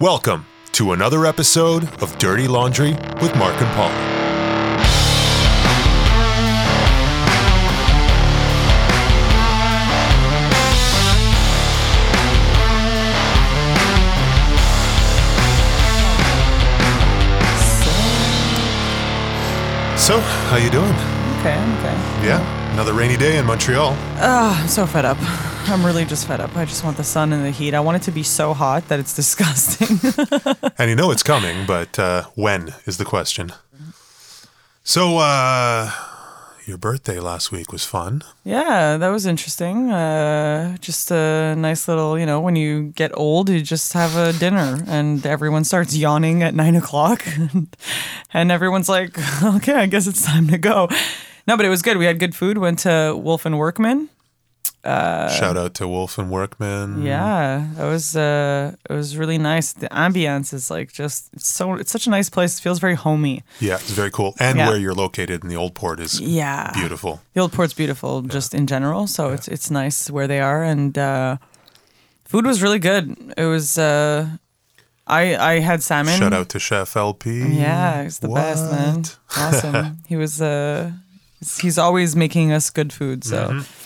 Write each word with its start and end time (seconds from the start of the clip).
Welcome 0.00 0.46
to 0.72 0.92
another 0.92 1.26
episode 1.26 1.84
of 2.02 2.16
Dirty 2.16 2.48
Laundry 2.48 2.92
with 3.20 3.36
Mark 3.36 3.60
and 3.60 3.70
Paul. 3.74 3.90
So, 19.98 20.18
how 20.48 20.56
you 20.56 20.70
doing? 20.70 20.94
Okay, 21.40 21.52
I'm 21.52 21.76
okay. 21.76 22.26
Yeah, 22.26 22.72
another 22.72 22.94
rainy 22.94 23.18
day 23.18 23.36
in 23.36 23.44
Montreal. 23.44 23.94
Ah, 24.16 24.62
I'm 24.62 24.66
so 24.66 24.86
fed 24.86 25.04
up. 25.04 25.18
I'm 25.70 25.86
really 25.86 26.04
just 26.04 26.26
fed 26.26 26.40
up. 26.40 26.56
I 26.56 26.64
just 26.64 26.82
want 26.82 26.96
the 26.96 27.04
sun 27.04 27.32
and 27.32 27.44
the 27.44 27.52
heat. 27.52 27.74
I 27.74 27.80
want 27.80 27.96
it 27.96 28.02
to 28.02 28.10
be 28.10 28.24
so 28.24 28.52
hot 28.54 28.88
that 28.88 28.98
it's 28.98 29.14
disgusting. 29.22 29.98
And 30.78 30.90
you 30.90 30.96
know 30.96 31.12
it's 31.12 31.22
coming, 31.22 31.64
but 31.64 31.96
uh, 31.96 32.24
when 32.34 32.74
is 32.86 32.98
the 32.98 33.04
question. 33.04 33.52
So, 34.82 35.18
uh, 35.18 35.92
your 36.66 36.76
birthday 36.76 37.20
last 37.20 37.52
week 37.52 37.70
was 37.70 37.84
fun. 37.84 38.22
yeah, 38.42 38.96
that 38.96 39.08
was 39.10 39.26
interesting. 39.26 39.92
Uh, 39.92 40.76
just 40.78 41.12
a 41.12 41.54
nice 41.56 41.86
little, 41.86 42.18
you 42.18 42.26
know, 42.26 42.40
when 42.40 42.56
you 42.56 42.92
get 42.96 43.16
old, 43.16 43.48
you 43.48 43.60
just 43.62 43.92
have 43.92 44.16
a 44.16 44.32
dinner 44.32 44.82
and 44.88 45.24
everyone 45.24 45.62
starts 45.62 45.94
yawning 45.96 46.42
at 46.42 46.52
nine 46.54 46.74
o'clock. 46.74 47.24
and 48.32 48.50
everyone's 48.50 48.88
like, 48.88 49.16
okay, 49.44 49.74
I 49.74 49.86
guess 49.86 50.08
it's 50.08 50.24
time 50.24 50.48
to 50.48 50.58
go. 50.58 50.88
No, 51.46 51.56
but 51.56 51.64
it 51.64 51.70
was 51.70 51.82
good. 51.82 51.96
We 51.96 52.06
had 52.06 52.18
good 52.18 52.34
food. 52.34 52.58
Went 52.58 52.80
to 52.80 53.16
Wolf 53.16 53.46
and 53.46 53.56
Workman. 53.56 54.08
Shout 54.84 55.56
out 55.56 55.74
to 55.74 55.86
Wolf 55.86 56.18
and 56.18 56.30
Workman. 56.30 57.02
Yeah, 57.02 57.66
it 57.78 57.84
was 57.92 58.16
uh, 58.16 58.72
it 58.88 58.92
was 58.94 59.16
really 59.16 59.38
nice. 59.38 59.72
The 59.74 59.88
ambience 59.88 60.54
is 60.54 60.70
like 60.70 60.92
just 60.92 61.28
it's 61.34 61.46
so 61.54 61.74
it's 61.74 61.90
such 61.92 62.06
a 62.06 62.10
nice 62.10 62.30
place. 62.30 62.58
It 62.58 62.62
feels 62.62 62.78
very 62.80 62.94
homey. 62.94 63.42
Yeah, 63.60 63.74
it's 63.74 63.90
very 63.92 64.10
cool. 64.10 64.34
And 64.38 64.56
Yeah. 64.58 64.68
where 64.68 64.78
you're 64.78 64.94
located 64.94 65.42
in 65.44 65.48
the 65.50 65.56
old 65.56 65.74
port 65.74 66.00
is 66.00 66.18
Yeah, 66.20 66.72
beautiful. 66.74 67.20
The 67.34 67.40
old 67.40 67.52
port's 67.52 67.74
beautiful, 67.74 68.22
just 68.22 68.54
in 68.54 68.66
general. 68.66 69.06
So 69.06 69.30
it's 69.34 69.48
it's 69.48 69.70
nice 69.70 70.10
where 70.10 70.26
they 70.26 70.40
are, 70.40 70.62
and 70.64 70.96
uh, 70.96 71.36
food 72.24 72.46
was 72.46 72.62
really 72.62 72.78
good. 72.80 73.34
It 73.36 73.44
was. 73.46 73.76
Uh, 73.76 74.26
I 75.06 75.36
I 75.56 75.60
had 75.60 75.82
salmon. 75.82 76.18
Shout 76.18 76.32
out 76.32 76.48
to 76.50 76.58
Chef 76.58 76.96
LP. 76.96 77.24
Yeah, 77.58 78.02
he's 78.04 78.18
the 78.20 78.28
best 78.28 78.70
man. 78.70 79.04
Awesome. 79.36 79.98
he 80.08 80.16
was. 80.16 80.40
Uh, 80.40 80.92
he's 81.60 81.78
always 81.78 82.14
making 82.16 82.52
us 82.52 82.70
good 82.70 82.92
food. 82.92 83.24
So. 83.24 83.36
Mm-hmm. 83.48 83.79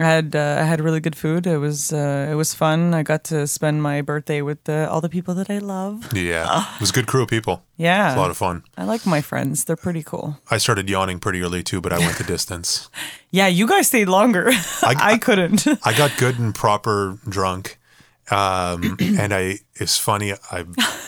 I 0.00 0.04
had 0.08 0.34
uh, 0.34 0.56
I 0.60 0.64
had 0.64 0.80
really 0.80 1.00
good 1.00 1.14
food. 1.16 1.46
It 1.46 1.58
was 1.58 1.92
uh, 1.92 2.28
it 2.30 2.34
was 2.34 2.54
fun. 2.54 2.94
I 2.94 3.02
got 3.02 3.22
to 3.24 3.46
spend 3.46 3.82
my 3.82 4.02
birthday 4.02 4.40
with 4.42 4.68
uh, 4.68 4.88
all 4.90 5.00
the 5.00 5.08
people 5.08 5.34
that 5.34 5.50
I 5.50 5.58
love. 5.58 6.12
Yeah, 6.14 6.64
it 6.74 6.80
was 6.80 6.90
a 6.90 6.92
good 6.92 7.06
crew 7.06 7.22
of 7.22 7.28
people. 7.28 7.62
Yeah, 7.76 8.04
It 8.04 8.06
was 8.06 8.16
a 8.16 8.20
lot 8.20 8.30
of 8.30 8.36
fun. 8.36 8.62
I 8.78 8.84
like 8.84 9.04
my 9.06 9.20
friends. 9.20 9.64
They're 9.64 9.76
pretty 9.76 10.02
cool. 10.02 10.38
I 10.50 10.58
started 10.58 10.88
yawning 10.88 11.20
pretty 11.20 11.42
early 11.42 11.62
too, 11.62 11.80
but 11.80 11.92
I 11.92 11.98
went 11.98 12.16
the 12.18 12.24
distance. 12.36 12.88
Yeah, 13.30 13.48
you 13.48 13.66
guys 13.66 13.86
stayed 13.88 14.08
longer. 14.08 14.48
I, 14.82 14.94
I- 15.12 15.18
couldn't. 15.18 15.66
I 15.84 15.92
got 15.96 16.16
good 16.18 16.38
and 16.38 16.54
proper 16.54 17.18
drunk. 17.28 17.78
Um, 18.30 18.96
and 19.18 19.34
I, 19.34 19.58
it's 19.74 19.96
funny. 19.98 20.32
I, 20.52 20.64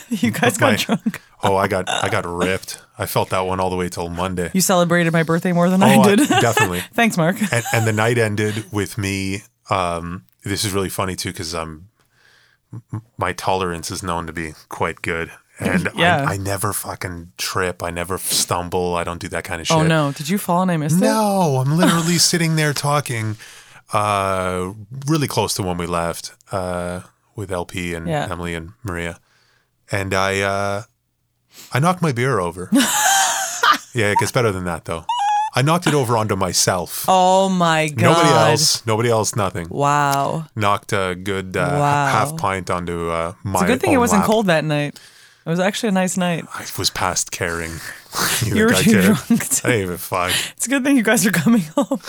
you 0.09 0.31
guys 0.31 0.57
got 0.57 0.71
my- 0.71 0.75
drunk. 0.77 1.21
Oh, 1.43 1.55
I 1.55 1.67
got, 1.67 1.89
I 1.89 2.09
got 2.09 2.25
ripped. 2.25 2.81
I 2.97 3.05
felt 3.05 3.29
that 3.31 3.41
one 3.41 3.59
all 3.59 3.69
the 3.69 3.75
way 3.75 3.89
till 3.89 4.09
Monday. 4.09 4.51
You 4.53 4.61
celebrated 4.61 5.11
my 5.13 5.23
birthday 5.23 5.51
more 5.51 5.69
than 5.69 5.81
oh, 5.83 5.87
I 5.87 5.95
I- 5.97 6.15
did. 6.15 6.29
definitely. 6.29 6.79
Thanks, 6.93 7.17
Mark. 7.17 7.37
And, 7.51 7.63
and 7.73 7.87
the 7.87 7.93
night 7.93 8.17
ended 8.17 8.71
with 8.71 8.97
me. 8.97 9.41
Um, 9.69 10.25
this 10.43 10.63
is 10.65 10.73
really 10.73 10.89
funny 10.89 11.15
too, 11.15 11.29
because 11.31 11.53
I'm, 11.53 11.89
my 13.17 13.33
tolerance 13.33 13.91
is 13.91 14.03
known 14.03 14.27
to 14.27 14.33
be 14.33 14.53
quite 14.69 15.01
good. 15.01 15.31
And 15.59 15.87
Yeah. 15.95 16.25
I, 16.27 16.33
I 16.33 16.37
never 16.37 16.73
fucking 16.73 17.31
trip. 17.37 17.83
I 17.83 17.91
never 17.91 18.17
stumble. 18.17 18.95
I 18.95 19.03
don't 19.03 19.19
do 19.21 19.27
that 19.29 19.43
kind 19.43 19.61
of 19.61 19.67
shit. 19.67 19.77
Oh 19.77 19.83
no, 19.83 20.11
did 20.11 20.27
you 20.27 20.39
fall 20.39 20.63
and 20.63 20.71
I 20.71 20.77
missed 20.77 20.97
it? 20.97 21.01
No, 21.01 21.63
I'm 21.63 21.77
literally 21.77 22.17
sitting 22.17 22.55
there 22.55 22.73
talking, 22.73 23.37
uh, 23.93 24.73
really 25.05 25.27
close 25.27 25.53
to 25.55 25.61
when 25.63 25.77
we 25.77 25.85
left, 25.85 26.33
uh, 26.51 27.01
with 27.35 27.51
LP 27.51 27.93
and 27.93 28.07
Yeah. 28.07 28.27
Emily 28.31 28.55
and 28.55 28.71
Maria, 28.83 29.19
and 29.91 30.11
I, 30.15 30.41
uh, 30.41 30.83
I 31.71 31.79
knocked 31.79 32.01
my 32.01 32.11
beer 32.11 32.39
over. 32.39 32.69
yeah, 33.93 34.11
it 34.11 34.17
gets 34.19 34.31
better 34.31 34.51
than 34.51 34.65
that 34.65 34.85
though. 34.85 35.05
I 35.55 35.61
knocked 35.61 35.85
it 35.85 35.93
over 35.93 36.17
onto 36.17 36.35
myself. 36.35 37.05
Oh 37.07 37.47
my 37.47 37.89
god. 37.89 38.01
Nobody 38.01 38.29
else. 38.29 38.85
Nobody 38.87 39.09
else. 39.09 39.35
Nothing. 39.35 39.67
Wow. 39.69 40.45
Knocked 40.55 40.93
a 40.93 41.13
good 41.15 41.55
uh, 41.55 41.69
Wow. 41.73 42.07
half 42.07 42.37
pint 42.37 42.69
onto 42.71 43.09
uh, 43.09 43.33
my. 43.43 43.53
It's 43.59 43.61
a 43.63 43.65
good 43.67 43.81
thing 43.81 43.93
it 43.93 43.97
wasn't 43.97 44.21
lap. 44.21 44.29
cold 44.29 44.47
that 44.47 44.65
night. 44.65 44.99
It 45.45 45.49
was 45.49 45.59
actually 45.59 45.89
a 45.89 45.91
nice 45.91 46.15
night. 46.17 46.45
I 46.53 46.65
was 46.79 46.89
past 46.89 47.31
caring. 47.31 47.71
you 48.45 48.55
You 48.55 48.65
were 48.65 48.73
too 48.73 48.91
care? 48.91 49.01
drunk 49.13 49.45
to- 49.47 49.67
I 49.67 49.81
even 49.81 49.97
fuck. 49.97 50.31
It's 50.55 50.65
a 50.65 50.69
good 50.69 50.83
thing 50.83 50.95
you 50.97 51.03
guys 51.03 51.25
are 51.27 51.31
coming 51.31 51.61
home. 51.75 51.99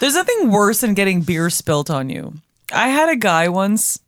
There's 0.00 0.14
nothing 0.14 0.50
worse 0.50 0.80
than 0.80 0.92
getting 0.94 1.22
beer 1.22 1.48
spilt 1.50 1.88
on 1.88 2.10
you. 2.10 2.34
I 2.72 2.88
had 2.88 3.08
a 3.08 3.16
guy 3.16 3.48
once, 3.48 3.98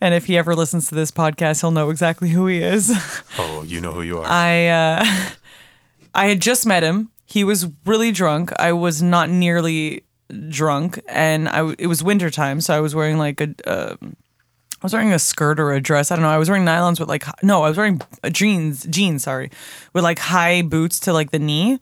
and 0.00 0.14
if 0.14 0.26
he 0.26 0.36
ever 0.36 0.54
listens 0.54 0.88
to 0.88 0.94
this 0.94 1.10
podcast, 1.10 1.60
he'll 1.60 1.70
know 1.70 1.90
exactly 1.90 2.30
who 2.30 2.46
he 2.46 2.58
is. 2.62 2.92
Oh, 3.38 3.62
you 3.64 3.80
know 3.80 3.92
who 3.92 4.02
you 4.02 4.18
are. 4.18 4.24
I 4.26 4.66
uh, 4.68 5.04
I 6.14 6.26
had 6.28 6.40
just 6.40 6.66
met 6.66 6.82
him. 6.82 7.10
He 7.26 7.44
was 7.44 7.66
really 7.84 8.12
drunk. 8.12 8.52
I 8.58 8.72
was 8.72 9.02
not 9.02 9.28
nearly 9.28 10.04
drunk, 10.48 11.00
and 11.08 11.48
I 11.48 11.58
w- 11.58 11.76
it 11.78 11.86
was 11.86 12.02
wintertime, 12.02 12.60
so 12.60 12.74
I 12.74 12.80
was 12.80 12.94
wearing 12.94 13.18
like 13.18 13.40
a. 13.40 13.54
Uh, 13.66 13.96
I 14.02 14.84
was 14.86 14.92
wearing 14.92 15.12
a 15.12 15.18
skirt 15.18 15.58
or 15.58 15.72
a 15.72 15.80
dress. 15.80 16.10
I 16.10 16.16
don't 16.16 16.22
know. 16.22 16.28
I 16.30 16.38
was 16.38 16.48
wearing 16.48 16.64
nylons 16.64 17.00
with 17.00 17.08
like 17.08 17.24
no, 17.42 17.62
I 17.62 17.68
was 17.68 17.76
wearing 17.76 18.00
uh, 18.22 18.30
jeans, 18.30 18.84
jeans, 18.86 19.24
sorry, 19.24 19.50
with 19.92 20.04
like 20.04 20.18
high 20.18 20.62
boots 20.62 21.00
to 21.00 21.12
like 21.12 21.30
the 21.30 21.38
knee. 21.38 21.78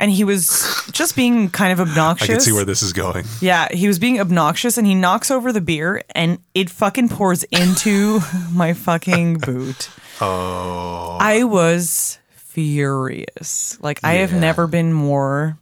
And 0.00 0.10
he 0.10 0.24
was 0.24 0.82
just 0.92 1.14
being 1.14 1.50
kind 1.50 1.72
of 1.72 1.80
obnoxious. 1.88 2.30
I 2.30 2.32
can 2.32 2.40
see 2.40 2.52
where 2.52 2.64
this 2.64 2.82
is 2.82 2.92
going. 2.92 3.26
Yeah, 3.40 3.68
he 3.70 3.86
was 3.86 3.98
being 3.98 4.18
obnoxious 4.18 4.78
and 4.78 4.86
he 4.86 4.94
knocks 4.94 5.30
over 5.30 5.52
the 5.52 5.60
beer 5.60 6.02
and 6.14 6.38
it 6.54 6.70
fucking 6.70 7.10
pours 7.10 7.44
into 7.44 8.20
my 8.52 8.72
fucking 8.72 9.38
boot. 9.38 9.90
Oh. 10.20 11.18
I 11.20 11.44
was 11.44 12.18
furious. 12.32 13.78
Like 13.82 14.00
I 14.02 14.14
have 14.14 14.32
never 14.32 14.66
been 14.66 14.92
more 14.92 15.58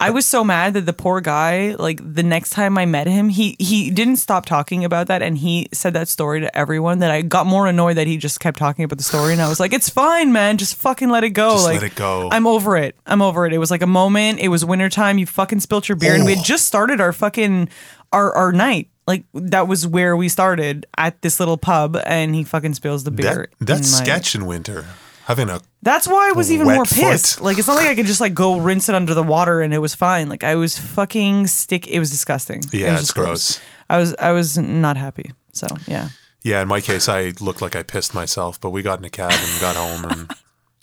I 0.00 0.10
was 0.10 0.26
so 0.26 0.44
mad 0.44 0.74
that 0.74 0.86
the 0.86 0.92
poor 0.92 1.20
guy, 1.20 1.74
like 1.78 2.00
the 2.04 2.22
next 2.22 2.50
time 2.50 2.78
I 2.78 2.86
met 2.86 3.08
him, 3.08 3.28
he 3.28 3.56
he 3.58 3.90
didn't 3.90 4.16
stop 4.16 4.46
talking 4.46 4.84
about 4.84 5.08
that 5.08 5.22
and 5.22 5.36
he 5.36 5.68
said 5.72 5.92
that 5.94 6.06
story 6.08 6.40
to 6.40 6.56
everyone 6.56 7.00
that 7.00 7.10
I 7.10 7.22
got 7.22 7.46
more 7.46 7.66
annoyed 7.66 7.96
that 7.96 8.06
he 8.06 8.16
just 8.16 8.38
kept 8.38 8.58
talking 8.58 8.84
about 8.84 8.98
the 8.98 9.04
story 9.04 9.32
and 9.32 9.42
I 9.42 9.48
was 9.48 9.58
like, 9.58 9.72
It's 9.72 9.88
fine, 9.88 10.32
man, 10.32 10.56
just 10.56 10.76
fucking 10.76 11.08
let 11.10 11.24
it 11.24 11.30
go. 11.30 11.50
Just 11.54 11.64
like 11.64 11.80
let 11.82 11.90
it 11.92 11.96
go. 11.96 12.28
I'm 12.30 12.46
over 12.46 12.76
it. 12.76 12.94
I'm 13.06 13.20
over 13.22 13.44
it. 13.44 13.52
It 13.52 13.58
was 13.58 13.70
like 13.72 13.82
a 13.82 13.86
moment. 13.88 14.38
It 14.38 14.48
was 14.48 14.64
wintertime. 14.64 15.18
You 15.18 15.26
fucking 15.26 15.60
spilt 15.60 15.88
your 15.88 15.96
beer 15.96 16.14
and 16.14 16.24
we 16.24 16.34
had 16.36 16.44
just 16.44 16.66
started 16.66 17.00
our 17.00 17.12
fucking 17.12 17.68
our 18.12 18.32
our 18.36 18.52
night. 18.52 18.90
Like 19.08 19.24
that 19.34 19.66
was 19.66 19.84
where 19.86 20.16
we 20.16 20.28
started 20.28 20.86
at 20.96 21.22
this 21.22 21.40
little 21.40 21.56
pub 21.56 21.96
and 22.06 22.34
he 22.36 22.44
fucking 22.44 22.74
spills 22.74 23.02
the 23.04 23.10
beer. 23.10 23.48
That, 23.58 23.66
that's 23.66 23.88
in 23.92 23.98
my- 23.98 24.04
sketch 24.04 24.34
in 24.36 24.46
winter. 24.46 24.84
Having 25.28 25.50
a 25.50 25.60
that's 25.82 26.08
why 26.08 26.30
I 26.30 26.32
was 26.32 26.50
even 26.50 26.66
more 26.66 26.84
foot. 26.86 26.96
pissed. 26.98 27.40
Like 27.42 27.58
it's 27.58 27.68
not 27.68 27.74
like 27.76 27.86
I 27.86 27.94
could 27.94 28.06
just 28.06 28.20
like 28.20 28.32
go 28.34 28.58
rinse 28.58 28.88
it 28.88 28.94
under 28.94 29.12
the 29.14 29.22
water 29.22 29.60
and 29.60 29.72
it 29.74 29.78
was 29.78 29.94
fine. 29.94 30.28
Like 30.30 30.42
I 30.42 30.54
was 30.56 30.78
fucking 30.78 31.46
stick. 31.48 31.86
It 31.86 31.98
was 31.98 32.10
disgusting. 32.10 32.60
It 32.60 32.74
Yeah, 32.74 32.92
was 32.92 33.00
it's 33.02 33.08
just 33.08 33.14
gross. 33.14 33.60
I 33.90 33.98
was 33.98 34.14
I 34.18 34.32
was 34.32 34.56
not 34.56 34.96
happy. 34.96 35.32
So 35.52 35.66
yeah. 35.86 36.08
yeah. 36.42 36.62
In 36.62 36.68
my 36.68 36.80
case, 36.80 37.08
I 37.10 37.34
looked 37.40 37.60
like 37.60 37.76
I 37.76 37.82
pissed 37.82 38.14
myself, 38.14 38.58
but 38.58 38.70
we 38.70 38.82
got 38.82 38.98
in 39.00 39.04
a 39.04 39.10
cab 39.10 39.30
and 39.32 39.60
got 39.60 39.76
home, 39.76 40.04
and 40.10 40.30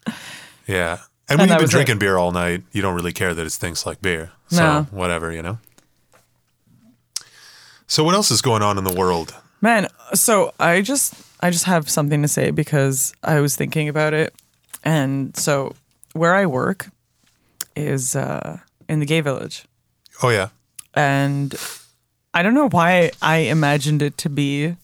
yeah. 0.68 1.00
And, 1.28 1.40
And 1.40 1.40
when 1.40 1.50
you've 1.50 1.58
been 1.58 1.64
was 1.64 1.70
it. 1.72 1.78
drinking 1.78 1.98
beer 1.98 2.18
all 2.18 2.32
night, 2.32 2.62
you 2.72 2.84
don't 2.84 2.94
really 2.94 3.14
care 3.14 3.34
that 3.34 3.46
it 3.46 3.50
stinks 3.52 3.84
like 3.84 4.00
beer. 4.00 4.30
So 4.50 4.62
No. 4.62 4.84
whatever, 4.92 5.32
you 5.32 5.42
know. 5.42 5.58
So 7.88 8.04
what 8.04 8.14
else 8.14 8.30
is 8.30 8.42
going 8.44 8.62
on 8.62 8.78
in 8.78 8.84
the 8.84 8.94
world? 8.94 9.34
Man, 9.62 9.88
so 10.14 10.54
I 10.60 10.82
just 10.82 11.16
I 11.46 11.52
just 11.52 11.66
have 11.66 11.88
something 11.88 12.24
to 12.24 12.28
say 12.28 12.50
because 12.50 13.14
I 13.22 13.40
was 13.40 13.56
thinking 13.56 13.88
about 13.88 14.16
it. 14.16 14.34
And 14.84 15.38
so 15.38 15.76
where 16.14 16.34
I 16.34 16.48
work 16.48 16.88
is 17.76 18.16
uh 18.16 18.58
in 18.90 19.00
the 19.00 19.06
gay 19.06 19.22
village. 19.22 19.66
Oh 20.24 20.30
yeah, 20.30 20.50
And 20.96 21.54
I 22.34 22.42
don't 22.42 22.56
know 22.56 22.70
why 22.70 23.12
I 23.22 23.38
imagined 23.38 24.02
it 24.02 24.18
to 24.20 24.30
be 24.30 24.76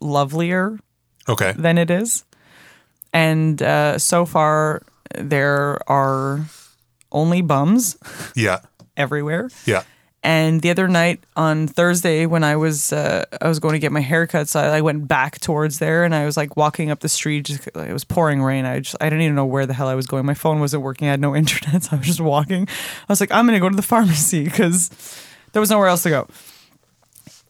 lovelier 0.00 0.80
okay, 1.28 1.52
than 1.56 1.78
it 1.78 1.90
is. 1.92 2.24
And 3.12 3.62
uh, 3.62 3.98
so 3.98 4.26
far, 4.26 4.82
there 5.16 5.78
are 5.88 6.44
only 7.12 7.40
bums 7.40 7.96
yeah, 8.34 8.60
everywhere. 8.96 9.48
yeah. 9.64 9.84
And 10.24 10.62
the 10.62 10.70
other 10.70 10.88
night 10.88 11.22
on 11.36 11.68
Thursday, 11.68 12.26
when 12.26 12.42
I 12.42 12.56
was 12.56 12.92
uh, 12.92 13.24
I 13.40 13.48
was 13.48 13.60
going 13.60 13.74
to 13.74 13.78
get 13.78 13.92
my 13.92 14.00
haircut, 14.00 14.48
so 14.48 14.58
I, 14.58 14.78
I 14.78 14.80
went 14.80 15.06
back 15.06 15.38
towards 15.38 15.78
there, 15.78 16.02
and 16.04 16.12
I 16.12 16.24
was 16.24 16.36
like 16.36 16.56
walking 16.56 16.90
up 16.90 17.00
the 17.00 17.08
street. 17.08 17.44
Just, 17.46 17.68
it 17.68 17.92
was 17.92 18.02
pouring 18.04 18.42
rain. 18.42 18.64
I 18.64 18.80
just 18.80 18.96
I 19.00 19.04
didn't 19.08 19.22
even 19.22 19.36
know 19.36 19.46
where 19.46 19.64
the 19.64 19.74
hell 19.74 19.86
I 19.86 19.94
was 19.94 20.08
going. 20.08 20.26
My 20.26 20.34
phone 20.34 20.58
wasn't 20.58 20.82
working. 20.82 21.06
I 21.06 21.12
had 21.12 21.20
no 21.20 21.36
internet, 21.42 21.84
so 21.84 21.94
I 21.94 21.98
was 21.98 22.06
just 22.06 22.20
walking. 22.20 22.66
I 22.66 23.12
was 23.12 23.20
like, 23.20 23.30
I'm 23.30 23.46
gonna 23.46 23.60
go 23.60 23.68
to 23.68 23.76
the 23.76 23.82
pharmacy 23.82 24.42
because 24.42 24.90
there 25.52 25.60
was 25.60 25.70
nowhere 25.70 25.86
else 25.88 26.02
to 26.02 26.10
go. 26.10 26.28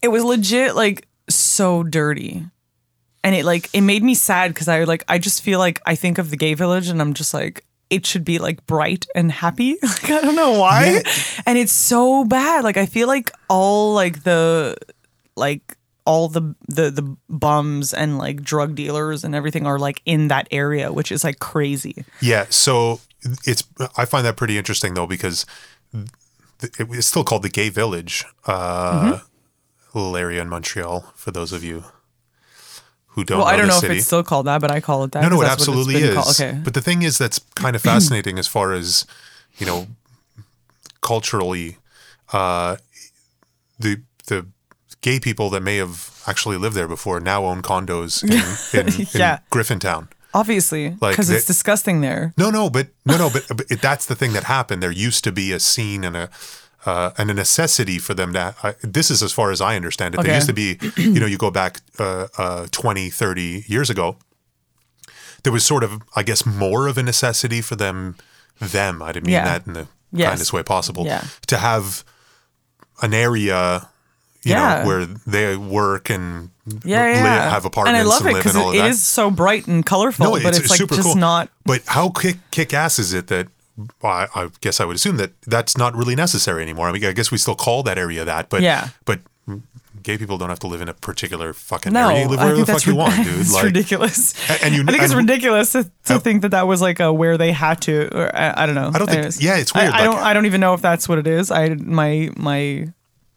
It 0.02 0.08
was 0.08 0.22
legit 0.22 0.76
like 0.76 1.08
so 1.28 1.82
dirty. 1.82 2.44
and 3.24 3.34
it 3.34 3.44
like 3.44 3.70
it 3.72 3.80
made 3.80 4.02
me 4.02 4.14
sad 4.14 4.52
because 4.52 4.68
I 4.68 4.84
like 4.84 5.04
I 5.08 5.18
just 5.18 5.42
feel 5.42 5.58
like 5.58 5.80
I 5.86 5.94
think 5.94 6.18
of 6.18 6.30
the 6.30 6.36
gay 6.36 6.54
village 6.54 6.88
and 6.88 7.00
I'm 7.00 7.14
just 7.14 7.32
like 7.32 7.64
it 7.90 8.04
should 8.06 8.24
be 8.24 8.38
like 8.38 8.64
bright 8.66 9.06
and 9.14 9.30
happy. 9.32 9.76
Like 9.82 10.10
I 10.10 10.20
don't 10.20 10.36
know 10.36 10.58
why. 10.58 10.86
Yeah. 11.04 11.12
And 11.46 11.58
it's 11.58 11.72
so 11.72 12.24
bad. 12.24 12.64
Like 12.64 12.76
I 12.76 12.86
feel 12.86 13.06
like 13.08 13.30
all 13.48 13.94
like 13.94 14.22
the 14.24 14.76
like 15.36 15.76
all 16.04 16.28
the 16.28 16.54
the 16.68 16.90
the 16.90 17.16
bums 17.28 17.92
and 17.94 18.16
like 18.18 18.42
drug 18.42 18.74
dealers 18.74 19.24
and 19.24 19.34
everything 19.34 19.66
are 19.66 19.78
like 19.78 20.00
in 20.06 20.28
that 20.28 20.48
area, 20.50 20.92
which 20.92 21.12
is 21.12 21.24
like 21.24 21.38
crazy. 21.38 22.04
Yeah, 22.20 22.46
so 22.50 23.00
it's 23.46 23.64
I 23.96 24.04
find 24.04 24.24
that 24.26 24.36
pretty 24.36 24.56
interesting 24.58 24.94
though 24.94 25.06
because 25.06 25.44
it's 26.62 27.06
still 27.06 27.24
called 27.24 27.42
the 27.42 27.48
Gay 27.50 27.68
Village, 27.68 28.24
uh, 28.46 29.12
Mm-hmm. 29.12 29.98
little 29.98 30.16
area 30.16 30.40
in 30.42 30.48
Montreal. 30.48 31.12
For 31.16 31.30
those 31.30 31.52
of 31.52 31.62
you 31.64 31.84
who 33.18 33.24
don't, 33.24 33.38
Well, 33.38 33.46
know 33.48 33.52
I 33.52 33.56
don't 33.56 33.66
know 33.66 33.80
city. 33.80 33.94
if 33.94 33.98
it's 33.98 34.06
still 34.06 34.22
called 34.22 34.46
that, 34.46 34.60
but 34.60 34.70
I 34.70 34.80
call 34.80 35.02
it 35.04 35.12
that. 35.12 35.22
no, 35.22 35.28
no, 35.28 35.40
it 35.40 35.44
it's 35.44 35.52
absolutely 35.52 35.96
is. 35.96 36.14
called. 36.14 36.28
Okay. 36.40 36.58
But 36.62 36.74
the 36.74 36.80
thing 36.80 37.02
is, 37.02 37.18
that's 37.18 37.40
kind 37.56 37.74
of 37.74 37.82
fascinating 37.92 38.38
as 38.38 38.46
far 38.46 38.72
as 38.72 39.04
you 39.58 39.66
know, 39.66 39.88
culturally, 41.00 41.76
uh, 42.32 42.76
the 43.78 44.02
the 44.26 44.46
gay 45.00 45.18
people 45.20 45.50
that 45.50 45.62
may 45.62 45.76
have 45.76 46.22
actually 46.26 46.56
lived 46.56 46.74
there 46.76 46.88
before 46.88 47.20
now 47.20 47.44
own 47.44 47.62
condos 47.62 48.22
in, 48.22 48.30
in, 48.86 49.06
Yeah. 49.18 49.34
in 49.38 49.40
Griffintown. 49.50 50.08
Obviously, 50.34 50.90
Like, 51.00 51.12
because 51.14 51.30
it's 51.30 51.44
they- 51.44 51.52
disgusting 51.54 52.00
there. 52.02 52.34
No, 52.36 52.50
no, 52.50 52.68
but 52.68 52.88
no, 53.06 53.16
no, 53.16 53.30
but, 53.32 53.46
but 53.48 53.66
it, 53.70 53.80
that's 53.80 54.04
the 54.06 54.14
thing 54.14 54.32
that 54.34 54.44
happened. 54.44 54.82
There 54.82 54.90
used 54.92 55.24
to 55.24 55.32
be 55.32 55.52
a 55.52 55.58
scene 55.60 56.04
and 56.04 56.14
a 56.16 56.28
uh, 56.88 57.10
and 57.18 57.30
a 57.30 57.34
necessity 57.34 57.98
for 57.98 58.14
them 58.14 58.32
to. 58.32 58.54
I 58.62 58.74
this 58.82 59.10
is 59.10 59.22
as 59.22 59.32
far 59.32 59.50
as 59.50 59.60
I 59.60 59.76
understand 59.76 60.14
it. 60.14 60.22
There 60.22 60.34
used 60.34 60.48
to 60.48 60.54
be, 60.54 60.78
you 60.96 61.20
know, 61.20 61.26
you 61.26 61.38
go 61.38 61.50
back 61.50 61.80
uh, 61.98 62.26
uh, 62.38 62.66
20, 62.70 63.10
30 63.10 63.64
years 63.66 63.90
ago. 63.90 64.16
There 65.42 65.52
was 65.52 65.64
sort 65.64 65.84
of, 65.84 66.02
I 66.16 66.22
guess, 66.22 66.44
more 66.46 66.88
of 66.88 66.98
a 66.98 67.02
necessity 67.02 67.60
for 67.62 67.76
them. 67.76 68.16
Them, 68.60 69.02
I 69.02 69.12
didn't 69.12 69.26
mean 69.26 69.34
Yeah. 69.34 69.44
that 69.44 69.66
in 69.68 69.72
the 69.74 69.86
Yes. 70.12 70.28
kindest 70.30 70.52
way 70.52 70.62
possible. 70.62 71.04
Yeah. 71.06 71.22
To 71.46 71.56
have 71.58 72.02
an 73.02 73.12
area, 73.14 73.88
you 74.42 74.52
Yeah. 74.52 74.80
know, 74.82 74.86
where 74.88 75.06
they 75.26 75.56
work 75.56 76.10
and 76.10 76.50
Yeah, 76.84 77.04
li- 77.04 77.12
yeah. 77.12 77.50
have 77.50 77.64
apartments 77.64 77.98
and 78.00 78.08
I 78.08 78.10
love 78.14 78.22
it 78.26 78.32
live 78.32 78.36
because 78.42 78.54
and 78.56 78.64
all 78.64 78.70
it, 78.72 78.78
of 78.78 78.80
it 78.80 78.88
that. 78.88 78.90
is 78.90 79.04
so 79.04 79.30
bright 79.30 79.66
and 79.68 79.84
colorful, 79.86 80.32
but 80.42 80.56
it's, 80.58 80.70
like 80.70 80.88
just 80.90 81.16
not. 81.16 81.50
But 81.64 81.82
how 81.86 82.08
kick 82.08 82.38
kick 82.50 82.74
ass 82.74 82.98
is 82.98 83.12
it 83.12 83.26
that? 83.28 83.46
Well, 84.02 84.12
I, 84.12 84.26
I 84.34 84.48
guess 84.60 84.80
I 84.80 84.84
would 84.84 84.96
assume 84.96 85.16
that 85.18 85.40
that's 85.42 85.76
not 85.78 85.94
really 85.94 86.16
necessary 86.16 86.62
anymore. 86.62 86.88
I 86.88 86.92
mean, 86.92 87.04
I 87.04 87.12
guess 87.12 87.30
we 87.30 87.38
still 87.38 87.54
call 87.54 87.82
that 87.84 87.96
area 87.98 88.24
that, 88.24 88.48
but 88.50 88.62
Yeah. 88.62 88.88
but 89.04 89.20
gay 90.02 90.16
people 90.18 90.38
don't 90.38 90.48
have 90.48 90.58
to 90.60 90.66
live 90.66 90.80
in 90.80 90.88
a 90.88 90.94
particular 90.94 91.52
fucking 91.52 91.92
No, 91.92 92.08
area. 92.08 92.22
You 92.22 92.28
live 92.28 92.38
I 92.40 92.44
wherever 92.44 92.60
the 92.60 92.66
that's 92.66 92.84
fuck 92.84 92.92
you 92.92 92.96
want, 92.96 93.16
dude. 93.24 93.40
It's 93.40 93.52
Like, 93.52 93.64
ridiculous. 93.64 94.34
And 94.62 94.74
you- 94.74 94.82
I 94.86 94.90
think 94.92 95.02
it's 95.02 95.12
and- 95.12 95.18
ridiculous 95.28 95.72
to, 95.72 95.90
to 96.06 96.18
think 96.20 96.42
that 96.42 96.50
that 96.50 96.66
was 96.66 96.80
like 96.80 97.00
a 97.00 97.12
where 97.12 97.36
they 97.36 97.52
had 97.52 97.80
to. 97.82 98.08
Or 98.16 98.34
I, 98.34 98.62
I 98.62 98.66
don't 98.66 98.74
know. 98.74 98.90
I 98.94 98.98
don't 98.98 99.08
think- 99.10 99.34
yeah, 99.40 99.56
it's 99.56 99.74
I- 99.74 99.82
weird, 99.84 99.92
I, 99.94 99.98
like- 99.98 100.04
don't. 100.10 100.18
I 100.24 100.32
don't 100.34 100.46
even 100.46 100.60
know 100.60 100.74
if 100.74 100.80
that's 100.82 101.08
what 101.08 101.18
it 101.18 101.26
is. 101.26 101.50
I 101.50 101.70
my 101.74 102.30
my 102.36 102.88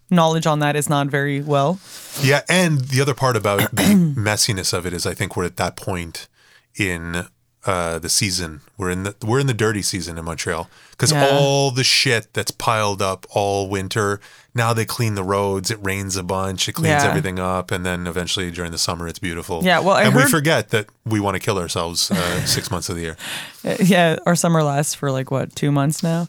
knowledge 0.09 0.45
on 0.45 0.59
that 0.59 0.75
is 0.75 0.89
not 0.89 1.07
very 1.07 1.41
well. 1.41 1.79
Yeah, 2.21 2.41
and 2.49 2.79
the 2.81 2.99
other 3.01 3.13
part 3.13 3.35
about 3.37 3.59
the 3.75 3.83
messiness 4.17 4.73
of 4.73 4.85
it 4.85 4.93
is, 4.93 5.05
I 5.05 5.13
think 5.13 5.35
we're 5.37 5.45
at 5.45 5.57
that 5.57 5.75
point 5.77 6.27
in 6.75 7.25
uh, 7.65 7.99
the 7.99 8.09
season. 8.09 8.61
We're 8.77 8.89
in 8.89 9.03
the 9.03 9.15
we're 9.23 9.39
in 9.39 9.47
the 9.47 9.53
dirty 9.53 9.81
season 9.81 10.17
in 10.17 10.25
Montreal 10.25 10.69
because 10.91 11.11
Yeah. 11.11 11.27
all 11.31 11.71
the 11.71 11.83
shit 11.83 12.33
that's 12.33 12.51
piled 12.51 13.01
up 13.01 13.25
all 13.29 13.69
winter. 13.69 14.19
Now 14.53 14.73
they 14.73 14.83
clean 14.85 15.15
the 15.15 15.23
roads. 15.23 15.71
It 15.71 15.77
rains 15.81 16.17
a 16.17 16.23
bunch. 16.23 16.67
It 16.67 16.73
cleans 16.73 17.03
Yeah. 17.03 17.09
everything 17.09 17.39
up, 17.39 17.71
and 17.71 17.85
then 17.85 18.07
eventually 18.07 18.51
during 18.51 18.71
the 18.71 18.77
summer, 18.77 19.07
it's 19.07 19.19
beautiful. 19.19 19.61
Yeah, 19.63 19.79
well, 19.79 19.95
I 19.95 20.03
and 20.03 20.15
we 20.15 20.23
forget 20.23 20.69
that 20.69 20.87
we 21.05 21.19
want 21.19 21.35
to 21.35 21.39
kill 21.39 21.57
ourselves 21.57 22.09
uh, 22.11 22.45
six 22.45 22.69
months 22.71 22.89
of 22.89 22.95
the 22.95 23.01
year. 23.01 23.17
Yeah, 23.79 24.17
our 24.25 24.35
summer 24.35 24.63
lasts 24.63 24.95
for 24.95 25.11
like 25.11 25.29
what 25.29 25.55
two 25.55 25.71
months 25.71 26.01
now. 26.03 26.27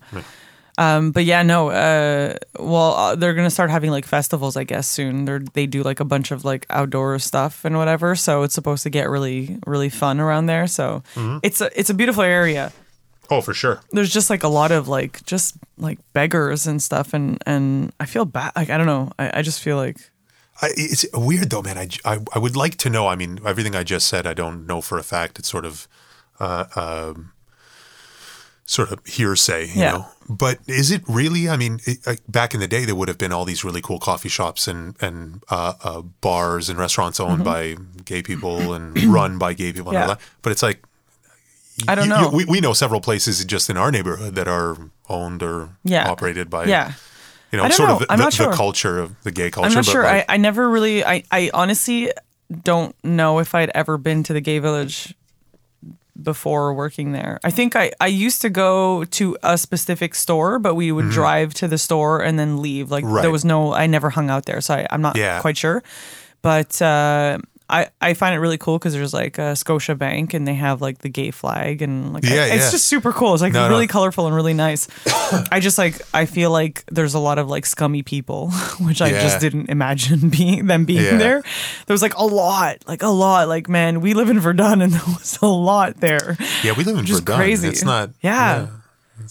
Um, 0.82 1.12
but 1.12 1.25
yeah, 1.25 1.43
no. 1.43 1.69
Uh, 1.70 2.34
well, 2.58 2.93
uh, 2.94 3.14
they're 3.17 3.34
gonna 3.34 3.50
start 3.50 3.70
having 3.70 3.90
like 3.90 4.05
festivals, 4.06 4.56
I 4.56 4.64
guess, 4.64 4.88
soon. 4.88 5.25
They 5.26 5.38
they 5.55 5.67
do 5.67 5.82
like 5.82 6.00
a 6.00 6.05
bunch 6.05 6.31
of 6.32 6.44
like 6.44 6.67
outdoor 6.70 7.19
stuff 7.19 7.64
and 7.64 7.76
whatever. 7.76 8.14
So 8.17 8.43
it's 8.43 8.55
supposed 8.55 8.82
to 8.84 8.90
get 8.90 9.08
really, 9.08 9.58
really 9.67 9.88
fun 9.90 10.20
around 10.20 10.46
there. 10.46 10.67
So 10.67 11.02
Mm-hmm. 11.14 11.38
it's 11.43 11.61
a 11.61 11.69
it's 11.79 11.90
a 11.90 11.94
beautiful 11.94 12.23
area. 12.23 12.73
Oh, 13.31 13.40
for 13.40 13.55
sure. 13.55 13.81
There's 13.93 14.12
just 14.12 14.29
like 14.31 14.43
a 14.43 14.49
lot 14.49 14.73
of 14.73 14.88
like 14.88 15.25
just 15.25 15.55
like 15.79 15.99
beggars 16.12 16.67
and 16.67 16.82
stuff, 16.82 17.14
and 17.14 17.38
and 17.46 17.93
I 18.00 18.06
feel 18.06 18.25
bad. 18.25 18.52
Like 18.56 18.70
I 18.70 18.76
don't 18.76 18.87
know. 18.87 19.11
I, 19.19 19.38
I 19.38 19.43
just 19.43 19.61
feel 19.62 19.76
like 19.76 19.96
I, 20.61 20.69
it's 20.76 21.06
weird 21.14 21.49
though, 21.50 21.62
man. 21.62 21.78
I, 21.78 21.88
I, 22.05 22.19
I 22.35 22.38
would 22.38 22.56
like 22.56 22.76
to 22.78 22.90
know. 22.90 23.06
I 23.06 23.17
mean, 23.17 23.40
everything 23.46 23.75
I 23.75 23.85
just 23.85 24.06
said, 24.08 24.26
I 24.26 24.35
don't 24.35 24.67
know 24.67 24.81
for 24.82 24.99
a 24.99 25.02
fact. 25.02 25.38
It's 25.38 25.49
sort 25.49 25.64
of, 25.64 25.88
uh, 26.38 26.67
um, 26.76 27.31
sort 28.72 28.90
of 28.92 29.04
hearsay, 29.06 29.66
you 29.66 29.80
Yeah. 29.82 29.92
know. 29.92 30.06
But 30.28 30.58
is 30.66 30.90
it 30.90 31.02
really? 31.08 31.48
I 31.48 31.56
mean, 31.56 31.80
it, 31.84 31.98
back 32.30 32.54
in 32.54 32.60
the 32.60 32.69
day, 32.69 32.84
there 32.84 32.94
would 32.94 33.08
have 33.08 33.19
been 33.19 33.32
all 33.32 33.44
these 33.44 33.64
really 33.64 33.82
cool 33.82 33.98
coffee 33.98 34.28
shops 34.30 34.66
and 34.69 34.94
and 35.00 35.42
uh, 35.50 35.74
uh, 35.82 36.00
bars 36.20 36.69
and 36.70 36.78
restaurants 36.78 37.20
owned 37.20 37.44
by 37.44 37.76
gay 38.04 38.22
people 38.22 38.72
and 38.72 38.96
run 39.19 39.36
by 39.38 39.52
gay 39.52 39.72
people 39.72 39.90
and 39.90 39.98
all 39.98 40.02
Mm-hmm. 40.04 40.20
That. 40.20 40.42
But 40.42 40.52
it's 40.52 40.62
like. 40.62 40.82
I 41.88 41.94
don't 41.94 42.04
you- 42.04 42.10
know. 42.10 42.30
you- 42.30 42.36
we, 42.36 42.44
we 42.44 42.60
know 42.60 42.72
several 42.74 43.00
places 43.00 43.44
just 43.44 43.69
in 43.70 43.76
our 43.76 43.90
neighborhood 43.90 44.34
that 44.36 44.46
are 44.48 44.76
owned 45.08 45.42
or 45.42 45.70
Yeah. 45.84 46.08
operated 46.08 46.48
by 46.50 46.64
yeah. 46.66 46.92
you 47.50 47.58
know 47.58 47.68
sort 47.70 47.88
know. 47.88 47.94
of 47.94 48.00
the, 48.00 48.06
the, 48.06 48.16
not 48.16 48.30
the 48.32 48.44
sure. 48.44 48.52
culture 48.52 48.98
of 49.00 49.20
the 49.25 49.32
gay 49.32 49.50
culture. 49.50 49.68
I'm 49.68 49.75
not 49.75 49.86
but 49.86 49.90
sure. 49.92 50.04
like- 50.04 50.26
I, 50.28 50.34
I 50.34 50.36
never 50.36 50.68
really. 50.70 51.04
I 51.04 51.25
I 51.30 51.50
honestly 51.52 52.12
don't 52.62 52.94
know 53.02 53.38
if 53.40 53.54
I'd 53.54 53.70
ever 53.75 53.96
been 53.98 54.22
to 54.25 54.32
the 54.32 54.40
gay 54.40 54.58
village 54.60 55.14
before 56.20 56.75
working 56.75 57.12
there. 57.12 57.38
I 57.44 57.50
think 57.50 57.75
I 57.76 57.93
I 58.00 58.06
used 58.09 58.43
to 58.43 58.50
go 58.50 59.05
to 59.05 59.37
a 59.43 59.56
specific 59.56 60.14
store, 60.14 60.59
but 60.59 60.75
we 60.75 60.93
would 60.93 61.11
drive 61.11 61.55
to 61.55 61.69
the 61.69 61.79
store 61.79 62.20
and 62.23 62.38
then 62.38 62.61
leave. 62.61 62.91
Like 62.91 63.05
Mm-hmm. 63.05 63.12
Right. 63.14 63.23
there 63.23 63.31
was 63.31 63.44
no. 63.44 63.73
I 63.73 63.87
never 63.87 64.11
hung 64.11 64.31
out 64.31 64.44
there, 64.47 64.61
so 64.61 64.75
I, 64.75 64.87
I'm 64.91 65.00
not 65.03 65.17
Yeah. 65.17 65.41
quite 65.41 65.56
sure. 65.56 65.82
But 66.43 66.81
uh, 66.82 67.38
I 67.72 67.88
I 68.00 68.14
find 68.14 68.34
it 68.34 68.38
really 68.38 68.58
cool 68.58 68.78
because 68.78 68.92
there's 68.92 69.14
like 69.14 69.38
a 69.38 69.52
Scotiabank 69.56 70.34
and 70.34 70.46
they 70.46 70.54
have 70.54 70.80
like 70.82 70.98
the 70.98 71.08
gay 71.08 71.30
flag 71.30 71.80
and 71.82 72.12
like 72.12 72.22
Yeah, 72.22 72.44
it's 72.44 72.64
yeah. 72.66 72.70
just 72.70 72.86
super 72.86 73.12
cool. 73.12 73.32
It's 73.32 73.42
like 73.42 73.52
No, 73.54 73.64
no. 73.64 73.69
really 73.70 73.86
colorful 73.86 74.26
and 74.26 74.36
really 74.36 74.52
nice. 74.54 74.86
I 75.50 75.58
just 75.58 75.78
like 75.78 76.00
I 76.12 76.26
feel 76.26 76.50
like 76.50 76.84
there's 76.92 77.14
a 77.14 77.19
lot 77.19 77.38
of 77.38 77.48
like 77.48 77.64
scummy 77.66 78.02
people, 78.02 78.50
which 78.80 79.00
I 79.00 79.08
Yeah. 79.08 79.22
just 79.22 79.40
didn't 79.40 79.70
imagine 79.70 80.28
being 80.38 80.66
them 80.66 80.84
being 80.84 81.19
there. 81.19 81.42
There 81.86 81.94
was 81.94 82.02
like 82.02 82.14
a 82.16 82.25
lot, 82.26 82.78
like 82.87 83.02
a 83.02 83.08
lot. 83.08 83.49
Like 83.49 83.68
man, 83.68 84.00
we 84.02 84.12
live 84.14 84.28
in 84.28 84.38
Verdun, 84.38 84.82
and 84.82 84.92
there 84.92 85.00
was 85.06 85.38
a 85.40 85.47
lot 85.47 85.97
there. 86.00 86.37
yeah, 86.62 86.75
we 86.76 86.85
live 86.85 86.99
in 86.99 87.04
is 87.04 87.20
Verdun. 87.20 87.37
crazy. 87.37 87.68
It's 87.68 87.85
not. 87.85 88.11
Yeah. 88.20 88.66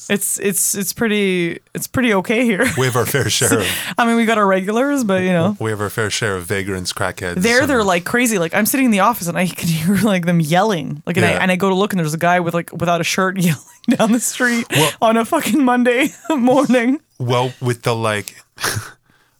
It's 0.09 0.39
it's 0.39 0.75
it's 0.75 0.93
pretty 0.93 1.59
it's 1.73 1.87
pretty 1.87 2.13
okay 2.13 2.45
here. 2.45 2.65
We 2.77 2.85
have 2.85 2.95
our 2.95 3.05
fair 3.05 3.29
share 3.29 3.59
of 3.59 3.65
I 3.97 4.05
mean, 4.05 4.15
we 4.15 4.25
got 4.25 4.37
our 4.37 4.47
regulars, 4.47 5.03
but 5.03 5.21
you 5.23 5.31
know, 5.33 5.57
we 5.59 5.69
have 5.71 5.81
our 5.81 5.89
fair 5.89 6.09
share 6.09 6.35
of 6.37 6.45
vagrants, 6.45 6.93
crackheads. 6.93 7.41
there 7.41 7.61
and- 7.61 7.69
they're 7.69 7.83
like 7.83 8.05
crazy. 8.05 8.37
Like 8.39 8.53
I'm 8.53 8.65
sitting 8.65 8.85
in 8.85 8.91
the 8.91 8.99
office 9.01 9.27
and 9.27 9.37
I 9.37 9.47
can 9.47 9.67
hear 9.79 9.97
like 9.97 10.25
them 10.25 10.39
yelling. 10.39 11.01
Like 11.05 11.17
and, 11.17 11.25
I, 11.25 11.31
and 11.31 11.51
I 11.51 11.55
go 11.57 11.67
to 11.69 11.75
look 11.75 11.93
and 11.93 11.99
there's 11.99 12.13
a 12.13 12.17
guy 12.19 12.39
with 12.39 12.53
like 12.53 12.71
without 12.71 13.01
a 13.01 13.03
shirt 13.03 13.37
yelling 13.39 13.59
down 13.89 14.11
the 14.11 14.19
street 14.19 14.67
Well- 14.71 14.91
on 15.01 15.17
a 15.17 15.25
fucking 15.25 15.63
Monday 15.63 16.09
morning. 16.29 17.01
well 17.19 17.53
with 17.61 17.81
the 17.83 17.95
like. 17.95 18.35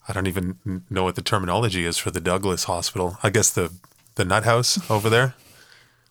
I 0.09 0.13
don't 0.13 0.27
even 0.27 0.57
know 0.89 1.03
what 1.03 1.15
the 1.15 1.21
terminology 1.21 1.85
is 1.85 1.97
for 1.97 2.11
the 2.11 2.19
Douglas 2.19 2.65
Hospital. 2.65 3.17
I 3.23 3.29
guess 3.29 3.51
the 3.51 3.71
the 4.15 4.25
nut 4.25 4.43
house 4.43 4.77
over 4.89 5.09
there. 5.09 5.35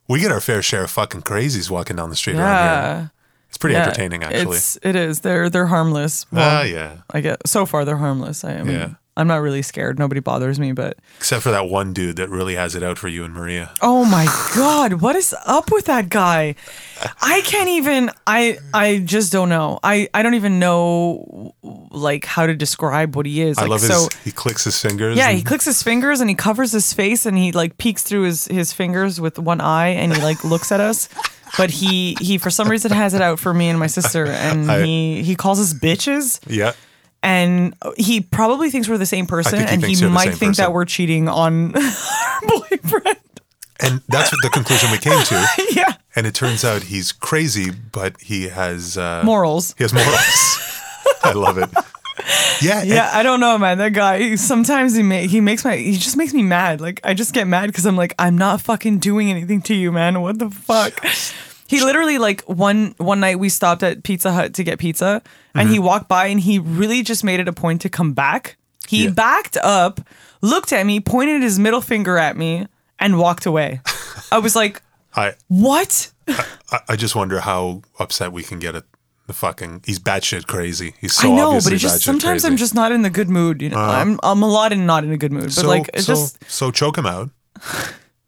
We 0.09 0.21
get 0.21 0.33
our 0.33 0.41
fair 0.41 0.63
share 0.63 0.85
of 0.85 0.91
fucking 0.91 1.23
crazies 1.23 1.69
walking 1.71 1.97
down 1.97 2.09
the 2.11 2.17
street 2.17 2.37
around 2.37 2.97
here. 3.01 3.11
It's 3.50 3.59
pretty 3.59 3.75
Yeah, 3.75 3.83
entertaining, 3.83 4.23
actually. 4.25 4.57
It's 4.57 4.78
it 4.83 4.97
is. 4.97 5.21
They're 5.21 5.50
they're 5.50 5.66
harmless. 5.66 6.25
Well, 6.33 6.61
Ah, 6.61 6.62
yeah. 6.62 6.99
I 7.11 7.21
get 7.21 7.47
so 7.47 7.66
far 7.66 7.85
they're 7.85 7.97
harmless. 7.99 8.42
I, 8.45 8.54
I 8.54 8.62
mean, 8.62 8.75
Yeah. 8.76 8.88
I'm 9.16 9.26
not 9.26 9.42
really 9.42 9.61
scared. 9.61 9.99
Nobody 9.99 10.21
bothers 10.21 10.59
me, 10.59 10.73
but 10.73 10.97
Except 11.19 11.42
for 11.42 11.50
that 11.50 11.66
one 11.66 11.92
dude 11.92 12.16
that 12.16 12.30
really 12.30 12.54
has 12.54 12.75
it 12.75 12.83
out 12.83 12.97
for 12.97 13.09
you 13.09 13.23
and 13.25 13.35
Maria. 13.35 13.73
oh 13.83 14.04
my 14.04 14.25
god, 14.57 14.95
what 15.02 15.14
is 15.16 15.35
up 15.45 15.71
with 15.73 15.87
that 15.87 16.09
guy? 16.09 16.54
I 17.21 17.42
can't 17.45 17.69
even. 17.69 18.11
I 18.26 18.59
I 18.73 18.99
just 19.04 19.30
don't 19.33 19.49
know. 19.50 19.78
I 19.83 20.09
I 20.14 20.23
don't 20.23 20.35
even 20.35 20.59
know 20.61 21.54
like 21.90 22.25
how 22.25 22.47
to 22.47 22.54
describe 22.54 23.16
what 23.16 23.26
he 23.26 23.42
is. 23.42 23.59
I 23.59 23.62
Like 23.62 23.71
love 23.71 23.80
his. 23.83 23.90
so. 23.90 24.09
he 24.25 24.30
clicks 24.30 24.64
his 24.64 24.80
fingers. 24.80 25.16
Yeah, 25.19 25.28
and- 25.28 25.37
he 25.37 25.42
clicks 25.42 25.64
his 25.64 25.83
fingers 25.83 26.21
and 26.21 26.30
he 26.30 26.37
covers 26.37 26.71
his 26.73 26.92
face 26.92 27.26
and 27.26 27.37
he 27.37 27.50
like 27.52 27.76
peeks 27.78 28.02
through 28.04 28.23
his, 28.23 28.47
his 28.47 28.73
fingers 28.73 29.21
with 29.21 29.38
one 29.40 29.61
eye 29.61 29.88
and 29.88 30.14
he 30.14 30.23
like 30.23 30.45
looks 30.45 30.71
at 30.73 30.80
us. 30.80 31.09
But 31.57 31.71
he 31.71 32.16
he 32.21 32.38
for 32.38 32.50
some 32.50 32.69
reason 32.69 32.92
has 32.92 33.14
it 33.14 33.21
out 33.21 33.38
for 33.38 33.52
me 33.52 33.69
and 33.69 33.78
my 33.78 33.87
sister 33.87 34.26
and 34.26 34.71
I- 34.71 34.85
he 34.85 35.23
he 35.23 35.35
calls 35.35 35.61
us 35.61 35.75
bitches 35.75 36.40
yeah. 36.47 36.73
and 37.23 37.75
he 37.97 38.21
probably 38.21 38.71
thinks 38.71 38.88
we're 38.88 38.99
the 38.99 39.07
same 39.07 39.26
person 39.26 39.59
and 39.61 39.85
he 39.85 40.07
might 40.07 40.35
think 40.35 40.57
that 40.57 40.73
we're 40.73 40.85
cheating 40.85 41.28
on 41.28 41.75
our 41.76 42.40
boyfriend. 42.47 43.19
And 43.83 44.02
that's 44.09 44.30
what 44.30 44.42
the 44.42 44.50
conclusion 44.50 44.90
we 44.90 44.99
came 44.99 45.23
to. 45.25 45.47
yeah. 45.71 45.95
And 46.14 46.26
it 46.26 46.35
turns 46.35 46.64
out 46.64 46.83
he's 46.85 47.12
crazy, 47.12 47.71
but 47.71 48.21
he 48.21 48.49
has 48.49 48.99
uh, 48.99 49.23
Morals. 49.25 49.75
He 49.78 49.85
has 49.85 49.92
morals. 49.95 50.59
I 51.23 51.33
love 51.33 51.57
it. 51.57 51.71
Yeah, 52.63 52.83
Yeah, 52.83 53.11
I 53.13 53.23
don't 53.23 53.41
know, 53.41 53.57
man. 53.59 53.79
That 53.79 53.93
guy. 53.93 54.35
Sometimes 54.37 54.95
he 54.95 55.03
ma- 55.03 55.27
he 55.27 55.41
makes 55.41 55.65
my 55.65 55.77
he 55.77 55.97
just 55.97 56.17
makes 56.17 56.35
me 56.35 56.43
mad. 56.43 56.81
Like 56.81 57.01
I 57.05 57.15
just 57.15 57.33
get 57.33 57.47
mad 57.47 57.67
because 57.67 57.87
I'm 57.87 57.97
like 57.97 58.15
I'm 58.19 58.37
not 58.37 58.61
fucking 58.61 58.99
doing 58.99 59.31
anything 59.31 59.63
to 59.63 59.75
you, 59.75 59.91
man. 59.93 60.21
What 60.21 60.39
the 60.39 60.51
fuck? 60.51 61.05
He 61.67 61.81
literally 61.83 62.19
like 62.19 62.43
one 62.43 62.95
one 62.99 63.21
night 63.21 63.39
we 63.39 63.49
stopped 63.49 63.83
at 63.83 64.03
Pizza 64.03 64.33
Hut 64.33 64.55
to 64.55 64.65
get 64.65 64.79
pizza, 64.79 65.23
and 65.55 65.69
he 65.69 65.77
mm-hmm. 65.77 65.85
walked 65.87 66.09
by 66.09 66.27
and 66.27 66.41
he 66.41 66.59
really 66.59 67.03
just 67.03 67.23
made 67.25 67.41
it 67.41 67.49
a 67.49 67.53
point 67.53 67.81
to 67.83 67.89
come 67.89 68.13
back. 68.13 68.57
He 68.89 69.05
Yeah. 69.05 69.11
backed 69.11 69.57
up, 69.59 70.01
looked 70.43 70.73
at 70.73 70.85
me, 70.85 70.99
pointed 70.99 71.43
his 71.43 71.59
middle 71.61 71.81
finger 71.81 72.19
at 72.19 72.37
me, 72.37 72.67
and 72.99 73.19
walked 73.19 73.47
away. 73.47 73.81
I 74.33 74.39
was 74.39 74.57
like, 74.57 74.83
I, 75.15 75.35
"What?" 75.47 76.11
I 76.29 76.81
I 76.89 76.97
just 76.97 77.15
wonder 77.15 77.41
how 77.41 77.83
upset 78.01 78.33
we 78.33 78.43
can 78.43 78.59
get 78.59 78.75
at 78.75 78.85
the 79.31 79.35
fucking. 79.35 79.83
He's 79.87 80.01
batshit 80.01 80.49
crazy. 80.49 80.95
He's 81.01 81.15
so 81.15 81.33
I 81.33 81.37
know, 81.37 81.61
but 81.63 81.73
it 81.73 81.77
just 81.77 82.03
sometimes 82.03 82.45
I'm. 82.45 82.55
Uh, 82.55 82.57
just 82.57 82.75
not 82.75 82.91
in 82.91 83.03
the 83.03 83.11
good 83.11 83.29
mood. 83.29 83.63
You 83.63 83.69
know, 83.71 83.79
I'm 83.79 84.19
I'm 84.25 84.43
a 84.43 84.49
lot 84.49 84.73
in 84.73 84.87
not 84.87 85.05
in 85.05 85.13
a 85.13 85.17
good 85.17 85.31
mood. 85.31 85.45
But 85.45 85.53
so 85.53 85.69
like 85.69 85.89
it 85.95 86.03
so 86.03 86.15
just 86.15 86.51
so 86.51 86.73
choke 86.73 86.99
him 86.99 87.07
out. 87.07 87.31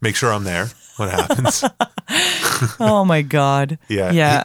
Make 0.01 0.15
sure 0.15 0.33
I'm 0.33 0.45
there. 0.45 0.69
What 0.99 1.11
happens? 1.11 1.65
oh 2.81 3.05
my 3.05 3.23
god. 3.23 3.79
Yeah, 3.89 4.13
Yeah. 4.13 4.45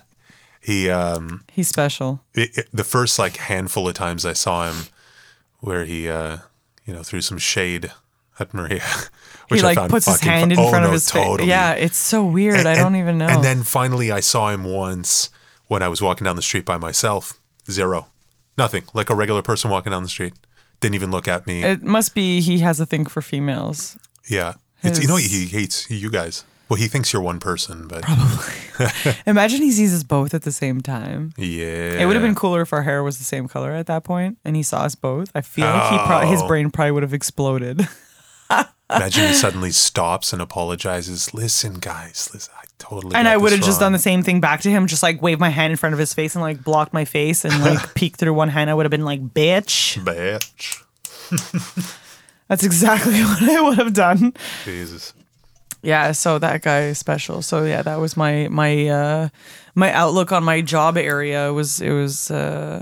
he 0.62 0.90
um 0.90 1.44
he's 1.52 1.68
special. 1.68 2.22
it, 2.34 2.58
it- 2.58 2.70
the 2.74 2.84
first 2.84 3.20
like 3.20 3.38
handful 3.38 3.88
of 3.88 3.94
times 3.94 4.26
I 4.26 4.34
saw 4.34 4.68
him, 4.72 4.88
where 5.60 5.86
he 5.86 6.10
uh 6.10 6.38
you 6.88 6.94
know 6.94 7.04
threw 7.04 7.22
some 7.22 7.38
shade 7.38 7.92
at 8.40 8.52
Maria, 8.52 8.82
which 9.50 9.60
He 9.62 9.66
I 9.66 9.70
like 9.70 9.78
found 9.78 9.92
puts 9.92 10.08
his 10.08 10.22
hand 10.22 10.56
fu- 10.56 10.60
in 10.60 10.66
oh, 10.66 10.70
front 10.70 10.86
of 10.86 10.90
no, 10.90 10.94
his 10.94 11.12
face. 11.12 11.24
totally. 11.24 11.50
Yeah, 11.50 11.74
it's 11.74 11.98
so 11.98 12.26
weird. 12.26 12.66
I 12.66 12.74
don't 12.76 12.96
even 12.96 13.20
know. 13.20 13.28
And 13.28 13.44
then 13.44 13.62
finally, 13.62 14.12
I 14.12 14.22
saw 14.22 14.50
him 14.50 14.64
once 14.64 15.30
when 15.68 15.82
I 15.84 15.88
was 15.88 16.02
walking 16.02 16.26
down 16.26 16.36
the 16.36 16.42
street 16.42 16.66
by 16.66 16.78
myself. 16.78 17.34
Zero, 17.70 18.08
nothing. 18.58 18.84
Like 18.94 19.10
a 19.10 19.16
regular 19.16 19.42
person 19.42 19.70
walking 19.70 19.92
down 19.92 20.04
the 20.04 20.10
street. 20.10 20.34
Didn't 20.80 20.96
even 20.96 21.12
look 21.12 21.28
at 21.28 21.48
me. 21.48 21.64
it 21.64 21.84
must 21.84 22.14
be 22.16 22.40
he 22.42 22.60
has 22.60 22.80
a 22.80 22.86
thing 22.86 23.06
for 23.06 23.22
females. 23.22 23.98
yeah, 24.30 24.54
it's 24.84 25.02
you 25.02 25.08
know 25.08 25.16
he 25.18 25.46
hates 25.46 25.90
you 25.90 26.10
guys. 26.12 26.44
Well, 26.70 26.78
he 26.78 26.88
thinks 26.90 27.14
you're 27.14 27.22
one 27.22 27.40
person, 27.40 27.88
but 27.88 28.04
probably. 28.04 29.14
Imagine 29.26 29.62
he 29.62 29.72
sees 29.72 29.94
us 29.96 30.04
both 30.04 30.34
at 30.34 30.42
the 30.44 30.52
same 30.52 30.82
time. 30.82 31.32
yeah, 31.38 31.94
It 32.02 32.06
would 32.06 32.16
have 32.18 32.22
been 32.24 32.36
cooler 32.36 32.62
if 32.62 32.74
our 32.74 32.82
hair 32.84 33.04
was 33.04 33.20
the 33.20 33.24
same 33.24 33.48
color 33.48 33.72
at 33.72 33.86
that 33.88 34.04
point 34.04 34.38
and 34.44 34.54
he 34.58 34.64
saw 34.64 34.82
us 34.82 34.94
both. 34.94 35.32
I 35.34 35.40
feel 35.42 35.66
like 35.66 35.92
he 35.92 35.98
pro- 36.06 36.22
oh. 36.24 36.30
his 36.30 36.42
Oh. 36.42 36.48
brain 36.48 36.70
probably 36.70 36.92
would 36.92 37.04
have 37.04 37.14
exploded. 37.14 37.88
Imagine 38.90 39.28
he 39.30 39.34
suddenly 39.34 39.72
stops 39.72 40.32
and 40.34 40.42
apologizes. 40.42 41.34
Listen, 41.34 41.76
guys, 41.76 42.30
listen. 42.34 42.54
I 42.62 42.66
totally. 42.80 43.16
and 43.16 43.28
I 43.28 43.38
would 43.38 43.52
have 43.52 43.62
just 43.62 43.80
done 43.80 43.92
the 43.92 44.00
same 44.00 44.24
thing 44.24 44.40
back 44.40 44.62
to 44.62 44.70
him, 44.70 44.88
just 44.88 45.04
like 45.04 45.22
wave 45.22 45.40
my 45.40 45.50
hand 45.50 45.72
in 45.72 45.78
front 45.78 45.94
of 45.94 46.00
his 46.00 46.14
face 46.14 46.36
and 46.36 46.42
like 46.42 46.64
blocked 46.64 46.94
my 46.94 47.06
face 47.06 47.46
and 47.46 47.62
like 47.64 47.94
peek 47.96 48.16
through 48.18 48.34
one 48.34 48.50
hand. 48.50 48.70
I 48.70 48.74
would 48.74 48.86
have 48.86 48.92
been 48.92 49.06
like, 49.06 49.22
bitch. 49.34 49.98
Bitch. 50.04 50.84
That's 52.48 52.64
exactly 52.64 53.20
what 53.24 53.44
I 53.44 53.62
would 53.62 53.78
have 53.78 53.94
done. 53.94 54.34
Jesus. 54.64 55.14
Yeah, 55.82 56.12
so 56.14 56.40
that 56.40 56.62
guy 56.64 56.84
is 56.84 56.98
special. 56.98 57.42
So 57.42 57.64
yeah, 57.66 57.82
that 57.82 57.98
was 58.00 58.18
my 58.18 58.48
my 58.50 58.88
uh 58.88 59.30
my 59.76 59.92
outlook 59.94 60.32
on 60.32 60.44
my 60.44 60.62
job 60.62 60.98
area 60.98 61.54
was 61.54 61.82
it 61.82 61.92
was 61.92 62.32
uh 62.32 62.82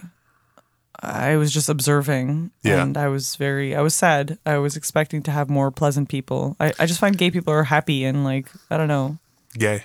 I 1.01 1.35
was 1.35 1.51
just 1.51 1.67
observing 1.69 2.51
Yeah. 2.63 2.81
and 2.81 2.97
I 2.97 3.09
was 3.09 3.35
very 3.35 3.75
I 3.75 3.81
was 3.81 3.93
sad. 3.93 4.37
I 4.45 4.57
was 4.59 4.77
expecting 4.77 5.21
to 5.23 5.31
have 5.31 5.49
more 5.49 5.71
pleasant 5.71 6.09
people. 6.09 6.55
I, 6.59 6.71
I 6.79 6.85
just 6.85 6.99
find 6.99 7.17
gay 7.17 7.31
people 7.31 7.53
are 7.53 7.63
happy 7.65 8.05
and 8.05 8.23
like 8.23 8.49
I 8.71 8.77
don't 8.77 8.87
know. 8.87 9.17
Gay. 9.57 9.83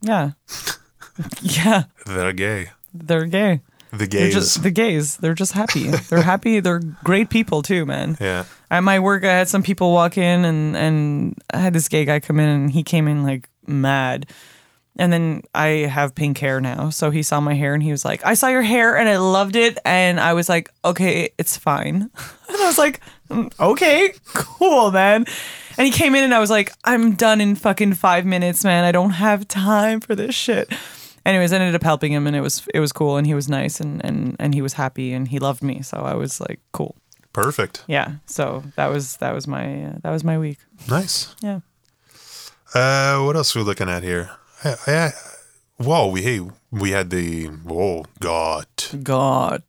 Yeah. 0.00 0.32
yeah, 1.42 1.84
They're 2.06 2.32
gay. 2.32 2.70
they're 2.94 3.26
gay. 3.26 3.60
The 3.92 3.98
They're 3.98 4.06
gays. 4.06 4.34
just 4.34 4.62
the 4.62 4.70
gays. 4.70 5.16
They're 5.16 5.34
just 5.34 5.52
happy. 5.52 5.88
They're 5.88 6.22
happy. 6.22 6.60
They're 6.60 6.80
great 7.04 7.30
people 7.30 7.62
too, 7.62 7.86
man. 7.86 8.16
yeah. 8.20 8.44
At 8.70 8.80
my 8.80 8.98
work, 8.98 9.24
I 9.24 9.32
had 9.32 9.48
some 9.48 9.62
people 9.62 9.92
walk 9.92 10.18
in, 10.18 10.44
and 10.44 10.76
and 10.76 11.34
I 11.54 11.58
had 11.58 11.72
this 11.72 11.88
gay 11.88 12.04
guy 12.04 12.20
come 12.20 12.40
in, 12.40 12.48
and 12.48 12.70
he 12.70 12.82
came 12.82 13.06
in 13.08 13.22
like 13.22 13.48
mad. 13.66 14.26
And 14.98 15.12
then 15.12 15.42
I 15.54 15.86
have 15.88 16.14
pink 16.14 16.38
hair 16.38 16.60
now, 16.60 16.88
so 16.90 17.10
he 17.10 17.22
saw 17.22 17.38
my 17.40 17.54
hair, 17.54 17.74
and 17.74 17.82
he 17.82 17.90
was 17.92 18.04
like, 18.04 18.24
"I 18.26 18.34
saw 18.34 18.48
your 18.48 18.62
hair, 18.62 18.96
and 18.96 19.08
I 19.08 19.18
loved 19.18 19.54
it." 19.54 19.78
And 19.84 20.18
I 20.18 20.32
was 20.34 20.48
like, 20.48 20.68
"Okay, 20.84 21.30
it's 21.38 21.56
fine." 21.56 22.10
And 22.48 22.56
I 22.62 22.66
was 22.66 22.78
like, 22.78 23.00
"Mm, 23.30 23.52
"Okay, 23.60 24.12
cool, 24.34 24.90
man." 24.90 25.26
And 25.78 25.86
he 25.86 25.92
came 25.92 26.14
in, 26.14 26.24
and 26.24 26.32
I 26.34 26.38
was 26.38 26.50
like, 26.50 26.72
"I'm 26.84 27.14
done 27.16 27.40
in 27.40 27.54
fucking 27.54 27.94
five 27.94 28.24
minutes, 28.24 28.64
man. 28.64 28.84
I 28.84 28.92
don't 28.92 29.10
have 29.10 29.46
time 29.48 30.00
for 30.00 30.14
this 30.14 30.34
shit." 30.34 30.72
Anyways, 31.26 31.52
I 31.52 31.56
ended 31.56 31.74
up 31.74 31.82
helping 31.82 32.12
him, 32.12 32.26
and 32.26 32.34
it 32.36 32.40
was 32.40 32.66
it 32.72 32.80
was 32.80 32.92
cool, 32.92 33.16
and 33.16 33.26
he 33.26 33.34
was 33.34 33.48
nice, 33.48 33.80
and 33.80 34.04
and 34.04 34.36
and 34.38 34.54
he 34.54 34.62
was 34.62 34.74
happy, 34.74 35.12
and 35.12 35.28
he 35.28 35.38
loved 35.38 35.62
me, 35.62 35.82
so 35.82 35.98
I 35.98 36.14
was 36.14 36.40
like, 36.40 36.60
"Cool." 36.72 36.94
Perfect. 37.32 37.84
yeah 37.86 38.12
so 38.24 38.62
that 38.76 38.86
was 38.86 39.18
that 39.18 39.34
was 39.34 39.46
my 39.46 39.84
uh, 39.84 39.92
that 40.02 40.10
was 40.10 40.24
my 40.24 40.38
week 40.38 40.56
Nice. 40.88 41.36
yeah 41.42 41.60
Uh, 42.74 43.20
what 43.24 43.36
else 43.36 43.54
are 43.54 43.58
we 43.58 43.64
looking 43.66 43.90
at 43.90 44.02
here? 44.02 44.30
I, 44.64 44.76
I, 44.86 45.10
whoa, 45.76 46.06
we 46.08 46.22
hey, 46.22 46.40
we 46.70 46.92
had 46.92 47.10
the 47.10 47.48
whoa 47.48 48.06
god 48.20 48.64
god 49.02 49.64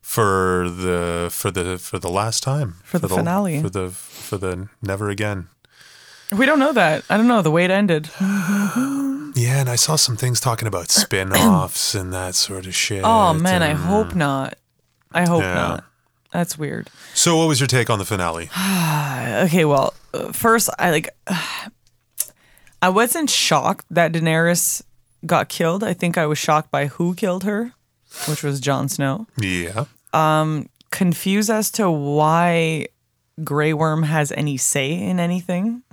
for 0.00 0.70
the 0.70 1.28
for 1.30 1.50
the 1.50 1.78
for 1.78 1.98
the 1.98 2.08
last 2.10 2.42
time 2.42 2.76
For 2.84 2.98
the 2.98 3.08
finale. 3.08 3.60
for 3.60 3.68
the 3.70 3.90
for 4.26 4.36
the 4.36 4.68
never 4.82 5.08
again. 5.10 5.48
we 6.36 6.44
don't 6.46 6.58
know 6.58 6.72
that 6.72 7.04
i 7.08 7.16
don't 7.16 7.28
know 7.28 7.40
the 7.42 7.50
way 7.50 7.64
it 7.64 7.70
ended 7.70 8.10
Yeah, 9.38 9.60
and 9.60 9.68
I 9.68 9.76
saw 9.76 9.96
some 9.96 10.16
things 10.16 10.40
talking 10.40 10.66
about 10.66 10.90
spin-offs 11.02 11.94
and 11.94 12.10
that 12.12 12.34
sort 12.34 12.66
of 12.66 12.74
shit. 12.74 13.02
oh 13.04 13.34
man 13.34 13.62
i 13.62 13.74
hope 13.74 14.14
not 14.14 14.54
i 15.12 15.26
hope 15.28 15.42
Yeah. 15.42 15.54
not 15.54 15.84
that's 16.32 16.58
weird 16.58 16.88
So, 17.14 17.36
what 17.36 17.48
was 17.48 17.60
your 17.60 17.66
take 17.68 17.88
on 17.90 17.98
the 17.98 18.04
finale? 18.04 18.48
okay 19.46 19.64
well 19.64 19.92
first 20.32 20.68
i 20.78 20.90
like 20.90 21.08
i 22.82 22.88
wasn't 22.88 23.30
shocked 23.30 23.84
that 23.90 24.12
daenerys 24.12 24.82
got 25.24 25.48
killed 25.48 25.84
i 25.84 25.92
think 25.94 26.16
i 26.18 26.26
was 26.26 26.38
shocked 26.38 26.70
by 26.70 26.86
who 26.86 27.14
killed 27.14 27.44
her 27.44 27.72
which 28.28 28.42
was 28.42 28.60
Jon 28.60 28.88
snow 28.88 29.26
Yeah, 29.36 29.84
Um, 30.14 30.68
confused 30.90 31.50
as 31.50 31.70
to 31.72 31.90
why 31.90 32.86
Grey 33.44 33.72
Worm 33.72 34.04
has 34.04 34.32
any 34.32 34.56
say 34.56 34.92
in 34.92 35.20
anything. 35.20 35.82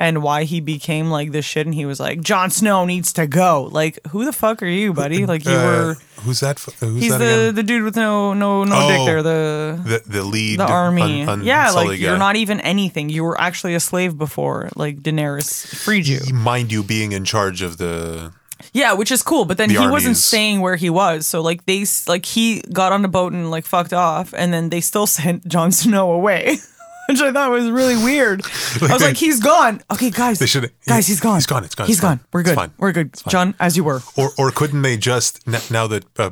And 0.00 0.20
why 0.20 0.42
he 0.42 0.58
became 0.60 1.10
like 1.10 1.30
this 1.30 1.44
shit, 1.44 1.64
and 1.64 1.72
he 1.72 1.86
was 1.86 2.00
like, 2.00 2.22
"Jon 2.22 2.50
Snow 2.50 2.84
needs 2.84 3.12
to 3.12 3.28
go." 3.28 3.68
Like, 3.70 4.00
who 4.08 4.24
the 4.24 4.32
fuck 4.32 4.60
are 4.60 4.66
you, 4.66 4.92
buddy? 4.92 5.26
Like, 5.26 5.44
you 5.44 5.52
Uh, 5.52 5.62
were. 5.64 5.96
who's 6.22 6.40
that? 6.40 6.56
f- 6.56 6.74
Who's 6.80 7.02
He's 7.02 7.12
that 7.12 7.18
the 7.18 7.24
again? 7.50 7.54
the 7.54 7.62
dude 7.62 7.84
with 7.84 7.94
no 7.94 8.34
no 8.34 8.64
no 8.64 8.88
dick 8.88 8.98
Oh. 8.98 9.04
there. 9.06 9.22
The 9.22 9.78
The 9.84 10.02
the 10.04 10.22
lead, 10.24 10.58
the 10.58 10.66
army. 10.66 11.22
un- 11.22 11.28
un- 11.28 11.44
yeah, 11.44 11.70
like 11.70 11.86
guy. 11.90 11.94
you're 11.94 12.18
not 12.18 12.34
even 12.34 12.58
anything. 12.62 13.10
You 13.10 13.22
were 13.22 13.40
actually 13.40 13.76
a 13.76 13.80
slave 13.80 14.18
before. 14.18 14.70
Like 14.74 15.02
Daenerys 15.02 15.72
freed 15.72 16.08
you. 16.08 16.18
mind 16.34 16.72
you 16.72 16.82
being 16.82 17.12
in 17.12 17.24
charge 17.24 17.62
of 17.62 17.76
the 17.76 18.32
Yeah, 18.72 18.92
which 18.94 19.10
is 19.12 19.22
cool. 19.22 19.44
But 19.44 19.56
then 19.58 19.68
The 19.68 19.80
he 19.80 19.86
wasn't 19.86 20.16
staying 20.16 20.60
where 20.60 20.76
he 20.76 20.90
was. 20.90 21.26
So 21.26 21.40
like 21.42 21.64
they 21.66 21.82
s- 21.82 22.06
like 22.08 22.24
he 22.26 22.60
got 22.72 22.92
on 22.92 23.02
the 23.02 23.08
boat 23.08 23.32
and 23.32 23.50
like 23.50 23.66
fucked 23.66 23.92
off, 23.92 24.32
and 24.34 24.52
then 24.52 24.68
they 24.70 24.80
still 24.80 25.06
sent 25.18 25.46
Jon 25.46 25.72
Snow 25.72 26.12
away, 26.12 26.56
which 27.08 27.20
I 27.20 27.32
thought 27.32 27.50
was 27.50 27.70
really 27.70 27.96
weird. 27.96 28.42
I 28.82 28.92
was 28.92 29.02
like, 29.02 29.16
he's 29.16 29.40
gone. 29.40 29.80
Okay, 29.92 30.10
guys, 30.10 30.38
They 30.38 30.46
should- 30.46 30.70
guys, 30.86 31.06
he's 31.06 31.20
gone. 31.20 31.36
he's 31.36 31.46
gone, 31.46 31.64
it's 31.64 31.74
gone, 31.74 31.86
He's 31.86 31.96
it's 31.96 32.00
gone. 32.02 32.20
We're 32.32 32.40
It's 32.40 32.50
good. 32.50 32.56
fine. 32.56 32.72
We're 32.78 32.92
good. 32.92 33.14
Jon, 33.28 33.54
as 33.60 33.76
you 33.76 33.84
were. 33.84 34.00
or 34.16 34.30
or 34.38 34.50
couldn't 34.50 34.82
they 34.82 34.96
just 34.96 35.40
n- 35.46 35.60
now 35.70 35.86
that 35.88 36.04
uh, 36.18 36.30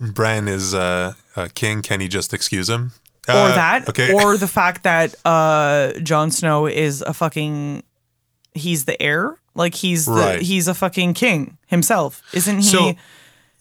Bran 0.00 0.48
is 0.48 0.74
uh, 0.74 1.14
uh, 1.36 1.48
king, 1.54 1.82
can 1.82 2.00
he 2.00 2.08
just 2.08 2.34
excuse 2.34 2.68
him? 2.68 2.92
or 3.28 3.34
Uh, 3.34 3.54
that, 3.54 3.88
okay, 3.88 4.12
or 4.12 4.36
the 4.36 4.48
fact 4.48 4.82
that 4.82 5.14
uh, 5.24 5.92
Jon 6.02 6.32
Snow 6.32 6.66
is 6.66 7.02
a 7.02 7.14
fucking, 7.14 7.84
he's 8.52 8.84
the 8.84 9.00
heir, 9.00 9.38
like 9.54 9.74
he's 9.74 10.06
the 10.06 10.12
Right. 10.12 10.40
he's 10.42 10.68
a 10.68 10.74
fucking 10.74 11.14
king 11.14 11.58
himself, 11.66 12.22
isn't 12.32 12.56
he? 12.58 12.62
So, 12.62 12.94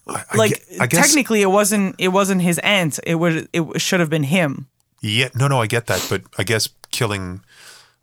I, 0.08 0.24
I 0.32 0.36
like 0.38 0.52
guess, 0.78 0.90
technically, 0.90 1.42
it 1.42 1.50
wasn't 1.52 1.96
it 1.98 2.10
wasn't 2.10 2.42
his 2.42 2.60
aunt. 2.60 3.00
It 3.06 3.16
would 3.16 3.48
it 3.54 3.82
should 3.82 4.00
have 4.00 4.10
been 4.10 4.24
him. 4.24 4.68
yeah, 5.02 5.30
no, 5.36 5.48
no, 5.48 5.62
I 5.62 5.68
get 5.68 5.88
that, 5.88 6.06
but 6.10 6.24
I 6.38 6.44
guess 6.44 6.70
killing 6.92 7.42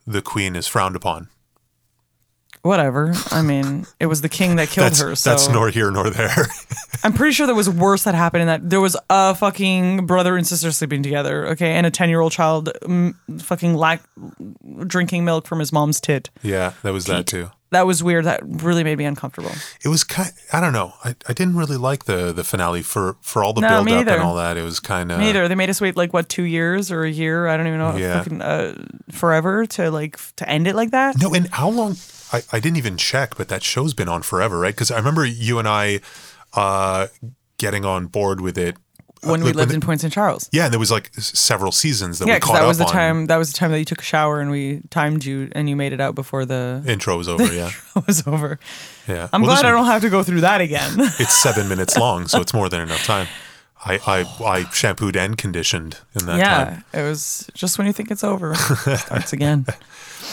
the 0.06 0.22
queen 0.22 0.56
is 0.56 0.66
frowned 0.66 0.96
upon. 0.96 1.28
Whatever. 2.62 3.14
I 3.30 3.40
mean, 3.42 3.86
it 4.00 4.06
was 4.06 4.20
the 4.20 4.28
king 4.28 4.56
that 4.56 4.68
killed 4.74 4.86
That's 4.86 5.00
her. 5.00 5.14
So 5.14 5.30
that's 5.30 5.48
nor 5.48 5.70
here 5.70 5.90
nor 5.90 6.10
there. 6.10 6.46
I'm 7.04 7.12
pretty 7.12 7.32
sure 7.32 7.46
there 7.46 7.54
was 7.54 7.70
worse 7.70 8.02
that 8.02 8.14
happened 8.16 8.42
in 8.42 8.46
that 8.48 8.68
there 8.68 8.80
was 8.80 8.96
a 9.08 9.34
fucking 9.34 10.06
brother 10.06 10.36
and 10.36 10.44
sister 10.46 10.72
sleeping 10.72 11.02
together, 11.02 11.46
okay, 11.48 11.72
and 11.72 11.86
a 11.86 11.90
ten 11.90 12.08
year 12.08 12.20
old 12.20 12.32
child 12.32 12.70
mm, 12.82 13.14
fucking 13.40 13.74
lack 13.74 14.02
drinking 14.86 15.24
milk 15.24 15.46
from 15.46 15.60
his 15.60 15.72
mom's 15.72 16.00
tit. 16.00 16.30
yeah, 16.42 16.72
that 16.82 16.92
was 16.92 17.04
that 17.06 17.26
too. 17.26 17.50
That 17.70 17.86
was 17.86 18.02
weird. 18.02 18.24
That 18.24 18.40
really 18.44 18.82
made 18.82 18.96
me 18.96 19.04
uncomfortable. 19.04 19.50
It 19.84 19.88
was 19.88 20.02
kind. 20.04 20.30
I 20.52 20.60
don't 20.60 20.72
know. 20.72 20.94
I, 21.04 21.14
I 21.28 21.32
didn't 21.34 21.56
really 21.56 21.76
like 21.76 22.04
the 22.04 22.32
the 22.32 22.44
finale 22.44 22.82
for 22.82 23.16
for 23.20 23.44
all 23.44 23.52
the 23.52 23.60
No, 23.60 23.84
build 23.84 24.08
up 24.08 24.14
and 24.14 24.22
all 24.22 24.36
that. 24.36 24.56
It 24.56 24.62
was 24.62 24.80
kind 24.80 25.12
of 25.12 25.18
Me 25.18 25.30
either. 25.30 25.48
They 25.48 25.54
made 25.54 25.68
us 25.68 25.80
wait 25.80 25.96
like 25.96 26.12
what 26.12 26.28
two 26.28 26.44
years 26.44 26.90
or 26.90 27.04
a 27.04 27.10
year? 27.10 27.46
I 27.46 27.56
don't 27.56 27.66
even 27.66 27.78
know. 27.78 27.96
Yeah. 27.96 28.22
Fucking 28.22 28.40
uh, 28.40 28.74
forever 29.10 29.66
to 29.66 29.90
like 29.90 30.18
to 30.36 30.48
end 30.48 30.66
it 30.66 30.74
like 30.74 30.92
that. 30.92 31.20
No, 31.20 31.34
and 31.34 31.48
how 31.48 31.68
long? 31.68 31.96
I, 32.32 32.42
I 32.52 32.60
didn't 32.60 32.76
even 32.76 32.96
check, 32.96 33.36
but 33.36 33.48
that 33.48 33.62
show's 33.62 33.94
been 33.94 34.08
on 34.08 34.22
forever, 34.22 34.58
right? 34.58 34.74
Because 34.74 34.90
I 34.90 34.96
remember 34.96 35.24
you 35.24 35.58
and 35.58 35.68
I 35.68 36.00
uh, 36.54 37.08
getting 37.58 37.84
on 37.84 38.06
board 38.06 38.40
with 38.40 38.56
it 38.58 38.76
when 39.22 39.40
we 39.40 39.46
like, 39.48 39.56
lived 39.56 39.68
when 39.70 39.76
in 39.76 39.80
Point 39.80 40.00
St. 40.00 40.12
Charles. 40.12 40.48
Yeah, 40.52 40.64
and 40.64 40.72
there 40.72 40.78
was 40.78 40.90
like 40.90 41.12
several 41.14 41.72
seasons 41.72 42.18
that 42.18 42.28
Yeah, 42.28 42.34
we 42.34 42.40
caught 42.40 42.54
that 42.60 42.66
was 42.66 42.80
up 42.80 42.86
the 42.86 42.92
on. 42.92 42.96
time. 42.98 43.26
That 43.26 43.36
was 43.36 43.50
the 43.52 43.56
time 43.58 43.70
that 43.72 43.78
you 43.78 43.84
took 43.84 44.00
a 44.00 44.04
shower 44.04 44.40
and 44.40 44.50
we 44.50 44.82
timed 44.90 45.24
you 45.24 45.48
and 45.52 45.68
you 45.68 45.76
made 45.76 45.92
it 45.92 46.00
out 46.00 46.14
before 46.14 46.44
the 46.44 46.82
Intro 46.86 47.16
was 47.16 47.28
over. 47.34 47.52
Yeah, 47.52 47.70
was 48.06 48.26
over. 48.26 48.58
yeah. 49.06 49.28
I'm 49.32 49.42
Well, 49.42 49.50
glad 49.52 49.64
I 49.64 49.70
don't 49.70 49.86
have 49.86 50.02
to 50.02 50.10
go 50.10 50.22
through 50.22 50.42
that 50.42 50.60
again. 50.60 50.92
It's 51.18 51.42
seven 51.42 51.68
minutes 51.72 51.96
long, 51.96 52.28
so 52.28 52.40
it's 52.40 52.54
more 52.54 52.68
than 52.68 52.80
enough 52.80 53.04
time. 53.04 53.26
I 53.84 53.98
I, 54.06 54.44
I 54.44 54.70
shampooed 54.70 55.16
and 55.16 55.36
conditioned 55.38 55.98
in 56.18 56.26
that 56.26 56.38
yeah, 56.38 56.64
time. 56.64 56.84
it 56.92 57.02
was 57.02 57.48
just 57.54 57.78
when 57.78 57.86
you 57.86 57.92
think 57.92 58.10
it's 58.10 58.24
over, 58.24 58.52
it 58.52 58.98
starts 58.98 59.32
again. 59.32 59.66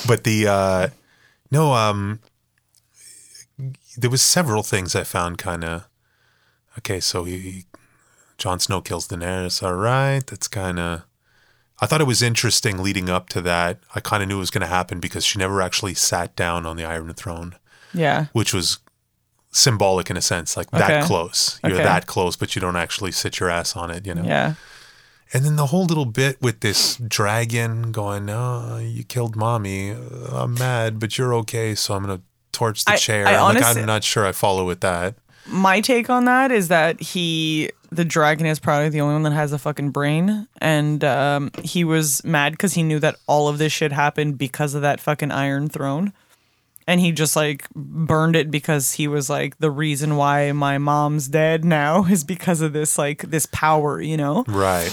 But 0.07 0.23
the 0.23 0.47
uh 0.47 0.87
no 1.51 1.73
um 1.73 2.19
there 3.97 4.09
was 4.09 4.21
several 4.21 4.63
things 4.63 4.95
I 4.95 5.03
found 5.03 5.37
kind 5.37 5.63
of 5.63 5.87
okay. 6.79 6.99
So 6.99 7.23
he 7.23 7.65
Jon 8.37 8.59
Snow 8.59 8.81
kills 8.81 9.07
Daenerys. 9.07 9.63
All 9.63 9.73
right, 9.75 10.25
that's 10.25 10.47
kind 10.47 10.79
of. 10.79 11.03
I 11.81 11.85
thought 11.87 11.99
it 12.01 12.07
was 12.07 12.21
interesting 12.21 12.81
leading 12.81 13.09
up 13.09 13.27
to 13.29 13.41
that. 13.41 13.79
I 13.93 13.99
kind 13.99 14.23
of 14.23 14.29
knew 14.29 14.37
it 14.37 14.39
was 14.39 14.51
going 14.51 14.61
to 14.61 14.67
happen 14.67 14.99
because 15.01 15.25
she 15.25 15.37
never 15.39 15.61
actually 15.61 15.93
sat 15.93 16.35
down 16.35 16.65
on 16.65 16.77
the 16.77 16.85
Iron 16.85 17.13
Throne, 17.13 17.55
Yeah, 17.93 18.25
which 18.31 18.53
was 18.53 18.79
symbolic 19.51 20.09
in 20.09 20.17
a 20.17 20.21
sense, 20.21 20.57
like 20.57 20.69
that 20.71 20.89
Okay. 20.91 21.01
close. 21.05 21.59
You're 21.63 21.75
Okay. 21.75 21.83
that 21.83 22.07
close, 22.07 22.35
but 22.35 22.55
you 22.55 22.61
don't 22.61 22.75
actually 22.75 23.11
sit 23.11 23.39
your 23.39 23.49
ass 23.49 23.75
on 23.75 23.89
it. 23.91 24.05
You 24.05 24.13
know. 24.15 24.23
yeah, 24.23 24.53
And 25.33 25.43
then 25.43 25.55
the 25.55 25.65
whole 25.67 25.85
little 25.85 26.05
bit 26.05 26.41
with 26.41 26.59
this 26.61 26.97
dragon 26.97 27.91
going, 27.91 28.29
"Oh, 28.29 28.77
you 28.77 29.03
killed 29.03 29.35
mommy. 29.35 29.89
I'm 30.31 30.53
mad, 30.53 30.99
but 30.99 31.17
you're 31.17 31.33
okay, 31.35 31.73
so 31.75 31.93
I'm 31.95 32.03
gonna 32.05 32.21
torch 32.53 32.85
the 32.85 32.93
I- 32.93 32.97
chair." 32.97 33.27
I 33.27 33.31
I'm 33.35 33.41
like, 33.55 33.55
honestly- 33.63 33.81
I'm 33.81 33.87
not 33.87 34.03
sure 34.03 34.25
I 34.25 34.31
follow 34.31 34.65
with 34.65 34.81
that. 34.81 35.15
my 35.47 35.81
take 35.81 36.09
on 36.09 36.25
that 36.25 36.51
is 36.51 36.67
that 36.69 37.01
he 37.01 37.69
the 37.95 38.05
dragon 38.05 38.45
is 38.45 38.59
probably 38.59 38.89
the 38.89 39.01
only 39.01 39.13
one 39.13 39.23
that 39.23 39.33
has 39.33 39.51
a 39.53 39.57
fucking 39.57 39.89
brain 39.91 40.47
and 40.61 41.03
um, 41.03 41.51
he 41.63 41.83
was 41.83 42.23
mad 42.23 42.53
because 42.53 42.73
he 42.73 42.83
knew 42.83 42.99
that 42.99 43.15
all 43.27 43.47
of 43.47 43.57
this 43.57 43.71
shit 43.73 43.91
happened 43.91 44.37
because 44.37 44.73
of 44.75 44.81
that 44.81 44.99
fucking 44.99 45.31
iron 45.31 45.67
throne 45.69 46.13
and 46.87 46.99
he 46.99 47.11
just 47.11 47.35
like 47.35 47.67
burned 47.73 48.35
it 48.35 48.51
because 48.51 48.93
he 48.93 49.07
was 49.07 49.29
like 49.29 49.57
the 49.57 49.71
reason 49.71 50.15
why 50.17 50.51
my 50.51 50.77
mom's 50.77 51.27
dead 51.27 51.65
now 51.65 52.05
is 52.09 52.23
because 52.23 52.61
of 52.61 52.73
this 52.73 52.97
like 52.97 53.21
this 53.23 53.45
power 53.47 53.99
you 54.01 54.17
know 54.17 54.43
Right. 54.47 54.91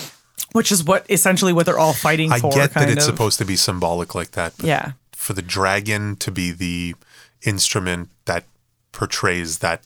which 0.52 0.72
is 0.72 0.82
what 0.84 1.04
essentially 1.10 1.52
what 1.52 1.66
they're 1.66 1.78
all 1.78 1.92
fighting 1.92 2.32
I 2.32 2.38
for 2.38 2.50
get 2.52 2.72
that 2.74 2.88
it's 2.88 3.06
of. 3.06 3.12
supposed 3.14 3.38
to 3.38 3.44
be 3.44 3.56
symbolic 3.56 4.14
like 4.14 4.30
that, 4.32 4.54
but 4.56 4.66
yeah 4.66 4.92
for 5.12 5.34
the 5.34 5.42
dragon 5.42 6.16
to 6.16 6.30
be 6.32 6.50
the 6.50 6.94
instrument 7.42 8.08
that 8.24 8.44
portrays 8.90 9.58
that, 9.58 9.82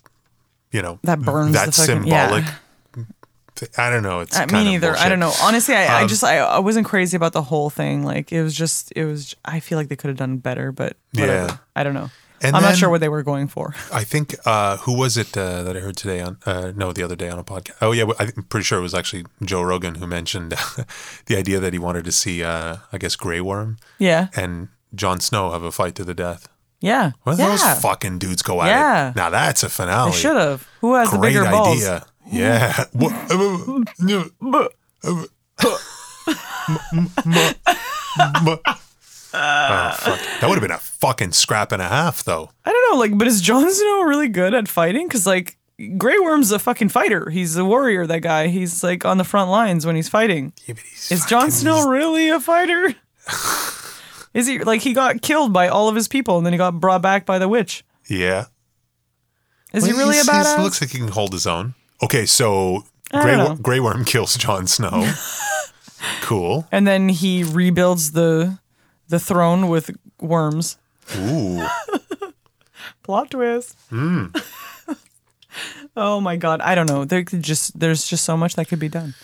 you 0.73 0.81
know, 0.83 0.99
That 1.03 1.21
burns 1.21 1.53
that 1.53 1.75
fucking- 1.75 2.03
symbolic. 2.05 2.45
yeah. 2.45 2.55
I 3.79 3.91
don't 3.91 4.03
know. 4.03 4.21
It's 4.21 4.39
Uh, 4.39 4.47
me 4.47 4.65
neither. 4.65 4.97
I 4.97 5.09
don't 5.09 5.19
know. 5.21 5.33
Honestly, 5.43 5.75
I, 5.75 6.01
I 6.01 6.03
Um, 6.03 6.09
just 6.09 6.23
I, 6.25 6.39
I 6.39 6.59
wasn't 6.59 6.87
crazy 6.87 7.17
about 7.17 7.33
the 7.33 7.43
whole 7.43 7.71
thing. 7.71 8.05
Like 8.05 8.33
it 8.33 8.43
was 8.43 8.55
just 8.55 8.93
it 8.97 9.05
was. 9.05 9.35
I 9.45 9.61
feel 9.61 9.79
like 9.79 9.89
they 9.89 9.97
could 9.97 10.09
have 10.09 10.17
done 10.19 10.39
better, 10.39 10.73
but 10.73 10.97
whatever. 11.13 11.47
Yeah. 11.49 11.57
I 11.75 11.83
don't 11.85 11.95
know. 11.95 12.11
And 12.43 12.55
I'm 12.55 12.63
then- 12.63 12.73
not 12.73 12.79
sure 12.79 12.91
what 12.91 13.01
they 13.01 13.09
were 13.09 13.23
going 13.23 13.49
for. 13.49 13.75
I 13.93 14.05
think 14.05 14.35
uh, 14.45 14.77
who 14.79 14.93
was 14.93 15.17
it 15.17 15.35
uh, 15.37 15.63
that 15.63 15.75
I 15.77 15.81
heard 15.81 15.97
today 15.97 16.21
on? 16.21 16.37
Uh, 16.45 16.71
no, 16.77 16.93
the 16.93 17.03
other 17.03 17.17
day 17.17 17.31
on 17.31 17.39
a 17.39 17.45
podcast. 17.45 17.77
Oh 17.81 17.93
yeah, 17.93 18.05
I'm 18.19 18.45
pretty 18.51 18.65
sure 18.65 18.79
it 18.79 18.83
was 18.83 18.95
actually 18.95 19.25
Joe 19.43 19.63
Rogan 19.63 19.95
who 19.97 20.07
mentioned 20.07 20.53
the 21.27 21.37
idea 21.37 21.61
that 21.61 21.73
he 21.73 21.79
wanted 21.79 22.05
to 22.05 22.13
see, 22.13 22.45
uh, 22.45 22.77
I 22.93 22.99
guess, 22.99 23.17
Grey 23.17 23.41
Worm 23.41 23.79
Yeah. 23.99 24.29
and 24.37 24.69
Jon 24.95 25.21
Snow 25.21 25.51
have 25.53 25.63
a 25.63 25.73
fight 25.73 25.95
to 25.95 26.05
the 26.05 26.15
death. 26.15 26.47
Yeah. 26.83 27.13
When 27.25 27.39
yeah. 27.39 27.49
those 27.57 27.81
fucking 27.81 28.19
dudes 28.19 28.43
go 28.43 28.61
at 28.61 28.69
Yeah. 28.69 29.09
it. 29.11 29.17
Now 29.17 29.31
that's 29.31 29.63
a 29.63 29.71
finale. 29.71 30.11
They 30.11 30.19
should 30.19 30.37
have. 30.37 30.69
Who 30.83 30.95
has 30.95 31.11
the 31.11 31.19
bigger 31.19 31.45
balls? 31.45 31.79
idea. 31.79 32.05
Yeah. 32.31 32.85
What- 32.93 33.13
oh, 39.33 39.93
fuck. 39.99 40.21
That 40.41 40.45
would 40.49 40.55
have 40.55 40.61
been 40.63 40.71
a 40.71 40.79
fucking 40.79 41.33
scrap 41.33 41.73
and 41.73 41.83
a 41.83 41.89
half, 41.89 42.25
though. 42.25 42.51
I 42.65 42.73
don't 42.73 42.91
know. 42.93 42.99
Like, 42.99 43.17
but 43.19 43.27
is 43.27 43.41
Jon 43.41 43.71
Snow 43.71 44.03
really 44.03 44.29
good 44.29 44.55
at 44.55 44.69
fighting? 44.69 45.07
Because 45.09 45.27
like. 45.27 45.57
Grey 45.99 46.19
Worm's 46.19 46.53
a 46.53 46.59
fucking 46.59 46.89
fighter. 46.89 47.29
He's 47.29 47.55
a 47.55 47.63
warrior. 47.63 48.07
That 48.07 48.21
guy. 48.23 48.47
He's 48.47 48.83
like 48.83 49.05
on 49.05 49.19
the 49.19 49.25
front 49.25 49.51
lines 49.51 49.85
when 49.85 49.95
he's 49.95 50.09
fighting. 50.09 50.55
Yeah, 50.65 50.73
but 50.73 50.83
he's 50.85 51.13
Is 51.13 51.27
Jon 51.27 51.41
fucking- 51.43 51.51
Snow 51.53 51.87
really 51.91 52.31
a 52.31 52.41
fighter? 52.41 52.95
Is 54.33 54.47
he 54.47 54.61
like 54.61 54.81
he 54.81 54.95
got 54.95 55.21
killed 55.21 55.53
by 55.53 55.69
all 55.69 55.91
of 55.91 55.95
his 55.95 56.09
people 56.09 56.39
and 56.39 56.47
then 56.47 56.55
he 56.55 56.57
got 56.57 56.81
brought 56.81 57.03
back 57.03 57.27
by 57.27 57.39
the 57.39 57.47
witch? 57.47 57.85
Yeah. 58.09 58.47
Is 59.75 59.85
he 59.85 59.93
Well, 59.93 60.01
really 60.07 60.13
a 60.19 60.23
he's- 60.23 60.31
he's- 60.31 60.47
badass? 60.57 60.63
looks 60.63 60.81
like 60.81 60.89
he 60.89 60.97
can 60.99 61.09
hold 61.09 61.33
his 61.35 61.47
own. 61.47 61.75
Okay, 62.03 62.27
so 62.27 62.85
Grey, 63.11 63.37
Wor- 63.37 63.57
Grey 63.57 63.81
Worm 63.81 64.05
kills 64.05 64.37
Jon 64.37 64.67
Snow. 64.67 65.13
cool. 66.23 66.67
and 66.73 66.87
then 66.87 67.09
he 67.09 67.45
rebuilds 67.45 68.13
the 68.13 68.59
the 69.09 69.19
throne 69.19 69.69
with 69.69 69.91
worms. 70.21 70.79
Ooh. 71.17 71.67
Plot 73.03 73.31
twist. 73.31 73.77
oh 75.97 76.21
my 76.21 76.37
god, 76.37 76.61
I 76.61 76.75
don't 76.75 76.89
know. 76.89 77.05
There 77.05 77.25
could 77.25 77.43
just 77.43 77.79
there's 77.79 78.07
just 78.07 78.25
so 78.25 78.37
much 78.37 78.55
that 78.57 78.69
could 78.69 78.79
be 78.81 78.89
done. 78.89 79.15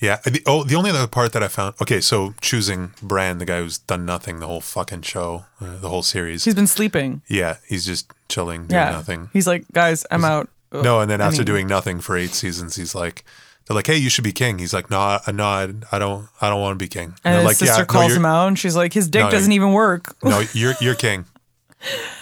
Yeah. 0.00 0.18
The, 0.24 0.42
oh, 0.46 0.62
the 0.64 0.76
only 0.76 0.90
other 0.90 1.06
part 1.08 1.32
that 1.32 1.42
I 1.42 1.48
found. 1.48 1.74
Okay, 1.82 2.00
so 2.00 2.32
choosing 2.40 2.92
Bran, 3.02 3.38
the 3.38 3.44
guy 3.44 3.58
who's 3.60 3.78
done 3.78 4.06
nothing 4.06 4.38
the 4.38 4.46
whole 4.46 4.60
fucking 4.60 5.02
show, 5.02 5.46
uh, 5.60 5.76
the 5.78 5.88
whole 5.88 6.04
series. 6.04 6.44
He's 6.44 6.54
been 6.54 6.68
sleeping. 6.68 7.22
yeah, 7.28 7.56
he's 7.66 7.84
just 7.84 8.10
chilling, 8.28 8.66
doing 8.68 8.78
Yeah, 8.80 8.90
nothing. 8.92 9.28
He's 9.32 9.46
like, 9.48 9.64
guys, 9.72 10.06
I'm 10.10 10.24
out. 10.24 10.48
No, 10.72 11.00
and 11.00 11.10
then 11.10 11.20
I 11.20 11.26
after 11.26 11.38
mean- 11.38 11.46
doing 11.46 11.66
nothing 11.66 12.00
for 12.00 12.16
eight 12.16 12.30
seasons, 12.34 12.76
he's 12.76 12.94
like, 12.94 13.24
they're 13.66 13.74
like, 13.74 13.86
"Hey, 13.86 13.96
you 13.96 14.08
should 14.10 14.24
be 14.24 14.32
king." 14.32 14.58
He's 14.58 14.72
like, 14.72 14.90
"No, 14.90 14.98
I, 14.98 15.20
no, 15.32 15.44
I, 15.44 15.62
I 15.92 15.98
don't, 15.98 16.28
I 16.40 16.48
don't 16.48 16.60
want 16.60 16.78
to 16.78 16.82
be 16.82 16.88
king." 16.88 17.14
And 17.24 17.34
they're 17.34 17.36
his 17.36 17.44
like, 17.44 17.56
sister 17.56 17.82
no, 17.82 17.86
calls 17.86 18.08
you're- 18.08 18.16
him 18.18 18.26
out, 18.26 18.48
and 18.48 18.58
she's 18.58 18.74
like, 18.76 18.92
his 18.92 19.08
dick 19.08 19.22
No, 19.24 19.30
doesn't 19.30 19.52
even 19.52 19.72
work. 19.72 20.14
No, 20.22 20.42
you're 20.54 20.74
you're 20.80 20.94
king. 20.94 21.26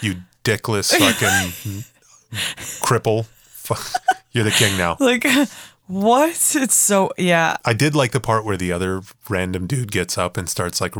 You 0.01 0.15
dickless 0.43 0.91
fucking 0.97 1.83
cripple. 2.81 3.25
Fuck, 3.25 4.01
You're 4.31 4.43
the 4.45 4.51
king 4.51 4.77
now. 4.77 4.95
like, 4.99 5.25
what? 5.87 6.29
It's 6.55 6.75
so 6.75 7.11
yeah. 7.17 7.57
I 7.65 7.73
did 7.73 7.95
like 7.95 8.11
the 8.11 8.19
part 8.19 8.45
where 8.45 8.57
the 8.57 8.71
other 8.71 9.01
random 9.29 9.67
dude 9.67 9.91
gets 9.91 10.17
up 10.17 10.37
and 10.37 10.49
starts 10.49 10.79
like 10.79 10.95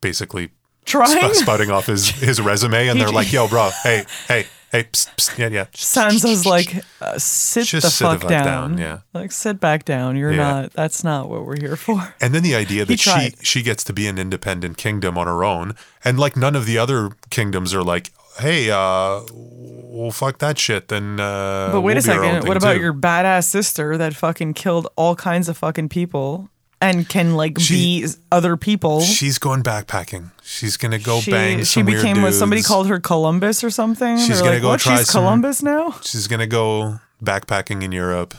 basically 0.00 0.50
Trying. 0.84 1.32
sp- 1.32 1.44
spouting 1.44 1.70
off 1.70 1.86
his 1.86 2.08
his 2.10 2.40
resume, 2.40 2.88
and 2.88 3.00
they're 3.00 3.10
like, 3.10 3.32
"Yo, 3.32 3.46
bro, 3.48 3.70
hey, 3.82 4.04
hey, 4.28 4.46
hey, 4.72 4.84
psst, 4.84 5.08
psst, 5.16 5.38
yeah, 5.38 5.46
yeah." 5.48 5.64
Sansa's 5.74 6.44
like, 6.44 6.84
uh, 7.00 7.18
sit 7.18 7.66
Just 7.66 7.84
the 7.84 7.90
sit 7.90 8.04
the 8.04 8.10
fuck 8.10 8.20
fuck 8.22 8.30
down. 8.30 8.44
down, 8.70 8.78
yeah. 8.78 8.98
Like, 9.14 9.30
sit 9.30 9.60
back 9.60 9.84
down. 9.84 10.16
You're 10.16 10.32
Yeah. 10.32 10.36
not. 10.62 10.72
That's 10.72 11.04
not 11.04 11.28
what 11.28 11.46
we're 11.46 11.60
here 11.60 11.76
for. 11.76 12.14
And 12.20 12.34
then 12.34 12.42
the 12.42 12.54
idea 12.56 12.84
that 12.84 12.98
she 12.98 13.10
tried. 13.10 13.34
she 13.42 13.62
gets 13.62 13.84
to 13.84 13.92
be 13.92 14.06
an 14.08 14.18
independent 14.18 14.76
kingdom 14.78 15.16
on 15.16 15.26
her 15.28 15.44
own, 15.44 15.74
and 16.04 16.18
like 16.18 16.36
none 16.36 16.56
of 16.56 16.66
the 16.66 16.78
other 16.78 17.10
kingdoms 17.30 17.72
are 17.74 17.82
like, 17.84 18.10
"Hey, 18.40 18.70
uh, 18.70 19.20
well, 19.30 20.10
fuck 20.10 20.38
that 20.38 20.58
shit." 20.58 20.88
Then, 20.88 21.20
uh, 21.20 21.68
But 21.72 21.82
wait 21.82 21.94
we'll 21.94 22.04
a 22.04 22.06
be 22.06 22.10
our 22.10 22.16
own 22.16 22.28
second. 22.30 22.40
thing 22.42 22.48
What 22.48 22.56
about 22.56 22.74
too." 22.74 22.80
your 22.80 22.94
badass 22.94 23.44
sister 23.44 23.96
that 23.98 24.14
fucking 24.16 24.54
killed 24.54 24.88
all 24.96 25.14
kinds 25.14 25.48
of 25.48 25.56
fucking 25.58 25.88
people 25.90 26.48
and 26.82 27.08
can 27.08 27.34
like 27.36 27.58
She- 27.58 28.02
be 28.02 28.08
other 28.30 28.56
people? 28.56 29.00
She's 29.00 29.38
going 29.38 29.62
backpacking. 29.62 30.32
She's 30.42 30.76
gonna 30.76 30.98
go 30.98 31.20
she, 31.20 31.30
bang 31.30 31.64
she 31.64 31.80
became 31.82 32.20
what 32.20 32.34
somebody 32.34 32.62
called 32.62 32.88
her 32.88 33.00
Columbus 33.00 33.62
or 33.64 33.70
something. 33.70 34.18
She's 34.18 34.40
gonna 34.40 34.54
like, 34.54 34.62
go 34.62 34.68
what? 34.70 34.80
try 34.80 34.98
She's 34.98 35.08
some- 35.08 35.22
Columbus 35.22 35.62
now. 35.62 35.94
She's 36.02 36.26
gonna 36.26 36.46
go 36.48 36.98
backpacking 37.24 37.82
in 37.82 37.92
Europe, 37.92 38.34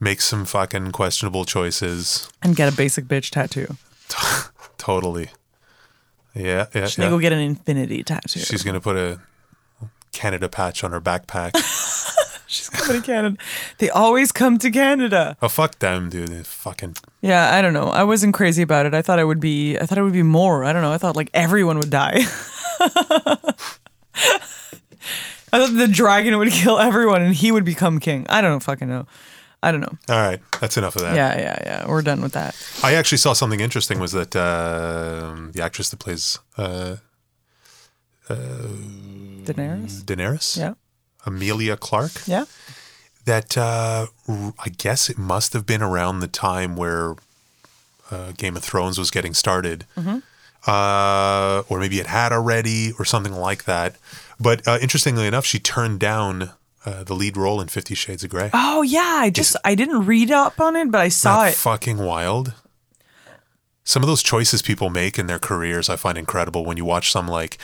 make 0.00 0.20
some 0.20 0.44
fucking 0.46 0.92
questionable 0.92 1.44
choices. 1.44 2.28
And 2.42 2.56
get 2.56 2.72
a 2.72 2.76
basic 2.76 3.04
bitch 3.04 3.30
tattoo. 3.30 3.76
Totally. 4.78 5.28
Yeah, 6.34 6.66
yeah. 6.74 6.86
She's 6.86 6.98
yeah. 6.98 7.04
gonna 7.04 7.16
go 7.16 7.20
get 7.20 7.32
an 7.32 7.38
infinity 7.40 8.02
tattoo. 8.02 8.40
She's 8.40 8.62
gonna 8.62 8.80
put 8.80 8.96
a 8.96 9.20
Canada 10.12 10.48
patch 10.48 10.82
on 10.82 10.92
her 10.92 11.00
backpack. 11.00 11.52
She's 12.48 12.68
coming 12.68 13.00
to 13.02 13.06
Canada. 13.06 13.36
They 13.78 13.90
always 13.90 14.30
come 14.32 14.58
to 14.58 14.70
Canada. 14.70 15.36
oh 15.42 15.48
fuck 15.48 15.78
them, 15.80 16.08
dude. 16.10 16.28
They 16.28 16.42
fucking 16.42 16.96
Yeah, 17.20 17.54
I 17.54 17.60
don't 17.62 17.72
know. 17.72 17.88
I 17.88 18.04
wasn't 18.04 18.34
crazy 18.34 18.62
about 18.62 18.86
it. 18.86 18.94
I 18.94 19.02
thought 19.02 19.18
it 19.18 19.24
would 19.24 19.40
be. 19.40 19.76
I 19.78 19.86
thought 19.86 19.98
it 19.98 20.02
would 20.02 20.12
be 20.12 20.22
more. 20.22 20.64
I 20.64 20.72
don't 20.72 20.82
know. 20.82 20.92
I 20.92 20.98
thought 20.98 21.16
like 21.16 21.30
everyone 21.34 21.78
would 21.78 21.90
die. 21.90 22.20
I 25.52 25.58
thought 25.60 25.76
the 25.76 25.88
dragon 25.88 26.36
would 26.38 26.50
kill 26.50 26.78
everyone 26.78 27.22
and 27.22 27.34
he 27.34 27.50
would 27.52 27.64
become 27.64 27.98
king. 28.00 28.26
I 28.28 28.40
don't. 28.40 28.60
Fucking 28.62 28.88
know. 28.88 29.06
I 29.62 29.72
don't 29.72 29.80
know. 29.80 29.96
All 30.08 30.20
right, 30.20 30.40
that's 30.60 30.76
enough 30.76 30.96
of 30.96 31.02
that. 31.02 31.16
Yeah, 31.16 31.36
yeah, 31.38 31.58
yeah. 31.64 31.88
We're 31.88 32.02
done 32.02 32.20
with 32.20 32.32
that. 32.32 32.54
I 32.84 32.94
actually 32.94 33.18
saw 33.18 33.32
something 33.32 33.58
interesting. 33.60 33.98
Was 33.98 34.12
that 34.12 34.36
uh, 34.36 35.34
the 35.52 35.62
actress 35.62 35.88
that 35.90 35.98
plays 35.98 36.38
uh, 36.58 36.96
Daenerys. 38.28 40.02
Daenerys? 40.04 40.56
Yeah, 40.58 40.74
Emilia 41.26 41.76
Clarke. 41.76 42.22
yeah. 42.26 42.44
That 43.24 43.58
uh, 43.58 44.06
I 44.28 44.68
guess 44.78 45.10
it 45.10 45.18
must 45.18 45.52
have 45.52 45.66
been 45.66 45.82
around 45.82 46.20
the 46.20 46.28
time 46.28 46.76
where 46.76 47.16
uh, 48.10 48.30
Game 48.36 48.56
of 48.56 48.62
Thrones 48.62 48.98
was 48.98 49.10
getting 49.10 49.34
started, 49.34 49.84
Mm-hmm. 49.96 50.18
uh, 50.70 51.62
or 51.68 51.80
maybe 51.80 51.98
it 51.98 52.06
had 52.06 52.30
already, 52.32 52.92
or 53.00 53.04
something 53.04 53.32
like 53.32 53.64
that. 53.64 53.96
But 54.38 54.66
uh, 54.68 54.78
interestingly 54.80 55.26
enough, 55.26 55.44
she 55.44 55.58
turned 55.58 55.98
down 55.98 56.50
uh, 56.84 57.02
the 57.02 57.14
lead 57.14 57.36
role 57.36 57.60
in 57.60 57.66
Fifty 57.66 57.96
Shades 57.96 58.22
of 58.22 58.30
Grey. 58.30 58.50
Oh 58.54 58.82
yeah, 58.82 59.16
I 59.18 59.30
just 59.30 59.56
I 59.64 59.74
didn't 59.74 60.06
read 60.06 60.30
up 60.30 60.60
on 60.60 60.76
it, 60.76 60.92
but 60.92 61.00
I 61.00 61.08
saw 61.08 61.46
it. 61.46 61.54
fucking 61.54 61.98
wild. 61.98 62.52
Some 63.82 64.02
of 64.02 64.08
those 64.08 64.22
choices 64.22 64.62
people 64.62 64.88
make 64.90 65.18
in 65.18 65.26
their 65.26 65.38
careers, 65.38 65.88
I 65.88 65.96
find 65.96 66.18
incredible. 66.18 66.64
When 66.64 66.76
you 66.76 66.84
watch 66.84 67.10
some 67.12 67.26
like 67.28 67.56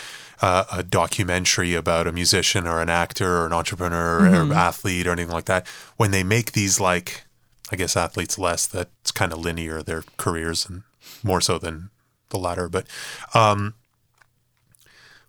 uh, 0.42 0.64
a 0.72 0.82
documentary 0.82 1.74
about 1.74 2.06
a 2.06 2.12
musician 2.12 2.66
or 2.66 2.80
an 2.82 2.90
actor 2.90 3.38
or 3.38 3.46
an 3.46 3.52
entrepreneur 3.52 4.20
Mm-hmm. 4.20 4.50
or 4.52 4.54
athlete 4.54 5.06
or 5.06 5.12
anything 5.12 5.32
like 5.32 5.46
that, 5.46 5.66
when 5.96 6.10
they 6.10 6.22
make 6.24 6.52
these 6.52 6.78
like, 6.80 7.24
I 7.70 7.76
guess 7.76 7.96
athletes 7.96 8.38
less, 8.38 8.66
that's 8.66 9.12
kind 9.12 9.32
of 9.32 9.38
linear 9.38 9.82
their 9.82 10.02
careers 10.18 10.68
and 10.68 10.82
more 11.22 11.40
so 11.40 11.58
than 11.58 11.90
the 12.30 12.38
latter. 12.38 12.68
But, 12.68 12.86
um, 13.34 13.74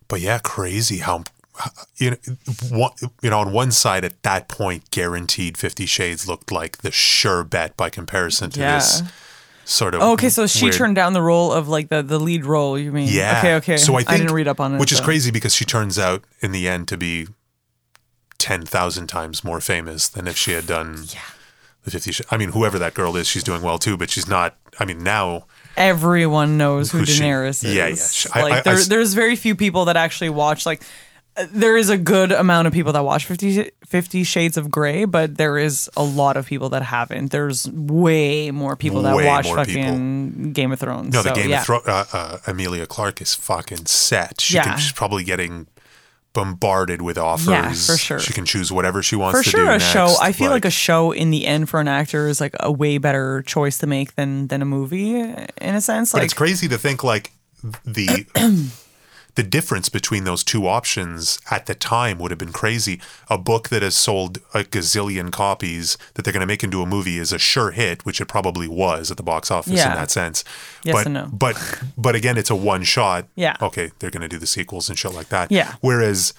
but 0.08 0.20
yeah, 0.20 0.38
crazy 0.42 0.98
how 0.98 1.24
you 1.98 2.10
know, 2.10 2.16
one, 2.70 2.90
you 3.22 3.30
know, 3.30 3.38
on 3.38 3.52
one 3.52 3.70
side 3.70 4.04
at 4.04 4.20
that 4.24 4.48
point, 4.48 4.90
guaranteed 4.90 5.56
Fifty 5.56 5.86
Shades 5.86 6.26
looked 6.26 6.50
like 6.50 6.78
the 6.78 6.90
sure 6.90 7.44
bet 7.44 7.76
by 7.76 7.90
comparison 7.90 8.50
to 8.50 8.60
Yeah. 8.60 8.78
this 8.78 9.02
sort 9.64 9.94
of. 9.94 10.02
Oh, 10.02 10.12
okay, 10.12 10.28
so 10.28 10.46
she 10.46 10.64
weird- 10.66 10.74
turned 10.74 10.96
down 10.96 11.12
the 11.12 11.22
role 11.22 11.52
of 11.52 11.68
like 11.68 11.88
the 11.88 12.02
the 12.02 12.18
lead 12.20 12.44
role. 12.44 12.78
You 12.78 12.92
mean? 12.92 13.08
Yeah. 13.10 13.38
Okay, 13.38 13.54
okay. 13.56 13.76
So 13.76 13.94
I 13.94 13.98
think 13.98 14.10
I 14.10 14.16
didn't 14.18 14.32
read 14.34 14.48
up 14.48 14.60
on 14.60 14.74
it, 14.74 14.78
which 14.78 14.92
is 14.92 14.98
so. 14.98 15.04
crazy 15.04 15.30
because 15.30 15.54
she 15.54 15.64
turns 15.64 15.98
out 15.98 16.22
in 16.40 16.52
the 16.52 16.68
end 16.68 16.88
to 16.88 16.96
be 16.96 17.26
ten 18.38 18.64
thousand 18.64 19.06
times 19.06 19.42
more 19.44 19.60
famous 19.60 20.08
than 20.08 20.26
if 20.26 20.36
she 20.36 20.52
had 20.52 20.66
done 20.66 21.06
the 21.84 21.90
Fifty. 21.90 22.12
Sh- 22.12 22.22
I 22.30 22.36
mean, 22.36 22.50
whoever 22.52 22.78
that 22.78 22.94
girl 22.94 23.16
is, 23.16 23.26
she's 23.28 23.44
doing 23.44 23.62
well 23.62 23.78
too. 23.78 23.96
But 23.96 24.10
she's 24.10 24.28
not. 24.28 24.56
I 24.80 24.84
mean, 24.84 25.02
now 25.02 25.46
Everyone 25.76 26.56
knows 26.56 26.92
who 26.92 26.98
Who 26.98 27.04
she- 27.06 27.20
Daenerys 27.22 27.64
is. 27.64 27.74
yeah, 27.74 27.88
yeah. 27.88 27.94
She- 27.96 28.28
Like 28.28 28.52
I- 28.52 28.58
I 28.58 28.60
there, 28.60 28.84
there's 28.84 29.12
very 29.14 29.34
few 29.36 29.54
people 29.56 29.86
that 29.86 29.96
actually 29.96 30.30
watch 30.30 30.66
like. 30.66 30.82
There 31.50 31.76
is 31.76 31.90
a 31.90 31.98
good 31.98 32.30
amount 32.30 32.68
of 32.68 32.72
people 32.72 32.92
that 32.92 33.04
watch 33.04 33.24
50, 33.26 33.70
50 33.86 34.22
Shades 34.24 34.56
of 34.56 34.70
Grey, 34.70 35.04
but 35.04 35.36
there 35.36 35.58
is 35.58 35.90
a 35.96 36.02
lot 36.04 36.36
of 36.36 36.46
people 36.46 36.68
that 36.68 36.82
haven't. 36.82 37.32
There's 37.32 37.68
way 37.72 38.52
more 38.52 38.76
people 38.76 39.02
that 39.02 39.16
Way 39.16 39.26
watch 39.26 39.46
fucking 39.48 40.52
Game 40.52 40.70
of 40.70 40.78
Thrones. 40.78 41.12
no, 41.12 41.22
the 41.22 41.30
So, 41.30 41.34
Game 41.34 41.50
yeah. 41.50 41.60
of 41.60 41.66
Thrones. 41.66 41.88
Uh, 41.88 42.04
uh, 42.12 42.38
Emilia 42.46 42.86
Clarke 42.86 43.20
is 43.20 43.34
fucking 43.34 43.86
set. 43.86 44.40
She 44.40 44.54
Yeah. 44.54 44.62
can, 44.64 44.78
she's 44.78 44.92
probably 44.92 45.24
getting 45.24 45.66
bombarded 46.34 47.00
with 47.02 47.16
offers. 47.18 47.46
Yeah, 47.48 47.72
for 47.72 47.96
sure. 47.96 48.18
She 48.20 48.32
can 48.32 48.44
choose 48.44 48.70
whatever 48.72 49.02
she 49.02 49.16
wants 49.16 49.38
for 49.38 49.44
to 49.44 49.50
sure 49.50 49.64
do 49.66 49.70
a 49.72 49.78
show 49.78 50.14
i 50.20 50.32
feel 50.32 50.50
like, 50.50 50.64
a 50.64 50.70
show 50.70 51.12
in 51.12 51.30
the 51.30 51.46
end 51.46 51.68
for 51.68 51.78
an 51.80 51.86
actor 51.86 52.26
is 52.26 52.40
like 52.40 52.54
a 52.58 52.72
way 52.72 52.98
better 52.98 53.42
choice 53.42 53.78
to 53.78 53.86
make 53.86 54.16
than 54.16 54.48
than 54.48 54.60
a 54.60 54.64
movie 54.64 55.14
in 55.20 55.74
a 55.76 55.80
sense 55.80 56.12
like 56.12 56.24
it's 56.24 56.34
crazy 56.34 56.66
to 56.66 56.76
think 56.76 57.04
like 57.04 57.30
the 57.84 58.26
the 59.34 59.42
difference 59.42 59.88
between 59.88 60.24
those 60.24 60.44
two 60.44 60.66
options 60.66 61.40
at 61.50 61.66
the 61.66 61.74
time 61.74 62.18
would 62.18 62.30
have 62.30 62.38
been 62.38 62.52
crazy. 62.52 63.00
A 63.28 63.36
book 63.36 63.68
that 63.68 63.82
has 63.82 63.96
sold 63.96 64.38
a 64.52 64.64
gazillion 64.64 65.32
copies 65.32 65.98
that 66.14 66.24
they're 66.24 66.32
going 66.32 66.40
to 66.40 66.46
make 66.46 66.62
into 66.62 66.82
a 66.82 66.86
movie 66.86 67.18
is 67.18 67.32
a 67.32 67.38
sure 67.38 67.72
hit, 67.72 68.04
which 68.04 68.20
it 68.20 68.26
probably 68.26 68.68
was 68.68 69.10
at 69.10 69.16
the 69.16 69.22
box 69.22 69.50
office 69.50 69.72
in 69.72 69.92
that 69.94 70.10
sense. 70.10 70.44
Yes 70.84 70.94
but, 70.94 71.06
and 71.06 71.14
no. 71.14 71.28
But 71.32 71.82
but 71.96 72.14
again, 72.14 72.38
it's 72.38 72.50
a 72.50 72.54
one 72.54 72.84
shot. 72.84 73.26
Yeah. 73.34 73.56
Okay, 73.60 73.90
they're 73.98 74.10
going 74.10 74.22
to 74.22 74.28
do 74.28 74.38
the 74.38 74.46
sequels 74.46 74.88
and 74.88 74.98
shit 74.98 75.12
like 75.12 75.28
that. 75.28 75.50
Yeah. 75.50 75.74
Whereas 75.80 76.32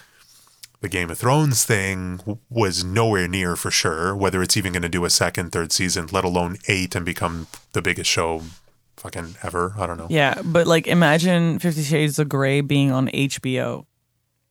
the 0.81 0.89
Game 0.89 1.09
of 1.09 1.17
Thrones 1.17 1.63
thing 1.63 2.19
was 2.49 2.83
nowhere 2.83 3.27
near 3.27 3.55
for 3.55 3.71
sure 3.71 4.15
whether 4.15 4.41
it's 4.41 4.55
even 4.55 4.71
going 4.71 4.83
to 4.83 4.89
do 4.89 5.03
a 5.03 5.09
second, 5.09 5.51
third 5.51 5.71
season, 5.71 6.07
let 6.11 6.23
alone 6.23 6.57
eight 6.67 6.95
and 6.95 7.05
become 7.05 7.47
the 7.73 7.81
biggest 7.81 8.09
show 8.09 8.43
fucking 9.05 9.35
ever. 9.43 9.73
I 9.77 9.85
don't 9.87 9.97
know. 9.97 10.07
yeah 10.09 10.41
but 10.43 10.65
like 10.67 10.87
imagine 10.87 11.59
50 11.59 11.83
shades 11.83 12.17
of 12.19 12.27
gray 12.29 12.61
being 12.61 12.91
on 12.91 13.07
hbo 13.09 13.85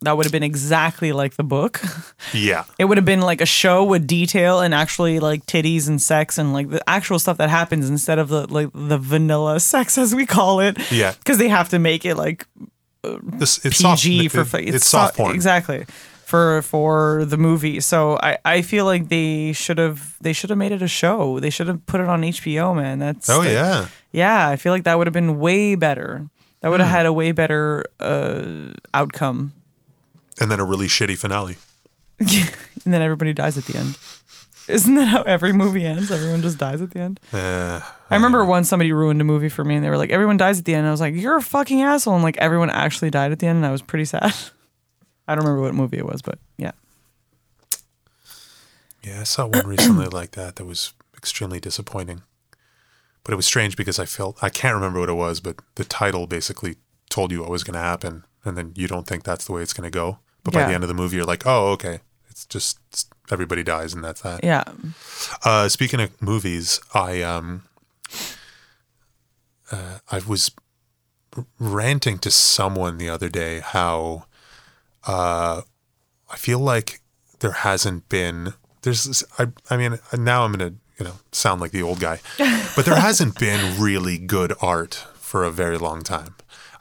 that 0.03 0.17
would 0.17 0.27
have 0.27 0.33
been 0.33 0.43
exactly 0.43 1.13
like 1.13 1.35
the 1.37 1.43
book 1.45 1.81
Yeah. 2.35 2.65
it 2.79 2.85
would 2.87 2.99
have 2.99 3.05
been 3.07 3.21
like 3.23 3.41
a 3.41 3.47
show 3.47 3.83
with 3.85 4.07
detail 4.07 4.61
and 4.61 4.75
actually 4.75 5.19
like 5.21 5.47
titties 5.47 5.89
and 5.89 6.01
sex 6.01 6.39
and 6.39 6.53
like 6.53 6.69
the 6.71 6.83
actual 6.89 7.19
stuff 7.19 7.39
that 7.39 7.49
happens 7.51 7.89
instead 7.89 8.19
of 8.19 8.29
the 8.29 8.47
like 8.53 8.69
the 8.75 8.99
vanilla 8.99 9.59
sex 9.73 9.99
as 9.99 10.15
we 10.15 10.27
call 10.27 10.61
it 10.61 10.77
Yeah. 10.93 11.13
because 11.19 11.39
they 11.39 11.49
have 11.49 11.69
to 11.71 11.79
make 11.79 12.05
it 12.05 12.17
like 12.17 12.47
uh, 13.03 13.19
This 13.23 13.65
it's 13.65 13.81
PG 13.83 14.29
soft, 14.29 14.35
for 14.35 14.41
it- 14.41 14.47
fa- 14.47 14.75
it's, 14.77 14.87
soft 14.87 15.17
porn. 15.17 15.35
exactly 15.35 15.85
for 16.25 16.63
for 16.63 17.25
the 17.27 17.37
movie. 17.37 17.81
So 17.81 18.17
I 18.23 18.39
I 18.57 18.63
feel 18.63 18.87
like 18.87 19.09
they 19.11 19.53
should 19.53 19.79
have 19.79 20.17
they 20.23 20.33
should 20.33 20.49
have 20.51 20.59
made 20.59 20.73
it 20.73 20.81
a 20.83 20.89
show. 20.89 21.39
They 21.39 21.51
should 21.51 21.69
have 21.69 21.85
put 21.87 22.01
it 22.01 22.09
on 22.09 22.23
HBO, 22.23 22.75
man. 22.75 22.99
That's 22.99 23.29
Oh 23.29 23.43
the- 23.43 23.53
yeah. 23.53 23.87
Yeah. 24.15 24.49
I 24.49 24.57
feel 24.57 24.73
like 24.73 24.85
that 24.85 24.97
would 24.97 25.07
have 25.07 25.13
been 25.15 25.39
way 25.39 25.75
better. 25.75 26.29
That 26.61 26.71
would 26.71 26.81
have 26.81 26.89
Hmm. 26.89 26.95
had 26.97 27.07
a 27.07 27.13
way 27.13 27.33
better 27.33 27.85
uh, 28.01 28.73
outcome. 28.95 29.53
And 30.41 30.51
then 30.51 30.61
a 30.61 30.65
really 30.65 30.87
shitty 30.87 31.19
finale. 31.19 31.57
and 32.19 32.93
then 32.95 33.03
everybody 33.03 33.33
dies 33.35 33.59
at 33.59 33.65
the 33.67 33.77
end. 33.77 33.99
Isn't 34.67 34.95
that 34.95 35.09
how 35.09 35.23
every 35.25 35.53
movie 35.53 35.85
ends? 35.85 36.11
Everyone 36.11 36.41
just 36.41 36.57
dies 36.57 36.81
at 36.81 36.93
the 36.93 37.01
end. 37.01 37.21
Uh, 37.35 37.81
I 38.09 38.15
remember 38.15 38.45
once 38.47 38.67
somebody 38.71 38.93
ruined 38.93 39.21
a 39.21 39.25
movie 39.25 39.51
for 39.51 39.63
me, 39.63 39.75
and 39.75 39.85
they 39.85 39.91
were 39.91 39.99
like, 39.99 40.09
"Everyone 40.09 40.39
dies 40.39 40.59
at 40.59 40.65
the 40.65 40.73
end." 40.73 40.81
And 40.81 40.89
I 40.89 40.91
was 40.91 41.03
like, 41.03 41.15
"You're 41.15 41.37
a 41.37 41.43
fucking 41.43 41.83
asshole!" 41.83 42.15
And 42.15 42.23
like 42.25 42.39
everyone 42.39 42.71
actually 42.71 43.11
died 43.11 43.31
at 43.31 43.41
the 43.41 43.47
end, 43.47 43.57
and 43.59 43.67
I 43.67 43.71
was 43.71 43.83
pretty 43.83 44.07
sad. 44.07 44.33
I 45.29 45.35
don't 45.35 45.45
remember 45.45 45.61
what 45.61 45.75
movie 45.75 45.99
it 45.99 46.07
was, 46.07 46.23
but 46.23 46.39
yeah. 46.57 46.73
yeah, 49.03 49.21
I 49.21 49.25
saw 49.25 49.47
one 49.47 49.67
recently 49.67 50.07
like 50.07 50.31
that 50.33 50.57
that 50.57 50.65
was 50.65 50.95
extremely 51.17 51.61
disappointing. 51.61 52.23
But 53.25 53.33
it 53.33 53.37
was 53.37 53.47
strange 53.47 53.77
because 53.77 53.99
I 53.99 54.05
felt 54.07 54.39
I 54.43 54.51
can't 54.51 54.75
remember 54.75 55.01
what 55.01 55.09
it 55.09 55.15
was, 55.15 55.41
but 55.41 55.57
the 55.77 55.85
title 55.85 56.27
basically 56.27 56.77
told 57.11 57.33
you 57.33 57.41
what 57.41 57.51
was 57.51 57.65
going 57.65 57.75
to 57.75 57.81
happen, 57.81 58.25
and 58.45 58.57
then 58.57 58.73
you 58.77 58.87
don't 58.87 59.07
think 59.07 59.25
that's 59.25 59.47
the 59.47 59.53
way 59.53 59.63
it's 59.63 59.73
going 59.73 59.91
to 59.91 59.99
go. 59.99 60.19
But 60.43 60.53
by 60.55 60.61
the 60.69 60.75
end 60.75 60.85
of 60.85 60.89
the 60.89 60.95
movie, 60.95 61.17
you're 61.17 61.25
like, 61.25 61.47
oh, 61.47 61.69
okay, 61.73 62.01
it's 62.29 62.45
just 62.47 62.79
it's- 62.91 63.07
everybody 63.31 63.63
dies, 63.63 63.95
and 63.95 64.05
that's 64.05 64.21
that. 64.21 64.45
Yeah. 64.45 64.65
Uh, 65.45 65.69
speaking 65.71 66.01
of 66.01 66.21
movies, 66.21 66.81
I 66.93 67.23
um, 67.23 67.63
uh, 69.71 69.99
I 70.11 70.19
was 70.27 70.51
r- 71.37 71.47
ranting 71.59 72.19
to 72.19 72.31
someone 72.31 72.99
the 72.99 73.09
other 73.09 73.29
day 73.29 73.61
how 73.61 74.25
uh, 75.07 75.63
I 76.31 76.37
feel 76.37 76.59
like 76.59 77.01
there 77.41 77.53
hasn't 77.53 78.09
been 78.09 78.55
there's 78.83 79.05
this, 79.05 79.25
I 79.39 79.47
I 79.71 79.77
mean 79.77 79.99
now 80.13 80.45
I'm 80.45 80.53
gonna 80.53 80.75
you 80.99 81.05
know 81.05 81.15
sound 81.33 81.61
like 81.61 81.73
the 81.73 81.83
old 81.83 82.01
guy, 82.01 82.21
but 82.77 82.85
there 82.85 82.97
hasn't 82.97 83.39
been 83.41 83.81
really 83.81 84.19
good 84.19 84.53
art 84.61 85.07
for 85.17 85.45
a 85.45 85.51
very 85.51 85.79
long 85.79 86.03
time. 86.03 86.35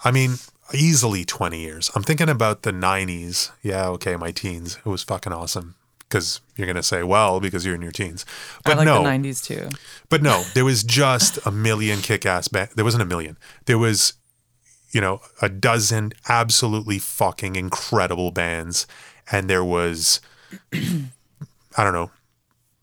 I 0.03 0.11
mean. 0.11 0.35
Easily 0.73 1.23
20 1.23 1.59
years. 1.59 1.91
I'm 1.93 2.01
thinking 2.01 2.29
about 2.29 2.63
the 2.63 2.71
90s. 2.71 3.51
Yeah, 3.61 3.89
okay, 3.89 4.15
my 4.15 4.31
teens. 4.31 4.77
It 4.77 4.89
was 4.89 5.03
fucking 5.03 5.31
awesome. 5.31 5.75
Because 5.99 6.41
you're 6.55 6.65
going 6.65 6.77
to 6.77 6.81
say, 6.83 7.03
well, 7.03 7.39
because 7.39 7.65
you're 7.65 7.75
in 7.75 7.81
your 7.81 7.91
teens. 7.91 8.25
But 8.63 8.73
I 8.73 8.75
like 8.77 8.85
no, 8.85 9.03
the 9.03 9.09
'90s 9.09 9.43
too. 9.43 9.69
but 10.09 10.21
no, 10.23 10.43
there 10.55 10.65
was 10.65 10.83
just 10.83 11.37
a 11.45 11.51
million 11.51 11.99
kick-ass 12.01 12.47
band. 12.47 12.69
There 12.75 12.85
wasn't 12.85 13.03
a 13.03 13.05
million. 13.05 13.37
There 13.65 13.77
was, 13.77 14.13
you 14.91 15.01
know, 15.01 15.21
a 15.41 15.49
dozen 15.49 16.13
absolutely 16.29 16.97
fucking 16.97 17.55
incredible 17.55 18.31
bands, 18.31 18.87
and 19.31 19.49
there 19.49 19.65
was, 19.65 20.21
I 20.73 21.83
don't 21.83 21.93
know, 21.93 22.11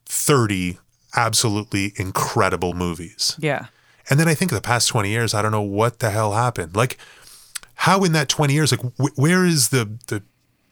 thirty 0.06 0.78
absolutely 1.16 1.92
incredible 1.96 2.74
movies. 2.74 3.36
Yeah. 3.38 3.66
And 4.08 4.18
then 4.18 4.28
I 4.28 4.34
think 4.34 4.50
the 4.50 4.60
past 4.60 4.88
twenty 4.88 5.10
years, 5.10 5.34
I 5.34 5.42
don't 5.42 5.52
know 5.52 5.62
what 5.62 6.00
the 6.00 6.10
hell 6.10 6.32
happened. 6.32 6.74
Like, 6.74 6.98
how 7.74 8.02
in 8.04 8.12
that 8.12 8.28
twenty 8.28 8.54
years, 8.54 8.72
like, 8.72 8.80
wh- 8.96 9.16
where 9.18 9.44
is 9.44 9.68
the 9.68 9.90
the 10.08 10.22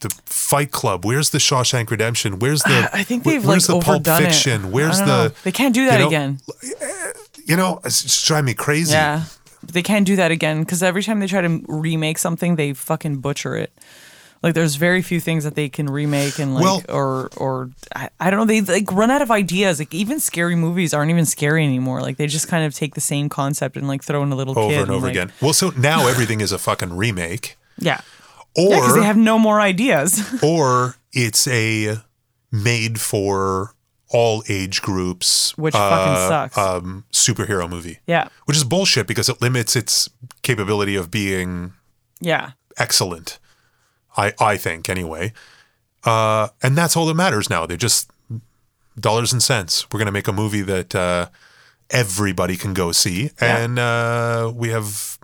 the 0.00 0.10
Fight 0.26 0.70
Club? 0.70 1.04
Where's 1.04 1.30
the 1.30 1.38
Shawshank 1.38 1.90
Redemption? 1.90 2.38
Where's 2.38 2.62
the 2.62 2.90
I 2.92 3.02
think 3.02 3.24
they've 3.24 3.44
where's 3.44 3.68
like 3.68 3.80
the 3.80 3.84
Pulp 3.84 4.04
Fiction? 4.06 4.66
it. 4.66 4.70
Where's 4.70 4.98
the 4.98 5.06
know. 5.06 5.28
They 5.44 5.52
can't 5.52 5.74
do 5.74 5.86
that 5.86 5.94
you 5.94 5.98
know, 6.00 6.06
again. 6.08 6.40
Eh, 6.80 7.12
you 7.46 7.56
know, 7.56 7.80
it's 7.84 8.02
just 8.02 8.26
driving 8.26 8.46
me 8.46 8.54
crazy. 8.54 8.92
Yeah. 8.92 9.24
They 9.62 9.82
can't 9.82 10.06
do 10.06 10.16
that 10.16 10.30
again 10.30 10.60
because 10.60 10.82
every 10.82 11.02
time 11.02 11.18
they 11.20 11.26
try 11.26 11.40
to 11.40 11.62
remake 11.66 12.18
something, 12.18 12.56
they 12.56 12.72
fucking 12.74 13.18
butcher 13.18 13.56
it. 13.56 13.72
Like 14.42 14.54
there's 14.54 14.76
very 14.76 15.02
few 15.02 15.18
things 15.20 15.42
that 15.44 15.54
they 15.56 15.68
can 15.68 15.86
remake 15.90 16.38
and 16.38 16.54
like 16.54 16.62
Well- 16.62 16.82
or 16.88 17.28
or 17.36 17.70
I, 17.96 18.08
I 18.20 18.30
don't 18.30 18.38
know 18.38 18.44
they 18.46 18.60
like 18.60 18.90
run 18.92 19.10
out 19.10 19.20
of 19.22 19.30
ideas. 19.30 19.78
Like 19.80 19.92
even 19.92 20.20
scary 20.20 20.54
movies 20.54 20.94
aren't 20.94 21.10
even 21.10 21.26
scary 21.26 21.64
anymore. 21.64 22.02
Like 22.02 22.18
they 22.18 22.26
just 22.28 22.46
kind 22.48 22.64
of 22.64 22.74
take 22.74 22.94
the 22.94 23.00
same 23.00 23.28
concept 23.28 23.76
and 23.76 23.88
like 23.88 24.04
throw 24.04 24.22
in 24.22 24.30
a 24.30 24.36
little 24.36 24.56
over 24.58 24.68
kid 24.70 24.82
and 24.82 24.90
over 24.90 25.06
like- 25.06 25.12
again. 25.16 25.32
Well, 25.42 25.52
so 25.52 25.70
now 25.76 26.06
everything 26.06 26.40
is 26.40 26.52
a 26.52 26.58
fucking 26.58 26.96
remake, 26.96 27.56
Yeah, 27.78 28.00
or 28.56 28.70
yeah, 28.70 28.76
because 28.80 28.94
they 28.94 29.02
have 29.04 29.16
no 29.16 29.38
more 29.38 29.60
ideas. 29.60 30.22
or 30.42 30.94
it's 31.12 31.48
a 31.48 31.96
made 32.52 33.00
for 33.00 33.74
all 34.10 34.42
age 34.48 34.80
groups, 34.82 35.56
Which 35.58 35.74
fucking 35.74 36.14
uh, 36.14 36.28
sucks. 36.28 36.56
Um, 36.56 37.04
superhero 37.12 37.68
movie, 37.68 37.98
yeah, 38.06 38.28
which 38.46 38.56
is 38.56 38.64
bullshit 38.64 39.06
because 39.08 39.28
it 39.28 39.42
limits 39.42 39.74
its 39.76 40.08
capability 40.42 40.94
of 40.96 41.10
being 41.10 41.72
yeah, 42.20 42.52
excellent. 42.78 43.38
I 44.18 44.34
I 44.38 44.56
think 44.58 44.88
anyway, 44.90 45.32
uh, 46.04 46.48
and 46.62 46.76
that's 46.76 46.96
all 46.96 47.06
that 47.06 47.14
matters 47.14 47.48
now. 47.48 47.64
They're 47.64 47.76
just 47.78 48.10
dollars 48.98 49.32
and 49.32 49.42
cents. 49.42 49.86
We're 49.90 50.00
gonna 50.00 50.12
make 50.12 50.28
a 50.28 50.32
movie 50.32 50.62
that 50.62 50.94
uh, 50.94 51.28
everybody 51.90 52.56
can 52.56 52.74
go 52.74 52.92
see, 52.92 53.30
and 53.40 53.78
uh, 53.78 54.52
we 54.54 54.70
have 54.70 55.18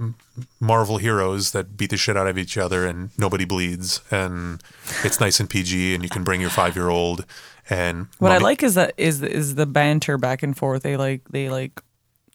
Marvel 0.60 0.98
heroes 0.98 1.50
that 1.50 1.76
beat 1.76 1.90
the 1.90 1.96
shit 1.96 2.16
out 2.16 2.26
of 2.28 2.38
each 2.38 2.56
other, 2.56 2.86
and 2.86 3.10
nobody 3.18 3.44
bleeds, 3.44 4.00
and 4.10 4.62
it's 5.02 5.20
nice 5.20 5.40
and 5.40 5.50
PG, 5.50 5.94
and 5.94 6.02
you 6.02 6.08
can 6.08 6.24
bring 6.24 6.40
your 6.40 6.50
five 6.50 6.76
year 6.76 6.88
old. 6.88 7.26
And 7.68 8.08
What 8.18 8.30
I 8.32 8.38
like 8.38 8.62
is 8.62 8.74
that 8.74 8.94
is 8.96 9.22
is 9.22 9.54
the 9.54 9.66
banter 9.66 10.18
back 10.18 10.42
and 10.42 10.56
forth. 10.56 10.82
They 10.82 10.96
like 10.96 11.22
they 11.30 11.48
like 11.48 11.82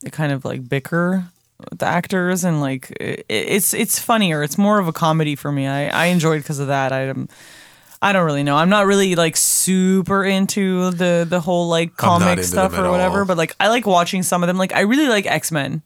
they 0.02 0.10
kind 0.10 0.32
of 0.32 0.44
like 0.44 0.68
bicker 0.68 1.24
the 1.76 1.86
actors 1.86 2.44
and 2.44 2.60
like 2.60 2.90
it, 3.00 3.24
it's 3.28 3.74
it's 3.74 3.98
funnier. 3.98 4.42
It's 4.42 4.58
more 4.58 4.78
of 4.78 4.88
a 4.88 4.92
comedy 4.92 5.34
for 5.34 5.50
me. 5.50 5.66
I 5.66 5.88
I 5.88 6.06
enjoyed 6.06 6.42
because 6.42 6.58
of 6.58 6.68
that. 6.68 6.92
I 6.92 7.08
um, 7.08 7.28
I 8.02 8.12
don't 8.12 8.24
really 8.24 8.42
know. 8.42 8.56
I'm 8.56 8.70
not 8.70 8.86
really 8.86 9.14
like 9.14 9.36
super 9.36 10.24
into 10.24 10.90
the 10.90 11.26
the 11.28 11.40
whole 11.40 11.68
like 11.68 11.96
comic 11.96 12.42
stuff 12.44 12.72
or 12.72 12.90
whatever, 12.90 13.20
all. 13.20 13.26
but 13.26 13.36
like 13.36 13.54
I 13.60 13.68
like 13.68 13.86
watching 13.86 14.22
some 14.22 14.42
of 14.42 14.46
them. 14.46 14.56
Like 14.56 14.74
I 14.74 14.80
really 14.80 15.08
like 15.08 15.26
X 15.26 15.52
Men. 15.52 15.82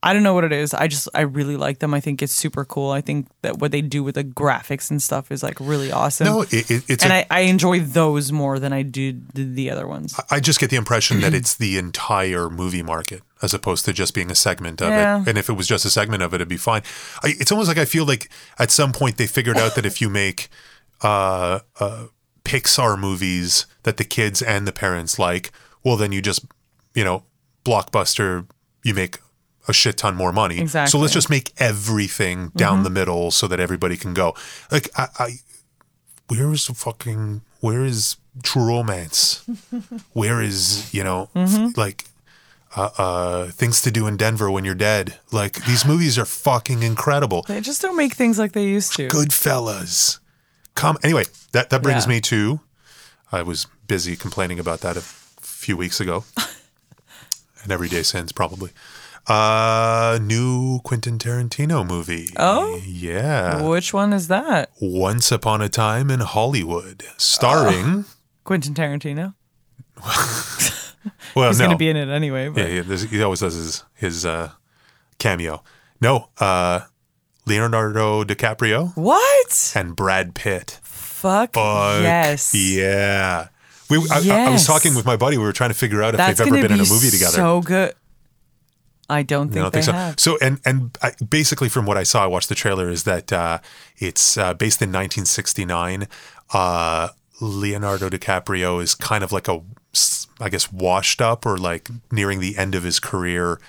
I 0.00 0.12
don't 0.12 0.22
know 0.22 0.34
what 0.34 0.44
it 0.44 0.52
is. 0.52 0.74
I 0.74 0.86
just 0.86 1.08
I 1.12 1.22
really 1.22 1.56
like 1.56 1.80
them. 1.80 1.92
I 1.92 1.98
think 2.00 2.22
it's 2.22 2.32
super 2.32 2.64
cool. 2.64 2.92
I 2.92 3.00
think 3.00 3.26
that 3.42 3.58
what 3.58 3.72
they 3.72 3.80
do 3.82 4.04
with 4.04 4.14
the 4.14 4.22
graphics 4.22 4.90
and 4.90 5.02
stuff 5.02 5.32
is 5.32 5.42
like 5.42 5.58
really 5.58 5.90
awesome. 5.90 6.26
no, 6.26 6.42
it, 6.42 6.70
it, 6.70 6.84
it's 6.88 7.02
and 7.02 7.12
a, 7.12 7.32
I 7.32 7.38
I 7.38 7.40
enjoy 7.42 7.80
those 7.80 8.30
more 8.30 8.60
than 8.60 8.72
I 8.72 8.82
do 8.82 9.20
the, 9.34 9.42
the 9.44 9.70
other 9.70 9.88
ones. 9.88 10.14
I 10.30 10.38
just 10.38 10.60
get 10.60 10.70
the 10.70 10.76
impression 10.76 11.20
that 11.22 11.34
it's 11.40 11.56
the 11.56 11.78
entire 11.78 12.48
movie 12.48 12.82
market 12.82 13.22
as 13.42 13.52
opposed 13.54 13.84
to 13.86 13.92
just 13.92 14.14
being 14.14 14.30
a 14.30 14.34
segment 14.36 14.80
of 14.80 14.90
Yeah. 14.90 15.20
it. 15.22 15.28
And 15.28 15.38
if 15.38 15.48
it 15.48 15.54
was 15.54 15.66
just 15.66 15.84
a 15.84 15.90
segment 15.90 16.22
of 16.22 16.32
it, 16.32 16.36
it'd 16.36 16.48
be 16.48 16.56
fine. 16.56 16.82
I, 17.24 17.34
it's 17.40 17.50
almost 17.50 17.68
like 17.68 17.78
I 17.78 17.84
feel 17.84 18.04
like 18.06 18.30
at 18.58 18.70
some 18.70 18.92
point 18.92 19.16
they 19.16 19.26
figured 19.26 19.56
out 19.58 19.74
that 19.74 19.84
if 19.86 20.00
you 20.00 20.08
make 20.08 20.48
uh, 21.02 21.60
uh, 21.80 22.06
Pixar 22.44 22.98
movies 22.98 23.66
that 23.82 23.96
the 23.96 24.04
kids 24.04 24.42
and 24.42 24.66
the 24.66 24.72
parents 24.72 25.18
like, 25.18 25.50
well, 25.84 25.96
then 25.96 26.12
you 26.12 26.22
just, 26.22 26.44
you 26.94 27.04
know, 27.04 27.24
blockbuster, 27.64 28.46
you 28.84 28.94
make 28.94 29.18
a 29.68 29.72
shit 29.72 29.96
ton 29.98 30.16
more 30.16 30.32
money. 30.32 30.66
So 30.66 30.98
let's 30.98 31.12
just 31.12 31.30
make 31.30 31.52
everything 31.58 32.50
down 32.56 32.82
the 32.82 32.90
middle 32.90 33.30
so 33.30 33.46
that 33.48 33.60
everybody 33.60 33.96
can 33.96 34.14
go. 34.14 34.34
Like, 34.72 34.88
I, 34.96 35.08
I 35.18 35.30
where 36.28 36.50
is 36.52 36.66
the 36.66 36.74
fucking, 36.74 37.42
where 37.60 37.84
is 37.84 38.16
True 38.42 38.66
Romance? 38.66 39.44
where 40.12 40.40
is 40.42 40.92
you 40.94 41.02
know 41.04 41.28
f- 41.34 41.76
like 41.76 42.04
uh, 42.76 42.90
uh 42.98 43.46
things 43.48 43.80
to 43.82 43.90
do 43.90 44.06
in 44.06 44.16
denver 44.16 44.50
when 44.50 44.64
you're 44.64 44.74
dead 44.76 45.16
like 45.32 45.64
these 45.64 45.84
movies 45.92 46.18
are 46.18 46.24
fucking 46.26 46.82
incredible 46.82 47.42
They 47.48 47.60
just 47.62 47.80
don't 47.82 47.96
make 47.96 48.12
things 48.14 48.38
like 48.38 48.52
they 48.52 48.64
used 48.66 48.92
to. 48.96 49.08
goodfellas 49.08 50.18
come 50.74 50.98
anyway 51.02 51.24
that 51.52 51.70
that 51.70 51.82
brings 51.82 52.04
Yeah. 52.04 52.10
me 52.10 52.20
to 52.20 52.60
i 53.32 53.42
was 53.42 53.66
busy 53.86 54.14
complaining 54.16 54.58
about 54.60 54.80
that 54.80 54.96
a 54.96 55.00
few 55.00 55.76
weeks 55.78 55.98
ago 55.98 56.24
and 57.62 57.72
every 57.72 57.88
day 57.88 58.02
since 58.02 58.30
probably 58.32 58.70
uh 59.28 60.18
new 60.22 60.80
quentin 60.80 61.18
tarantino 61.18 61.86
movie 61.86 62.28
Oh? 62.36 62.80
yeah 62.86 63.62
Which 63.62 63.92
one 63.92 64.12
is 64.12 64.28
that? 64.28 64.70
once 64.80 65.30
upon 65.30 65.60
a 65.60 65.68
time 65.68 66.10
in 66.10 66.20
hollywood 66.20 67.04
starring 67.16 68.04
Quentin 68.44 68.72
Tarantino. 68.72 69.34
well 71.34 71.48
He's 71.50 71.58
no 71.58 71.66
going 71.66 71.70
to 71.72 71.76
be 71.76 71.90
in 71.90 71.96
it 71.98 72.08
anyway. 72.08 72.48
But 72.48 72.70
Yeah, 72.70 72.80
yeah 72.82 72.96
he 72.96 73.22
always 73.22 73.40
does 73.40 73.54
his 73.54 73.84
his 73.94 74.24
uh, 74.24 74.52
cameo. 75.18 75.62
No, 76.00 76.30
uh, 76.38 76.80
Leonardo 77.44 78.24
DiCaprio 78.24 78.96
What? 78.96 79.72
and 79.74 79.94
Brad 79.94 80.34
Pitt. 80.34 80.78
Fuck, 80.82 81.54
Fuck 81.54 82.02
yes. 82.02 82.54
Yeah. 82.54 83.48
We, 83.90 83.98
I, 84.10 84.20
I- 84.30 84.46
I 84.46 84.50
was 84.50 84.66
talking 84.66 84.94
with 84.94 85.04
my 85.04 85.16
buddy. 85.16 85.36
We 85.36 85.44
were 85.44 85.52
trying 85.52 85.70
to 85.70 85.76
figure 85.76 86.02
out 86.02 86.14
if 86.14 86.18
That's 86.18 86.38
they've 86.38 86.46
ever 86.46 86.56
been 86.56 86.68
be 86.68 86.80
in 86.80 86.86
a 86.86 86.88
movie 86.90 87.10
together. 87.10 87.32
so 87.36 87.60
good. 87.60 87.92
I 89.08 89.22
don't 89.22 89.48
think 89.48 89.58
I 89.58 89.62
don't 89.62 89.72
they 89.72 89.78
think 89.82 89.84
so. 89.86 89.92
have. 89.92 90.20
So, 90.20 90.38
and 90.42 90.60
and 90.64 90.96
I, 91.02 91.12
basically, 91.28 91.68
from 91.68 91.86
what 91.86 91.96
I 91.96 92.02
saw, 92.02 92.24
I 92.24 92.26
watched 92.26 92.48
the 92.48 92.54
trailer. 92.54 92.88
Is 92.90 93.04
that 93.04 93.32
uh, 93.32 93.58
it's 93.96 94.36
uh, 94.36 94.54
based 94.54 94.82
in 94.82 94.88
1969. 94.90 96.06
Uh, 96.52 97.08
Leonardo 97.40 98.08
DiCaprio 98.08 98.82
is 98.82 98.94
kind 98.94 99.22
of 99.22 99.30
like 99.32 99.46
a, 99.48 99.60
I 100.40 100.48
guess, 100.48 100.72
washed 100.72 101.20
up 101.22 101.46
or 101.46 101.56
like 101.56 101.88
nearing 102.10 102.40
the 102.40 102.58
end 102.58 102.74
of 102.74 102.82
his 102.82 102.98
career, 102.98 103.60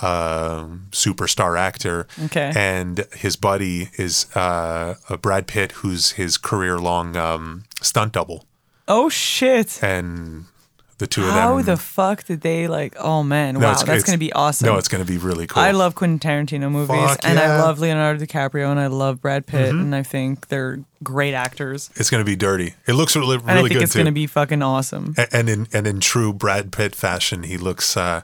um, 0.00 0.86
superstar 0.92 1.58
actor. 1.58 2.06
Okay. 2.24 2.52
And 2.56 3.04
his 3.14 3.36
buddy 3.36 3.90
is 3.98 4.34
uh, 4.34 4.94
a 5.10 5.18
Brad 5.18 5.46
Pitt, 5.46 5.72
who's 5.72 6.12
his 6.12 6.38
career-long 6.38 7.16
um, 7.16 7.64
stunt 7.82 8.12
double, 8.14 8.46
Oh, 8.86 9.08
shit. 9.10 9.82
and 9.82 10.46
the 10.98 11.06
two 11.06 11.22
of 11.22 11.30
How 11.30 11.56
them. 11.56 11.64
the 11.66 11.76
fuck 11.76 12.24
did 12.24 12.40
they 12.40 12.66
like? 12.68 12.94
Oh, 12.98 13.22
man. 13.22 13.54
No, 13.54 13.60
wow. 13.60 13.66
it's- 13.70 13.80
That's 13.84 13.88
it's- 13.98 14.04
going 14.04 14.16
to 14.16 14.18
be 14.18 14.32
awesome. 14.32 14.66
No, 14.66 14.76
it's 14.76 14.88
going 14.88 15.04
to 15.04 15.10
be 15.10 15.16
really 15.18 15.46
cool. 15.46 15.62
I 15.62 15.70
love 15.70 15.94
Quentin 15.94 16.18
Tarantino 16.18 16.70
movies, 16.70 16.96
Fuck 16.96 17.20
and 17.24 17.38
I 17.38 17.42
yeah. 17.42 17.48
Mm-hmm. 17.50 17.62
love 17.62 17.78
Leonardo 17.78 18.24
DiCaprio, 18.24 18.70
and 18.70 18.80
I 18.80 18.88
love 18.88 19.20
Brad 19.20 19.46
Pitt, 19.46 19.70
and 19.70 19.94
I 19.94 20.02
think 20.02 20.48
they're 20.48 20.80
great 21.02 21.34
actors. 21.34 21.90
It's 21.96 22.10
going 22.10 22.20
to 22.20 22.28
be 22.28 22.36
dirty. 22.36 22.74
It 22.86 22.94
looks 22.94 23.14
really, 23.16 23.36
And 23.36 23.50
I 23.50 23.54
think 23.62 23.72
good 23.74 23.82
it's 23.82 23.92
too. 23.92 23.98
going 24.00 24.06
to 24.06 24.12
be 24.12 24.26
fucking 24.26 24.62
awesome. 24.62 25.14
A- 25.16 25.34
and 25.34 25.48
in 25.48 25.68
and 25.72 25.86
in 25.86 26.00
true 26.00 26.32
Brad 26.32 26.72
Pitt 26.72 26.94
fashion, 26.96 27.44
he 27.44 27.56
looks 27.56 27.96
uh, 27.96 28.22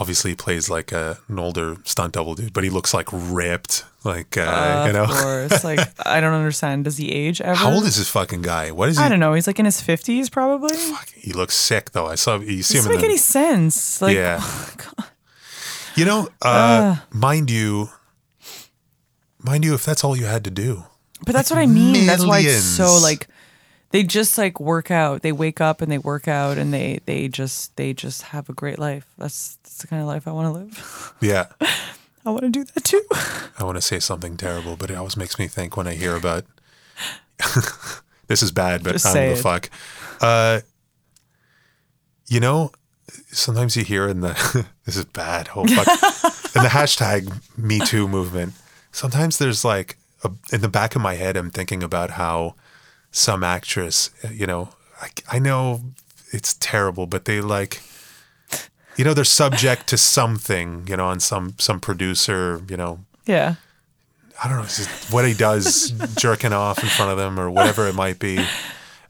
obviously 0.00 0.30
he 0.30 0.34
plays 0.34 0.70
like 0.70 0.90
a, 0.90 1.18
an 1.28 1.38
older 1.38 1.76
stunt 1.84 2.14
double 2.14 2.34
dude, 2.34 2.52
but 2.52 2.64
he 2.64 2.70
looks 2.70 2.94
like 2.94 3.06
ripped, 3.12 3.84
like 4.02 4.36
uh, 4.36 4.84
you 4.86 4.92
know. 4.94 5.04
Of 5.04 5.10
course. 5.10 5.64
like, 5.70 5.80
I 6.06 6.20
don't 6.20 6.32
understand. 6.32 6.84
Does 6.84 6.96
he 6.96 7.12
age 7.12 7.40
ever? 7.40 7.54
How 7.54 7.70
old 7.70 7.84
is 7.84 7.96
this 7.96 8.08
fucking 8.08 8.42
guy? 8.42 8.70
What 8.72 8.88
is 8.88 8.98
he? 8.98 9.04
I 9.04 9.08
don't 9.08 9.20
know. 9.20 9.34
He's 9.34 9.46
like 9.46 9.58
in 9.58 9.66
his 9.66 9.80
50s, 9.80 10.32
probably. 10.32 10.76
He 11.14 11.32
looks 11.32 11.54
sick 11.54 11.92
though. 11.92 12.06
I 12.06 12.14
saw 12.14 12.38
you 12.38 12.62
see 12.62 12.78
Doesn't 12.78 12.90
him 12.90 12.96
make 12.96 13.04
in 13.04 13.10
any 13.10 13.18
sense. 13.18 14.00
Like, 14.02 14.16
yeah. 14.16 14.42
You 15.96 16.04
know, 16.04 16.28
uh, 16.40 16.96
mind 17.12 17.50
you, 17.50 17.90
mind 19.42 19.64
you, 19.64 19.74
if 19.74 19.84
that's 19.84 20.04
all 20.04 20.16
you 20.16 20.24
had 20.24 20.44
to 20.44 20.50
do, 20.50 20.84
But 21.26 21.32
that's 21.32 21.50
what 21.50 21.58
I 21.58 21.66
mean. 21.66 22.06
That's 22.06 22.24
why 22.24 22.38
it's 22.40 22.62
so 22.62 22.98
like 23.02 23.28
they 23.90 24.02
just 24.02 24.38
like 24.38 24.60
work 24.60 24.90
out. 24.90 25.22
They 25.22 25.32
wake 25.32 25.60
up 25.60 25.82
and 25.82 25.90
they 25.90 25.98
work 25.98 26.28
out 26.28 26.58
and 26.58 26.72
they 26.72 27.00
they 27.06 27.28
just 27.28 27.76
they 27.76 27.92
just 27.92 28.22
have 28.22 28.48
a 28.48 28.52
great 28.52 28.78
life. 28.78 29.06
That's 29.18 29.56
that's 29.56 29.78
the 29.78 29.86
kind 29.86 30.00
of 30.00 30.08
life 30.08 30.26
I 30.26 30.32
want 30.32 30.54
to 30.54 30.60
live. 30.60 31.14
yeah. 31.20 31.46
I 32.24 32.30
want 32.30 32.42
to 32.42 32.50
do 32.50 32.64
that 32.64 32.84
too. 32.84 33.02
I 33.58 33.64
want 33.64 33.76
to 33.76 33.82
say 33.82 33.98
something 33.98 34.36
terrible, 34.36 34.76
but 34.76 34.90
it 34.90 34.96
always 34.96 35.16
makes 35.16 35.38
me 35.38 35.46
think 35.46 35.76
when 35.76 35.86
I 35.86 35.94
hear 35.94 36.14
about. 36.14 36.44
this 38.26 38.42
is 38.42 38.52
bad, 38.52 38.84
but 38.84 38.92
Just 38.92 39.06
I 39.06 39.14
don't 39.14 39.28
give 39.30 39.38
a 39.38 39.42
fuck. 39.42 39.70
Uh, 40.20 40.60
you 42.26 42.38
know, 42.38 42.70
sometimes 43.32 43.76
you 43.76 43.84
hear 43.84 44.06
in 44.06 44.20
the 44.20 44.66
this 44.84 44.96
is 44.96 45.06
bad. 45.06 45.48
Oh 45.56 45.66
fuck! 45.66 45.88
in 46.54 46.62
the 46.62 46.68
hashtag 46.68 47.32
Me 47.56 47.80
Too 47.80 48.06
movement, 48.06 48.52
sometimes 48.92 49.38
there's 49.38 49.64
like 49.64 49.96
a, 50.22 50.30
in 50.52 50.60
the 50.60 50.68
back 50.68 50.94
of 50.94 51.02
my 51.02 51.14
head, 51.14 51.36
I'm 51.36 51.50
thinking 51.50 51.82
about 51.82 52.10
how 52.10 52.54
some 53.10 53.42
actress, 53.44 54.10
you 54.30 54.46
know, 54.46 54.70
I, 55.00 55.08
I 55.30 55.38
know 55.38 55.80
it's 56.32 56.54
terrible, 56.54 57.06
but 57.06 57.24
they 57.24 57.40
like. 57.40 57.80
You 58.96 59.04
know 59.04 59.14
they're 59.14 59.24
subject 59.24 59.86
to 59.88 59.96
something, 59.96 60.86
you 60.86 60.96
know, 60.96 61.06
on 61.06 61.20
some 61.20 61.54
some 61.58 61.80
producer, 61.80 62.60
you 62.68 62.76
know, 62.76 63.00
Yeah. 63.24 63.54
I 64.42 64.48
don't 64.48 64.58
know 64.58 64.64
it's 64.64 64.76
just 64.78 65.12
what 65.12 65.26
he 65.26 65.32
does, 65.32 65.90
jerking 66.18 66.52
off 66.52 66.82
in 66.82 66.88
front 66.88 67.10
of 67.10 67.16
them 67.16 67.38
or 67.38 67.50
whatever 67.50 67.86
it 67.88 67.94
might 67.94 68.18
be. 68.18 68.44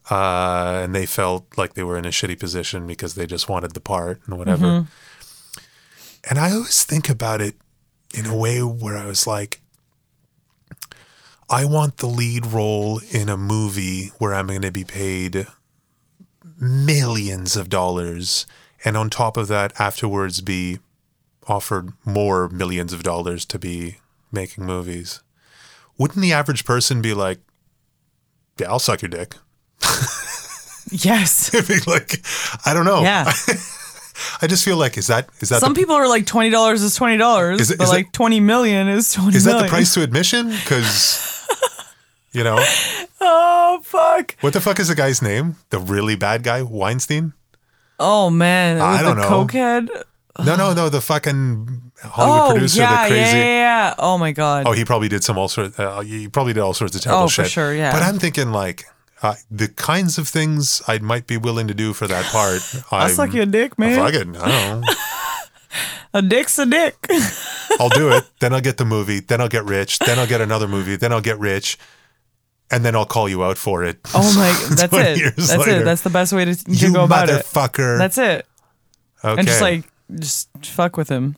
Uh, 0.09 0.83
and 0.85 0.95
they 0.95 1.07
felt 1.07 1.47
like 1.57 1.75
they 1.75 1.83
were 1.83 1.97
in 1.99 2.05
a 2.05 2.11
shitty 2.11 2.39
position 2.39 2.87
because 2.87 3.15
they 3.15 3.27
just 3.27 3.49
wanted 3.49 3.73
the 3.73 3.81
part 3.81 4.21
and 4.27 4.39
whatever. 4.39 4.87
And 6.29 6.39
I 6.39 6.53
always 6.53 6.85
think 6.85 7.09
about 7.09 7.41
it 7.41 7.55
in 8.15 8.27
a 8.27 8.37
way 8.37 8.61
where 8.63 8.97
I 8.97 9.07
was 9.07 9.27
like, 9.27 9.61
I 11.51 11.65
want 11.65 11.97
the 11.97 12.07
lead 12.07 12.47
role 12.47 13.01
in 13.11 13.29
a 13.29 13.37
movie 13.37 14.13
where 14.19 14.33
I'm 14.33 14.47
going 14.47 14.63
to 14.63 14.71
be 14.71 14.85
paid 14.85 15.47
millions 16.59 17.57
of 17.57 17.69
dollars. 17.69 18.47
And 18.85 18.97
on 18.97 19.11
top 19.11 19.37
of 19.37 19.49
that, 19.49 19.79
afterwards 19.81 20.41
be 20.41 20.79
offered 21.49 21.93
more 22.05 22.49
millions 22.49 22.93
of 22.93 23.03
dollars 23.03 23.45
to 23.47 23.59
be 23.59 23.97
making 24.31 24.65
movies. 24.65 25.23
Wouldn't 25.99 26.21
the 26.23 26.33
average 26.33 26.65
person 26.65 27.03
be 27.03 27.15
like, 27.15 27.41
yeah, 28.59 28.71
I'll 28.71 28.79
suck 28.79 29.03
your 29.03 29.09
dick? 29.09 29.35
Yes. 30.91 31.55
I 31.55 31.73
mean, 31.73 31.81
like, 31.87 32.21
I 32.67 32.75
don't 32.75 32.85
know. 32.85 33.03
Yeah. 33.03 33.25
I 34.43 34.47
just 34.47 34.65
feel 34.65 34.77
like, 34.77 34.99
is 34.99 35.07
that, 35.07 35.29
is 35.41 35.49
that, 35.49 35.61
Some 35.61 35.73
the, 35.75 35.81
people 35.81 35.95
are 35.95 36.09
like 36.09 36.27
twenty 36.27 36.51
dollars 36.51 36.83
is 36.83 36.95
twenty 36.95 37.17
dollars, 37.17 37.71
but 37.71 37.83
is 37.83 37.89
like 37.91 38.13
twenty 38.13 38.39
million 38.39 38.87
is 38.89 39.13
twenty 39.13 39.37
is 39.37 39.45
that 39.45 39.63
the 39.63 39.69
price 39.69 39.95
to 39.95 40.03
admission? 40.03 40.51
Because, 40.51 41.30
you 42.33 42.45
know, 42.45 42.59
Oh 43.21 43.81
fuck! 43.85 44.35
what 44.41 44.53
the 44.53 44.61
fuck 44.61 44.81
is 44.81 44.89
the 44.89 44.95
guy's 44.95 45.21
name? 45.21 45.57
The 45.71 45.79
really 45.79 46.17
bad 46.17 46.43
guy, 46.43 46.63
Weinstein? 46.63 47.33
Oh 47.99 48.31
man, 48.31 48.81
I 48.81 49.03
don't 49.03 49.17
the 49.17 49.23
know. 49.23 49.29
cokehead. 49.47 49.89
No, 50.45 50.57
no, 50.57 50.73
no, 50.73 50.89
the 50.89 51.03
fucking 51.03 51.93
Hollywood 52.03 52.41
Oh 52.49 52.53
producer, 52.53 52.81
yeah, 52.81 53.05
the 53.05 53.09
crazy. 53.11 53.37
yeah, 53.37 53.45
yeah. 53.91 53.95
Oh 53.99 54.17
my 54.17 54.33
god. 54.33 54.67
Oh, 54.67 54.73
he 54.73 54.85
probably 54.87 55.09
did 55.09 55.23
some 55.23 55.37
all 55.37 55.49
sorts. 55.49 55.79
Uh, 55.79 56.01
he 56.01 56.29
probably 56.29 56.55
did 56.55 56.61
all 56.61 56.73
sorts 56.73 56.97
of 56.97 57.03
terrible 57.03 57.25
Oh, 57.25 57.29
for 57.29 57.43
shit. 57.43 57.51
sure, 57.51 57.75
yeah. 57.75 57.93
But 57.93 58.03
I'm 58.03 58.19
thinking 58.19 58.51
like 58.53 58.85
uh, 59.23 59.35
the 59.51 59.69
kinds 59.69 60.17
of 60.17 60.27
things 60.29 60.81
I 60.89 60.99
might 60.99 61.27
be 61.27 61.37
willing 61.37 61.69
to 61.69 61.75
do 61.75 61.93
for 61.93 62.07
that 62.07 62.25
part. 62.27 62.63
I'm, 62.91 63.11
suck 63.11 63.35
your 63.35 63.45
dick, 63.45 63.79
man. 63.79 63.97
Fucking, 63.99 64.37
I 64.39 64.49
don't 64.49 64.81
know. 64.81 64.87
A 66.15 66.23
dick's 66.23 66.59
a 66.59 66.67
dick. 66.67 66.97
I'll 67.79 67.89
do 67.91 68.09
it. 68.11 68.25
Then 68.41 68.53
I'll 68.53 68.61
get 68.61 68.79
the 68.79 68.85
movie. 68.85 69.21
Then 69.21 69.41
I'll 69.41 69.49
get 69.49 69.65
rich. 69.65 70.01
Then 70.01 70.19
I'll 70.19 70.27
get 70.27 70.41
another 70.41 70.67
movie. 70.67 70.97
Then 70.97 71.13
I'll 71.13 71.21
get 71.21 71.39
rich. 71.39 71.79
And 72.71 72.85
then 72.85 72.95
I'll 72.95 73.07
call 73.07 73.29
you 73.29 73.43
out 73.43 73.59
for 73.59 73.83
it. 73.85 73.99
Oh 74.15 74.35
my, 74.37 74.75
that's 74.77 74.93
it. 74.93 75.37
That's 75.37 75.57
later. 75.57 75.81
it. 75.81 75.85
That's 75.85 76.03
the 76.03 76.11
best 76.11 76.33
way 76.33 76.45
to, 76.45 76.55
to 76.55 76.71
you 76.71 76.93
go 76.93 77.05
about 77.05 77.29
it. 77.29 77.45
motherfucker. 77.45 77.99
That's 77.99 78.19
it. 78.19 78.47
okay. 79.25 79.39
And 79.39 79.47
just 79.47 79.61
like, 79.61 79.85
just 80.19 80.49
fuck 80.65 80.97
with 80.97 81.09
him. 81.09 81.37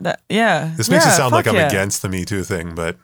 That 0.00 0.20
yeah. 0.28 0.74
this 0.76 0.90
makes 0.90 1.04
yeah, 1.04 1.12
it 1.12 1.16
sound 1.16 1.32
like 1.32 1.46
I'm 1.46 1.54
yeah. 1.54 1.68
against 1.68 2.02
the 2.02 2.08
Me 2.08 2.24
Too 2.24 2.44
thing, 2.44 2.74
but 2.74 2.96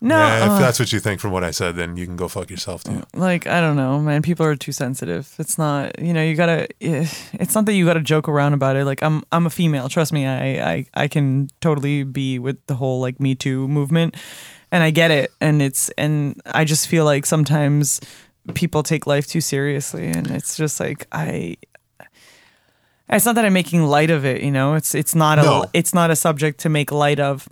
No, 0.00 0.16
yeah, 0.16 0.44
if 0.46 0.50
uh, 0.50 0.58
that's 0.58 0.80
what 0.80 0.92
you 0.92 0.98
think 0.98 1.20
from 1.20 1.30
what 1.30 1.44
I 1.44 1.52
said, 1.52 1.76
then 1.76 1.96
you 1.96 2.06
can 2.06 2.16
go 2.16 2.26
fuck 2.26 2.50
yourself 2.50 2.82
too. 2.82 3.02
like 3.14 3.46
I 3.46 3.60
don't 3.60 3.76
know, 3.76 4.00
man. 4.00 4.22
People 4.22 4.46
are 4.46 4.56
too 4.56 4.72
sensitive. 4.72 5.32
It's 5.38 5.58
not, 5.58 6.00
you 6.00 6.12
know, 6.12 6.22
you 6.22 6.34
gotta. 6.34 6.68
It's 6.80 7.54
not 7.54 7.66
that 7.66 7.74
you 7.74 7.84
gotta 7.84 8.00
joke 8.00 8.28
around 8.28 8.54
about 8.54 8.76
it. 8.76 8.84
Like 8.84 9.02
I'm, 9.02 9.22
I'm 9.30 9.46
a 9.46 9.50
female. 9.50 9.88
Trust 9.88 10.12
me, 10.12 10.26
I, 10.26 10.72
I, 10.72 10.86
I 10.94 11.08
can 11.08 11.50
totally 11.60 12.02
be 12.02 12.38
with 12.38 12.64
the 12.66 12.74
whole 12.74 13.00
like 13.00 13.20
Me 13.20 13.34
Too 13.34 13.68
movement, 13.68 14.16
and 14.72 14.82
I 14.82 14.90
get 14.90 15.10
it. 15.10 15.32
And 15.40 15.60
it's, 15.62 15.88
and 15.98 16.40
I 16.46 16.64
just 16.64 16.88
feel 16.88 17.04
like 17.04 17.26
sometimes 17.26 18.00
people 18.54 18.82
take 18.82 19.06
life 19.06 19.26
too 19.26 19.40
seriously, 19.40 20.08
and 20.08 20.30
it's 20.30 20.56
just 20.56 20.80
like 20.80 21.06
I. 21.12 21.56
It's 23.12 23.26
not 23.26 23.34
that 23.34 23.44
I'm 23.44 23.52
making 23.52 23.82
light 23.84 24.10
of 24.10 24.24
it, 24.24 24.40
you 24.42 24.50
know. 24.52 24.74
It's 24.74 24.94
it's 24.94 25.14
not 25.14 25.38
a 25.38 25.42
No. 25.42 25.64
it's 25.72 25.92
not 25.92 26.10
a 26.10 26.16
subject 26.16 26.60
to 26.60 26.68
make 26.68 26.92
light 26.92 27.18
of 27.20 27.48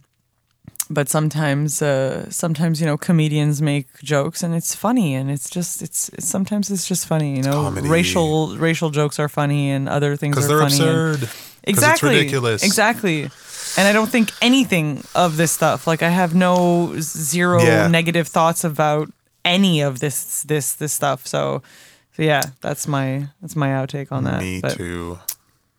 but 0.90 1.07
sometimes 1.09 1.83
uh 1.83 2.31
sometimes 2.31 2.81
you 2.81 2.87
know 2.87 2.96
comedians 2.96 3.61
make 3.61 3.87
jokes 4.02 4.42
and 4.42 4.54
it's 4.54 4.74
funny 4.74 5.14
and 5.14 5.31
it's 5.31 5.50
just 5.50 5.83
it's, 5.83 6.09
it's 6.11 6.26
sometimes 6.26 6.70
it's 6.70 6.87
just 6.88 7.07
funny 7.07 7.37
you 7.37 7.42
know 7.42 7.64
comedy. 7.64 7.87
racial 7.88 8.57
racial 8.57 8.88
jokes 8.88 9.18
are 9.18 9.28
funny 9.28 9.68
and 9.70 9.87
other 9.87 10.16
things 10.16 10.35
are 10.37 10.40
Because 10.40 10.48
they're 10.48 10.61
funny 10.61 10.81
and- 10.81 11.14
absurd. 11.14 11.20
'Cause 11.28 11.61
exactly 11.64 12.11
It's 12.11 12.18
ridiculous. 12.20 12.62
exactly 12.62 13.28
and 13.76 13.88
i 13.88 13.92
don't 13.92 14.11
think 14.11 14.31
anything 14.40 15.02
of 15.14 15.37
this 15.37 15.52
stuff 15.52 15.87
like 15.87 16.02
i 16.02 16.09
have 16.09 16.35
no 16.35 16.94
zero 17.00 17.61
Yeah. 17.62 17.88
negative 17.88 18.28
thoughts 18.28 18.64
about 18.64 19.11
any 19.44 19.81
of 19.83 19.98
this 20.00 20.42
this 20.44 20.74
this 20.74 20.92
stuff 20.92 21.26
so 21.26 21.62
so 22.16 22.22
yeah 22.22 22.42
that's 22.61 22.87
my 22.88 23.28
that's 23.40 23.57
my 23.57 23.68
outtake 23.68 24.12
on 24.12 24.24
that 24.24 24.40
Me 24.40 24.61
But- 24.61 24.76
too. 24.76 25.18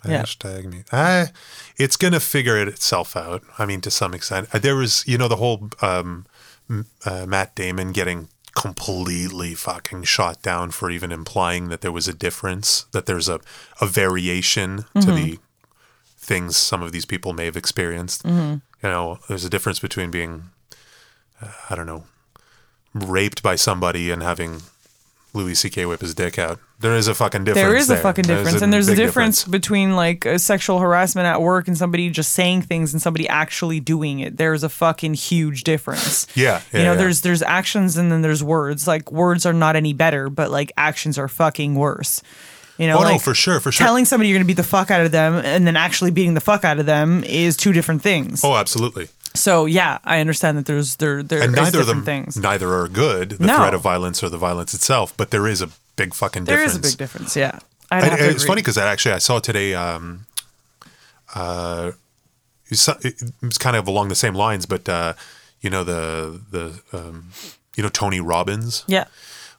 Yeah. 0.08 0.22
Hashtag 0.24 0.64
me. 0.72 0.84
I, 0.94 1.28
it's 1.78 1.98
gonna 1.98 2.22
figure 2.22 2.56
it 2.58 2.70
itself 2.70 3.18
out. 3.18 3.44
I 3.58 3.66
mean, 3.66 3.82
to 3.82 3.92
some 3.92 4.14
extent, 4.14 4.50
there 4.52 4.78
was, 4.78 5.04
you 5.06 5.18
know, 5.18 5.28
the 5.28 5.36
whole 5.36 5.70
um, 5.82 6.26
uh, 7.04 7.26
Matt 7.28 7.54
Damon 7.56 7.92
getting 7.92 8.30
completely 8.56 9.56
fucking 9.56 10.04
shot 10.04 10.42
down 10.42 10.72
for 10.72 10.90
even 10.90 11.12
implying 11.12 11.68
that 11.68 11.82
there 11.82 11.92
was 11.92 12.08
a 12.08 12.14
difference, 12.14 12.86
that 12.94 13.08
there's 13.08 13.28
a 13.28 13.42
a 13.82 13.86
variation 13.86 14.78
to 14.78 14.84
Mm-hmm. 15.02 15.16
the 15.16 15.40
things 16.30 16.56
some 16.56 16.84
of 16.84 16.92
these 16.94 17.06
people 17.06 17.34
may 17.34 17.46
have 17.46 17.58
experienced. 17.58 18.24
Mm-hmm. 18.24 18.54
You 18.84 18.90
know, 18.90 19.20
there's 19.28 19.44
a 19.44 19.50
difference 19.50 19.80
between 19.80 20.12
being, 20.12 20.52
uh, 21.42 21.52
I 21.70 21.76
don't 21.76 21.88
know, 21.88 22.06
raped 22.94 23.44
by 23.44 23.56
somebody 23.56 24.12
and 24.12 24.22
having 24.22 24.62
Louis 25.34 25.56
C.K. 25.56 25.86
whip 25.86 26.02
his 26.02 26.14
dick 26.16 26.40
out. 26.40 26.60
There 26.80 26.96
is 26.96 27.08
a 27.08 27.16
fucking 27.16 27.44
difference. 27.44 27.68
There 27.68 27.76
is 27.76 27.90
a 27.90 27.94
there. 27.94 28.02
fucking 28.02 28.26
There's 28.26 28.40
difference, 28.40 28.62
and 28.62 28.72
there's 28.72 28.88
a 28.88 28.92
big 28.92 28.98
difference, 28.98 29.44
between 29.44 29.96
like 29.96 30.26
sexual 30.38 30.80
harassment 30.80 31.26
at 31.26 31.42
work 31.42 31.68
and 31.68 31.78
somebody 31.78 32.10
just 32.10 32.32
saying 32.32 32.62
things 32.62 32.94
and 32.94 33.02
somebody 33.02 33.28
actually 33.28 33.80
doing 33.80 34.20
it. 34.20 34.38
There's 34.38 34.64
a 34.64 34.70
fucking 34.70 35.16
huge 35.16 35.64
difference. 35.64 36.26
Yeah, 36.36 36.62
yeah, 36.72 36.80
you 36.80 36.86
know, 36.86 36.92
yeah. 36.92 36.98
there's 36.98 37.22
there's 37.22 37.42
actions 37.42 37.98
and 37.98 38.12
then 38.12 38.22
there's 38.22 38.44
words. 38.44 38.88
Like 38.88 39.12
words 39.12 39.46
are 39.46 39.54
not 39.54 39.76
any 39.76 39.94
better, 39.94 40.30
but 40.30 40.52
like 40.52 40.72
actions 40.78 41.18
are 41.18 41.28
fucking 41.28 41.76
worse. 41.76 42.22
You 42.80 42.88
know, 42.88 42.98
Oh, 42.98 43.04
no, 43.04 43.20
for 43.20 43.36
sure, 43.36 43.60
for 43.60 43.72
sure. 43.72 43.86
telling 43.86 44.06
somebody 44.06 44.30
you're 44.30 44.38
gonna 44.40 44.46
beat 44.48 44.54
the 44.58 44.64
fuck 44.64 44.90
out 44.90 45.02
of 45.02 45.12
them 45.12 45.36
and 45.36 45.68
then 45.68 45.76
actually 45.76 46.12
beating 46.12 46.34
the 46.34 46.40
fuck 46.42 46.64
out 46.64 46.80
of 46.80 46.86
them 46.88 47.24
is 47.26 47.56
two 47.58 47.74
different 47.74 48.02
things. 48.02 48.42
Oh, 48.44 48.56
absolutely. 48.56 49.10
So 49.36 49.66
yeah, 49.66 50.00
I 50.06 50.22
understand 50.22 50.58
that 50.58 50.66
there's 50.66 50.96
there 50.96 51.22
there 51.22 51.42
And 51.44 51.52
neither 51.54 51.82
of 51.82 51.88
them, 51.88 52.04
things. 52.06 52.38
neither 52.38 52.74
are 52.74 52.88
good. 52.88 53.32
The 53.32 53.48
No. 53.48 53.58
threat 53.58 53.74
of 53.74 53.82
violence 53.82 54.24
or 54.24 54.30
the 54.30 54.38
violence 54.38 54.74
itself, 54.74 55.14
but 55.18 55.30
there 55.32 55.46
is 55.46 55.62
a 55.62 55.70
big 55.98 56.14
fucking 56.16 56.46
There 56.46 56.56
difference. 56.56 56.72
is 56.74 56.94
a 56.94 56.98
big 56.98 56.98
difference. 56.98 57.36
Yeah, 57.36 57.60
I'd 57.92 58.04
And, 58.04 58.12
have 58.12 58.20
to 58.20 58.30
it's 58.30 58.46
funny 58.46 58.62
because 58.62 58.78
actually 58.78 59.14
I 59.14 59.20
saw 59.20 59.40
today. 59.40 59.76
Um, 59.76 60.26
uh, 61.36 61.92
it's 62.68 62.82
so- 62.82 62.98
it 63.02 63.22
was 63.42 63.58
kind 63.58 63.76
of 63.76 63.88
along 63.88 64.08
the 64.10 64.16
same 64.16 64.34
lines, 64.36 64.66
but 64.66 64.88
uh, 64.88 65.14
you 65.62 65.70
know 65.70 65.84
the 65.84 66.40
the 66.50 66.82
um, 66.98 67.32
you 67.76 67.84
know 67.84 67.90
Tony 67.90 68.20
Robbins. 68.20 68.84
Yeah. 68.88 69.06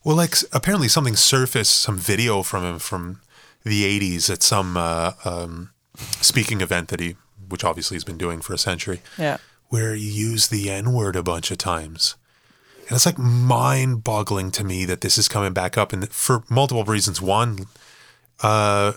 Well, 0.05 0.17
like 0.17 0.35
apparently 0.53 0.89
something 0.89 1.17
surfaced, 1.17 1.75
some 1.75 1.99
video 1.99 2.43
from 2.43 2.65
him 2.65 2.79
from 2.79 3.21
the 3.65 3.85
'80s 4.01 4.31
at 4.31 4.43
some 4.43 4.77
uh, 4.77 5.13
um, 5.25 5.71
speaking 6.21 6.61
event 6.61 6.89
that 6.89 7.01
he, 7.01 7.17
which 7.49 7.65
obviously 7.65 7.97
he's 7.97 8.05
been 8.05 8.19
doing 8.19 8.41
for 8.41 8.55
a 8.55 8.59
century, 8.59 9.01
Yeah. 9.19 9.37
where 9.69 9.95
he 9.95 10.09
used 10.11 10.51
the 10.51 10.71
N 10.71 10.93
word 10.93 11.17
a 11.17 11.23
bunch 11.23 11.51
of 11.51 11.59
times. 11.59 12.17
And 12.89 12.97
it's 12.97 13.07
like 13.07 13.19
mind 13.19 14.03
boggling 14.03 14.51
to 14.53 14.65
me 14.65 14.85
that 14.87 15.01
this 15.03 15.17
is 15.19 15.29
coming 15.29 15.53
back 15.53 15.77
up 15.79 15.93
and 15.93 16.11
for 16.11 16.43
multiple 16.49 16.83
reasons. 16.85 17.21
One, 17.21 17.67
uh, 18.43 18.95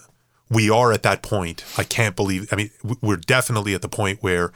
we 0.50 0.70
are 0.70 0.92
at 0.92 1.04
that 1.04 1.22
point. 1.22 1.64
I 1.78 1.84
can't 1.84 2.16
believe, 2.16 2.48
I 2.52 2.56
mean, 2.56 2.72
we're 3.02 3.18
definitely 3.18 3.76
at 3.76 3.82
the 3.84 3.90
point 3.90 4.24
where 4.24 4.52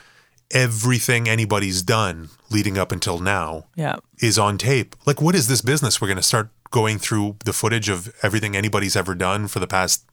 everything 0.51 1.27
anybody's 1.27 1.81
done 1.81 2.29
leading 2.49 2.77
up 2.77 2.91
until 2.91 3.19
now 3.19 3.65
Yeah. 3.75 3.97
is 4.19 4.39
on 4.39 4.57
tape. 4.57 4.95
Like, 5.05 5.21
what 5.21 5.36
is 5.36 5.47
this 5.47 5.62
business? 5.62 5.99
We're 6.01 6.07
going 6.07 6.17
to 6.17 6.23
start 6.23 6.49
going 6.71 6.99
through 6.99 7.36
the 7.45 7.53
footage 7.53 7.89
of 7.89 8.13
everything 8.23 8.55
anybody's 8.55 8.95
ever 8.95 9.15
done 9.15 9.47
for 9.47 9.60
the 9.60 9.67
past 9.67 10.03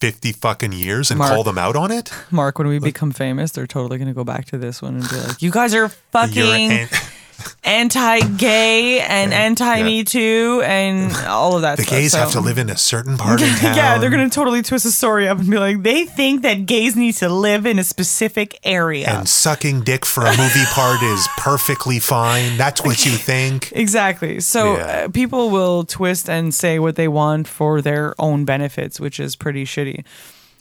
50 0.00 0.32
fucking 0.32 0.72
years 0.72 1.10
and 1.10 1.18
Mark. 1.18 1.32
call 1.32 1.42
them 1.42 1.56
out 1.58 1.74
on 1.74 1.90
it? 1.90 2.12
Mark, 2.30 2.58
when 2.58 2.68
we 2.68 2.78
become 2.78 3.10
famous, 3.12 3.52
they're 3.52 3.66
totally 3.66 3.96
going 3.98 4.08
to 4.08 4.14
go 4.14 4.24
back 4.24 4.44
to 4.46 4.58
this 4.58 4.82
one 4.82 4.96
and 4.96 5.08
be 5.08 5.16
like, 5.16 5.40
"You 5.40 5.50
guys 5.50 5.74
are 5.74 5.88
fucking 5.88 6.42
an- 6.70 6.88
anti-gay 7.66 9.00
and 9.00 9.32
anti-Me 9.34 10.04
Too 10.04 10.62
and 10.64 11.12
all 11.26 11.56
of 11.56 11.62
that." 11.62 11.76
the 11.76 11.82
stuff. 11.82 11.90
gays 11.98 12.14
have 12.14 12.30
to 12.32 12.40
live 12.40 12.58
in 12.58 12.70
a 12.70 12.76
certain 12.76 13.16
part 13.18 13.42
of 13.42 13.48
town. 13.58 13.74
yeah, 13.76 13.98
they're 13.98 14.10
going 14.10 14.28
to 14.28 14.34
totally 14.34 14.62
twist 14.62 14.84
the 14.84 14.90
story 14.92 15.28
up 15.28 15.38
and 15.38 15.50
be 15.50 15.58
like, 15.58 15.82
"They 15.82 16.04
think 16.04 16.42
that 16.42 16.66
gays 16.66 16.96
need 16.96 17.12
to 17.16 17.28
live 17.28 17.66
in 17.66 17.78
a 17.78 17.84
specific 17.84 18.58
area." 18.64 19.08
and 19.08 19.28
sucking 19.28 19.82
dick 19.82 20.04
for 20.06 20.24
a 20.24 20.36
movie 20.36 20.64
part 20.70 21.02
is 21.02 21.26
perfectly 21.38 21.98
fine. 21.98 22.56
That's 22.56 22.82
what 22.82 23.04
you 23.04 23.12
think. 23.12 23.72
Exactly. 23.74 24.40
So 24.40 24.76
Yeah. 24.76 24.84
uh, 24.84 25.08
people 25.08 25.50
will 25.50 25.84
twist 25.84 26.28
and 26.30 26.54
say 26.54 26.78
what 26.78 26.96
they 26.96 27.08
want 27.08 27.48
for 27.48 27.80
their 27.82 28.14
own 28.18 28.44
benefits, 28.44 28.98
which 29.00 29.18
is 29.20 29.36
pretty 29.36 29.64
shitty. 29.64 30.04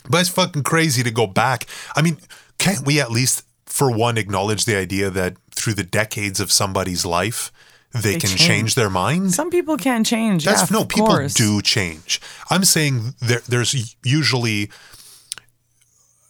But 0.09 0.21
it's 0.21 0.29
fucking 0.29 0.63
crazy 0.63 1.01
to 1.03 1.11
go 1.11 1.25
back. 1.27 1.65
I 1.95 2.01
mean, 2.01 2.17
can't 2.59 2.85
we 2.85 2.99
at 2.99 3.09
least, 3.11 3.43
for 3.75 3.91
one, 3.91 4.17
acknowledge 4.17 4.63
the 4.63 4.77
idea 4.77 5.09
that 5.09 5.35
through 5.51 5.73
the 5.73 5.83
decades 5.83 6.39
of 6.39 6.49
somebody's 6.49 7.05
life, 7.05 7.51
they, 7.91 8.13
can 8.13 8.29
change. 8.29 8.39
change. 8.39 8.75
their 8.75 8.89
mind? 8.89 9.33
Some 9.33 9.49
people 9.49 9.75
can 9.75 10.05
change. 10.05 10.45
That's 10.45 10.71
yeah, 10.71 10.77
no, 10.77 10.85
people 10.85 11.07
course. 11.07 11.33
do 11.33 11.61
change. 11.61 12.21
I'm 12.49 12.63
saying 12.63 13.15
there, 13.19 13.41
there's 13.49 13.97
usually 14.01 14.69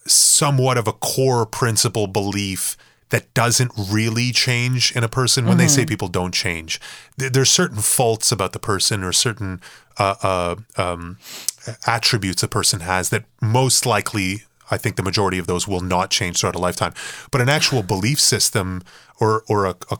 somewhat 0.06 0.76
of 0.76 0.88
a 0.88 0.92
core 0.92 1.46
principle 1.46 2.08
belief 2.08 2.76
that 3.10 3.32
doesn't 3.32 3.70
really 3.76 4.32
change 4.32 4.90
in 4.96 5.04
a 5.04 5.08
person 5.08 5.46
when 5.46 5.56
they 5.58 5.68
say 5.68 5.86
people 5.86 6.08
don't 6.08 6.34
change. 6.34 6.80
There- 7.16 7.30
There's 7.30 7.50
certain 7.52 7.78
faults 7.78 8.32
about 8.32 8.52
the 8.54 8.58
person 8.58 9.04
or 9.04 9.12
certain 9.12 9.60
uh, 9.98 10.16
uh, 10.20 10.56
um, 10.76 11.18
attributes 11.86 12.42
a 12.42 12.48
person 12.48 12.80
has 12.80 13.10
that 13.10 13.22
most 13.40 13.86
likely. 13.86 14.42
I 14.70 14.76
think 14.76 14.96
the 14.96 15.02
majority 15.02 15.38
of 15.38 15.46
those 15.46 15.68
will 15.68 15.80
not 15.80 16.10
change 16.10 16.40
throughout 16.40 16.56
a 16.56 16.60
lifetime, 16.60 16.94
but 17.30 17.40
an 17.40 17.48
actual 17.48 17.82
belief 17.82 18.20
system 18.20 18.82
or 19.20 19.44
or 19.48 19.66
a, 19.66 19.76
a, 19.90 19.98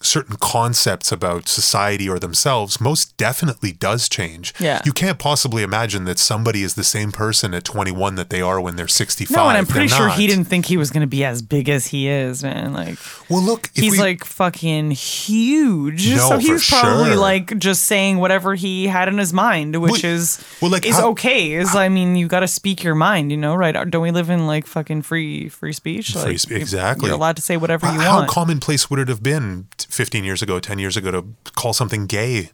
certain 0.00 0.36
concepts 0.36 1.10
about 1.10 1.48
society 1.48 2.08
or 2.08 2.20
themselves 2.20 2.80
most 2.80 3.16
definitely 3.16 3.72
does 3.72 4.08
change. 4.08 4.54
Yeah. 4.60 4.80
You 4.84 4.92
can't 4.92 5.18
possibly 5.18 5.64
imagine 5.64 6.04
that 6.04 6.18
somebody 6.20 6.62
is 6.62 6.74
the 6.74 6.84
same 6.84 7.10
person 7.10 7.52
at 7.52 7.64
21 7.64 8.14
that 8.14 8.30
they 8.30 8.40
are 8.40 8.60
when 8.60 8.76
they're 8.76 8.86
65. 8.86 9.36
No, 9.36 9.48
and 9.48 9.58
I'm 9.58 9.66
pretty 9.66 9.88
They're 9.88 9.98
sure 9.98 10.06
not. 10.08 10.16
he 10.18 10.26
didn't 10.28 10.44
think 10.44 10.66
he 10.66 10.76
was 10.76 10.90
going 10.92 11.00
to 11.00 11.08
be 11.08 11.24
as 11.24 11.42
big 11.42 11.68
as 11.68 11.88
he 11.88 12.06
is, 12.08 12.44
man. 12.44 12.72
Like 12.74 12.96
Well, 13.28 13.42
look, 13.42 13.70
he's 13.74 13.92
we, 13.92 13.98
like 13.98 14.24
fucking 14.24 14.92
huge. 14.92 16.08
No, 16.10 16.16
so 16.30 16.38
he 16.38 16.46
for 16.46 16.52
was 16.54 16.68
probably 16.68 17.04
sure. 17.10 17.16
like 17.16 17.58
just 17.58 17.86
saying 17.86 18.18
whatever 18.18 18.54
he 18.54 18.86
had 18.86 19.08
in 19.08 19.18
his 19.18 19.32
mind, 19.32 19.76
which 19.80 20.02
Well- 20.04 20.12
is 20.12 20.44
well, 20.62 20.70
like, 20.70 20.86
is 20.86 20.96
how- 20.96 21.08
okay. 21.10 21.52
Is 21.54 21.74
I 21.74 21.88
mean, 21.88 22.16
you 22.16 22.28
got 22.28 22.40
to 22.40 22.48
speak 22.48 22.82
your 22.84 22.94
mind, 22.94 23.30
you 23.30 23.36
know, 23.36 23.54
right? 23.54 23.72
Don't 23.90 24.02
we 24.02 24.10
live 24.10 24.30
in 24.30 24.46
like 24.46 24.66
fucking 24.66 25.02
free 25.02 25.48
free 25.48 25.72
speech? 25.72 26.12
Free 26.12 26.22
Like, 26.22 26.48
you're- 26.48 26.60
exactly. 26.60 27.06
You're 27.08 27.16
allowed 27.16 27.36
to 27.36 27.42
say 27.42 27.56
whatever 27.56 27.86
you 27.86 27.98
want. 27.98 28.02
how 28.02 28.26
commonplace 28.26 28.88
would 28.90 28.98
it 29.00 29.08
have 29.08 29.22
been 29.22 29.66
15 29.98 30.22
years 30.24 30.42
ago, 30.42 30.60
10 30.60 30.78
years 30.78 30.96
ago 30.96 31.10
to 31.10 31.26
call 31.56 31.72
something 31.72 32.06
gay? 32.06 32.50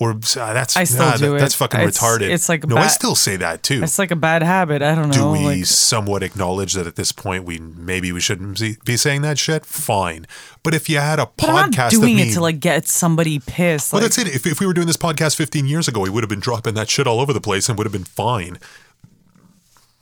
Or 0.00 0.10
uh, 0.10 0.14
that's 0.52 0.76
I 0.76 0.82
still 0.84 0.98
nah, 1.06 1.16
do 1.16 1.30
that- 1.30 1.36
it. 1.36 1.38
That's 1.38 1.54
fucking 1.54 1.80
It's- 1.80 1.98
retarded. 1.98 2.28
it's 2.28 2.48
like 2.48 2.64
a 2.64 2.66
no, 2.66 2.76
I 2.76 2.88
still 2.88 3.14
say 3.14 3.36
that 3.36 3.62
too. 3.62 3.80
it's 3.82 3.96
like 3.98 4.10
a 4.10 4.16
bad 4.16 4.42
habit. 4.42 4.82
I 4.82 4.94
don't 4.96 5.08
know. 5.08 5.14
Do 5.34 5.40
we 5.40 5.44
like, 5.58 5.66
somewhat 5.66 6.22
acknowledge 6.24 6.72
that 6.74 6.86
at 6.88 6.96
this 6.96 7.12
point 7.12 7.44
we 7.44 7.58
maybe 7.60 8.10
we 8.10 8.18
shouldn't 8.20 8.58
be- 8.84 8.96
saying 8.96 9.22
that 9.22 9.38
shit? 9.38 9.64
Fine, 9.64 10.26
but 10.64 10.74
if 10.74 10.88
you 10.90 10.98
had 10.98 11.20
a 11.20 11.28
but 11.36 11.48
I'm 11.48 11.70
podcast 11.70 11.94
of 11.94 12.00
doing 12.00 12.16
me, 12.16 12.22
it 12.28 12.34
to 12.34 12.40
like 12.40 12.58
get 12.58 12.88
somebody 12.88 13.38
pissed. 13.38 13.92
well, 13.92 14.02
like, 14.02 14.10
that's 14.10 14.18
it. 14.18 14.34
If, 14.34 14.44
if 14.46 14.58
we 14.58 14.66
were 14.66 14.74
doing 14.74 14.88
this 14.88 14.96
podcast 14.96 15.36
15 15.36 15.66
years 15.68 15.86
ago, 15.86 16.00
we 16.00 16.10
would 16.10 16.24
have 16.24 16.28
been 16.30 16.40
dropping 16.40 16.74
that 16.74 16.90
shit 16.90 17.06
all 17.06 17.20
over 17.20 17.32
the 17.32 17.40
place 17.40 17.68
and 17.68 17.78
would 17.78 17.86
have 17.86 17.92
been 17.92 18.02
fine. 18.04 18.58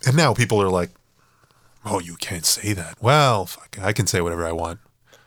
And 0.07 0.17
now 0.17 0.33
people 0.35 0.61
are 0.61 0.71
like, 0.71 0.91
Oh, 1.85 1.99
you 2.01 2.17
can't 2.17 2.47
say 2.47 2.73
that. 2.73 2.97
Well, 3.03 3.45
fuck, 3.45 3.79
I 3.79 3.93
can 3.93 4.07
say 4.07 4.21
whatever 4.23 4.47
I 4.47 4.53
want. 4.53 4.81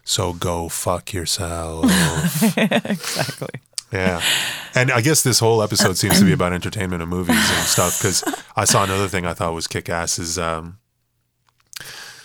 So 0.05 0.33
go 0.33 0.69
fuck 0.69 1.11
yourself. 1.13 1.85
exactly. 2.57 3.59
Yeah. 3.91 4.21
And 4.75 4.91
I 4.91 5.01
guess 5.01 5.23
this 5.23 5.39
whole 5.39 5.61
episode 5.63 5.97
seems 5.97 6.19
to 6.19 6.25
be 6.25 6.31
about 6.31 6.53
entertainment 6.53 7.01
and 7.01 7.09
movies 7.09 7.35
and 7.37 7.65
stuff 7.65 7.97
because 7.99 8.23
I 8.55 8.65
saw 8.65 8.83
another 8.83 9.07
thing 9.07 9.25
I 9.25 9.33
thought 9.33 9.53
was 9.53 9.67
kick 9.67 9.89
ass 9.89 10.19
is 10.19 10.37
um 10.37 10.77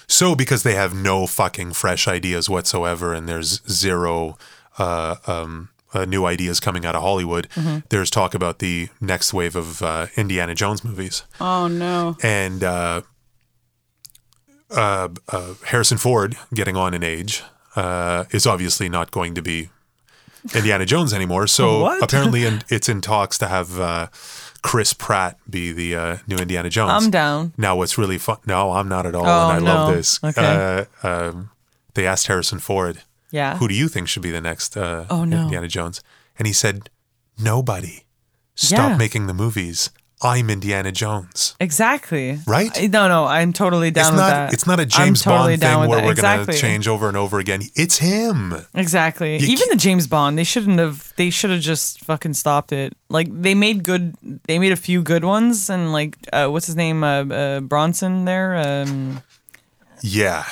so 0.06 0.34
because 0.34 0.62
they 0.62 0.74
have 0.74 0.94
no 0.94 1.26
fucking 1.26 1.72
fresh 1.72 2.06
ideas 2.06 2.50
whatsoever 2.50 3.14
and 3.14 3.28
there's 3.28 3.62
zero 3.70 4.36
uh 4.78 5.16
um 5.26 5.70
uh, 5.92 6.04
new 6.04 6.24
ideas 6.24 6.60
coming 6.60 6.86
out 6.86 6.94
of 6.94 7.02
Hollywood. 7.02 7.48
There's 7.88 8.10
talk 8.10 8.32
about 8.34 8.60
the 8.60 8.90
next 9.00 9.34
wave 9.34 9.56
of 9.56 9.82
uh, 9.82 10.06
Indiana 10.16 10.54
Jones 10.54 10.84
movies. 10.84 11.24
Oh 11.40 11.66
no. 11.66 12.16
and 12.22 12.62
uh, 12.62 13.02
uh, 14.70 15.08
uh, 15.28 15.54
Harrison 15.66 15.98
Ford, 15.98 16.36
getting 16.54 16.76
on 16.76 16.94
in 16.94 17.02
age, 17.02 17.42
uh, 17.76 18.24
is 18.30 18.46
obviously 18.46 18.88
not 18.88 19.10
going 19.10 19.34
to 19.34 19.42
be 19.42 19.70
Indiana 20.54 20.86
Jones 20.86 21.12
anymore. 21.12 21.46
So 21.46 21.82
What? 21.82 22.02
apparently, 22.02 22.44
in, 22.44 22.62
it's 22.68 22.88
in 22.88 23.00
talks 23.00 23.38
to 23.38 23.46
have 23.46 23.78
uh, 23.80 24.06
Chris 24.62 24.92
Pratt 24.92 25.38
be 25.48 25.72
the 25.72 25.94
uh, 25.94 26.16
new 26.26 26.36
Indiana 26.36 26.68
Jones. 26.70 26.92
I'm 27.04 27.10
down. 27.10 27.52
Now, 27.56 27.76
what's 27.76 27.96
really 27.98 28.18
fun? 28.18 28.38
No, 28.46 28.72
I'm 28.72 28.88
not 28.88 29.06
at 29.06 29.14
all, 29.14 29.26
Oh, 29.26 29.50
and 29.50 29.68
I 29.68 29.72
love 29.72 29.94
this. 29.94 30.18
Okay. 30.22 30.86
Uh, 31.02 31.06
um, 31.06 31.50
they 31.94 32.06
asked 32.06 32.26
Harrison 32.26 32.58
Ford, 32.58 33.02
Yeah. 33.30 33.56
"Who 33.58 33.68
do 33.68 33.74
you 33.74 33.88
think 33.88 34.08
should 34.08 34.22
be 34.22 34.30
the 34.30 34.40
next 34.40 34.76
uh, 34.76 35.06
Oh, 35.10 35.24
no. 35.24 35.42
Indiana 35.42 35.68
Jones?" 35.68 36.00
And 36.38 36.46
he 36.46 36.52
said, 36.52 36.88
"Nobody. 37.38 38.04
Stop 38.54 38.90
Yeah. 38.90 38.96
making 38.96 39.26
the 39.26 39.34
movies. 39.34 39.90
I'm 40.22 40.50
Indiana 40.50 40.92
Jones." 40.92 41.54
Exactly. 41.60 42.38
Right? 42.46 42.70
No, 42.90 43.08
no, 43.08 43.24
I'm 43.26 43.52
totally 43.52 43.90
down 43.90 44.02
it's 44.02 44.10
with 44.12 44.20
not 44.20 44.28
that. 44.30 44.52
it's 44.52 44.66
not 44.66 44.80
a 44.80 44.86
James 44.86 45.22
totally 45.22 45.56
Bond 45.56 45.62
thing 45.62 45.88
where 45.88 46.00
that. 46.00 46.04
we're 46.06 46.12
exactly. 46.12 46.46
gonna 46.46 46.58
change 46.58 46.86
over 46.88 47.08
and 47.08 47.16
over 47.16 47.38
again. 47.38 47.62
It's 47.74 47.98
him. 47.98 48.54
Exactly. 48.74 49.38
You 49.38 49.48
Even 49.48 49.68
the 49.70 49.76
James 49.76 50.06
Bond, 50.06 50.36
they 50.38 50.44
shouldn't 50.44 50.78
have. 50.78 51.12
They 51.16 51.30
should 51.30 51.50
have 51.50 51.60
just 51.60 52.04
fucking 52.04 52.34
stopped 52.34 52.72
it. 52.72 52.94
Like 53.08 53.28
they 53.30 53.54
made 53.54 53.82
good. 53.84 54.14
They 54.44 54.58
made 54.58 54.72
a 54.72 54.76
few 54.76 55.02
good 55.02 55.24
ones, 55.24 55.70
and 55.70 55.92
like 55.92 56.16
uh, 56.32 56.48
what's 56.48 56.66
his 56.66 56.76
name, 56.76 57.02
uh, 57.02 57.24
uh, 57.24 57.60
Bronson 57.60 58.24
there. 58.24 58.56
Um, 58.56 59.22
Yeah. 60.02 60.44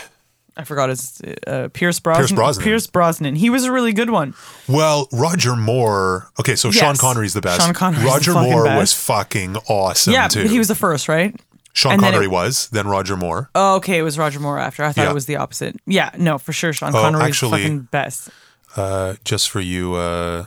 I 0.58 0.64
forgot 0.64 0.88
his 0.88 1.20
uh, 1.46 1.68
Pierce 1.72 2.00
Brosnan. 2.00 2.26
Pierce 2.26 2.32
Brosnan. 2.36 2.64
Pierce 2.64 2.86
Brosnan. 2.88 3.36
He 3.36 3.48
was 3.48 3.64
a 3.64 3.70
really 3.72 3.92
good 3.92 4.10
one. 4.10 4.34
Well, 4.68 5.08
Roger 5.12 5.54
Moore. 5.54 6.30
Okay, 6.40 6.56
so 6.56 6.70
Sean 6.72 6.88
Yes. 6.90 7.00
Connery's 7.00 7.32
the 7.34 7.40
best. 7.40 7.60
Sean 7.62 7.72
Connery's 7.74 8.02
the 8.04 8.08
Roger 8.10 8.32
Moore 8.34 8.64
best. 8.64 8.78
was 8.80 8.92
fucking 8.94 9.56
awesome 9.68 10.12
yeah, 10.12 10.26
too. 10.26 10.42
but 10.42 10.50
he 10.50 10.58
was 10.58 10.66
the 10.68 10.74
first, 10.74 11.08
right? 11.08 11.34
Sean 11.74 11.92
and 11.92 12.02
Connery 12.02 12.24
it- 12.24 12.30
was, 12.32 12.68
then 12.70 12.88
Roger 12.88 13.16
Moore. 13.16 13.50
Oh, 13.54 13.76
okay, 13.76 13.98
it 13.98 14.02
was 14.02 14.18
Roger 14.18 14.40
Moore 14.40 14.58
after. 14.58 14.82
I 14.82 14.90
thought 14.90 15.04
Yeah. 15.04 15.10
it 15.10 15.14
was 15.14 15.26
the 15.26 15.36
opposite. 15.36 15.76
Yeah, 15.86 16.10
no, 16.18 16.38
for 16.38 16.52
sure. 16.52 16.72
Sean 16.72 16.88
Oh, 16.94 17.00
Connery's 17.02 17.24
actually- 17.28 17.62
fucking 17.62 17.80
best. 17.92 18.30
Uh, 18.76 19.14
just 19.24 19.48
for 19.48 19.60
you 19.60 19.94
uh, 19.94 20.46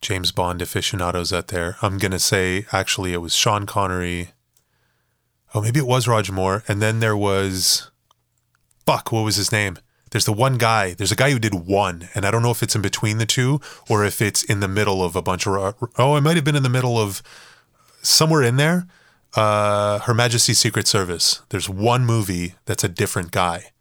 James 0.00 0.32
Bond 0.32 0.60
aficionados 0.60 1.32
out 1.32 1.48
there, 1.48 1.76
I'm 1.82 1.98
gonna 1.98 2.18
say 2.18 2.66
actually 2.72 3.12
it 3.12 3.18
was 3.18 3.34
Sean 3.34 3.64
Connery. 3.66 4.30
Oh, 5.54 5.60
maybe 5.62 5.78
it 5.78 5.86
was 5.86 6.06
Roger 6.06 6.32
Moore, 6.32 6.64
and 6.68 6.82
then 6.82 7.00
there 7.00 7.16
was 7.16 7.90
fuck, 8.86 9.12
what 9.12 9.22
was 9.22 9.36
his 9.36 9.52
name? 9.52 9.76
There's 10.10 10.24
the 10.24 10.32
one 10.32 10.56
guy. 10.56 10.94
There's 10.94 11.10
a 11.12 11.16
guy 11.16 11.30
who 11.32 11.38
did 11.38 11.52
one, 11.54 12.08
and 12.14 12.24
I 12.24 12.30
don't 12.30 12.42
know 12.42 12.52
if 12.52 12.62
it's 12.62 12.74
in 12.76 12.80
between 12.82 13.18
the 13.18 13.26
two 13.26 13.60
or 13.88 14.04
if 14.04 14.22
it's 14.22 14.42
in 14.44 14.60
the 14.60 14.68
middle 14.68 15.02
of 15.02 15.16
a 15.16 15.22
bunch 15.22 15.46
of. 15.46 15.74
Oh, 15.98 16.16
it 16.16 16.20
might 16.20 16.36
have 16.36 16.44
been 16.44 16.56
in 16.56 16.62
the 16.62 16.68
middle 16.70 16.96
of 16.98 17.22
somewhere 18.02 18.42
in 18.42 18.56
there. 18.56 18.86
Uh, 19.34 19.98
Her 20.00 20.14
Majesty's 20.14 20.58
Secret 20.58 20.86
Service. 20.86 21.42
There's 21.50 21.68
one 21.68 22.06
movie 22.06 22.54
that's 22.64 22.84
a 22.84 22.88
different 22.88 23.32
guy, 23.32 23.72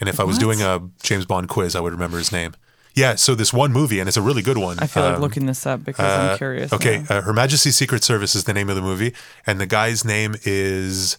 and 0.00 0.08
if 0.08 0.18
I 0.18 0.24
was 0.24 0.36
What? 0.36 0.40
doing 0.40 0.62
a 0.62 0.80
James 1.02 1.26
Bond 1.26 1.48
quiz, 1.48 1.76
I 1.76 1.80
would 1.80 1.92
remember 1.92 2.16
his 2.18 2.32
name. 2.32 2.54
Yeah, 2.94 3.14
so 3.14 3.36
this 3.36 3.52
one 3.52 3.72
movie, 3.72 4.00
and 4.00 4.08
it's 4.08 4.16
a 4.16 4.22
really 4.22 4.42
good 4.42 4.58
one. 4.58 4.78
I 4.80 4.86
feel 4.88 5.04
like 5.04 5.14
Um, 5.16 5.20
looking 5.20 5.46
this 5.46 5.64
up 5.66 5.84
because 5.84 6.04
uh, 6.04 6.30
I'm 6.32 6.38
curious. 6.38 6.72
Okay, 6.72 7.04
uh, 7.08 7.20
Her 7.20 7.32
Majesty's 7.32 7.76
Secret 7.76 8.02
Service 8.02 8.34
is 8.34 8.44
the 8.44 8.54
name 8.54 8.68
of 8.68 8.74
the 8.76 8.82
movie, 8.82 9.14
and 9.46 9.60
the 9.60 9.66
guy's 9.66 10.04
name 10.04 10.34
is 10.44 11.18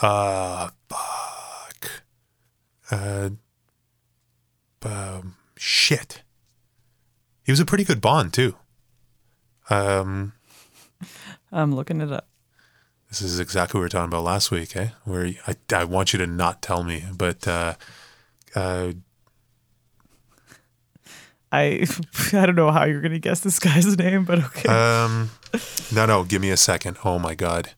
uh 0.00 0.70
uh 2.92 3.30
um, 4.84 5.36
shit. 5.56 6.22
He 7.44 7.52
was 7.52 7.60
a 7.60 7.64
pretty 7.64 7.84
good 7.84 8.00
Bond 8.00 8.32
too. 8.32 8.56
Um, 9.70 10.32
I'm 11.50 11.74
looking 11.74 12.00
it 12.00 12.12
up. 12.12 12.28
this 13.08 13.22
is 13.22 13.40
exactly 13.40 13.78
what 13.78 13.82
we 13.82 13.84
were 13.84 13.88
talking 13.88 14.08
about 14.08 14.24
last 14.24 14.50
week, 14.50 14.76
eh? 14.76 14.88
Where 15.04 15.32
I 15.46 15.56
I 15.74 15.84
want 15.84 16.12
you 16.12 16.18
to 16.18 16.26
not 16.26 16.62
tell 16.62 16.82
me, 16.82 17.04
but 17.16 17.46
uh, 17.46 17.74
uh, 18.54 18.92
I 21.50 21.86
I 22.32 22.46
don't 22.46 22.54
know 22.54 22.70
how 22.70 22.84
you're 22.84 23.00
gonna 23.00 23.18
guess 23.18 23.40
this 23.40 23.58
guy's 23.58 23.96
name, 23.98 24.24
but 24.24 24.38
okay. 24.44 24.68
Um, 24.68 25.30
no, 25.92 26.06
no, 26.06 26.24
give 26.24 26.42
me 26.42 26.50
a 26.50 26.56
second. 26.56 26.96
Oh 27.04 27.18
my 27.18 27.34
god, 27.34 27.70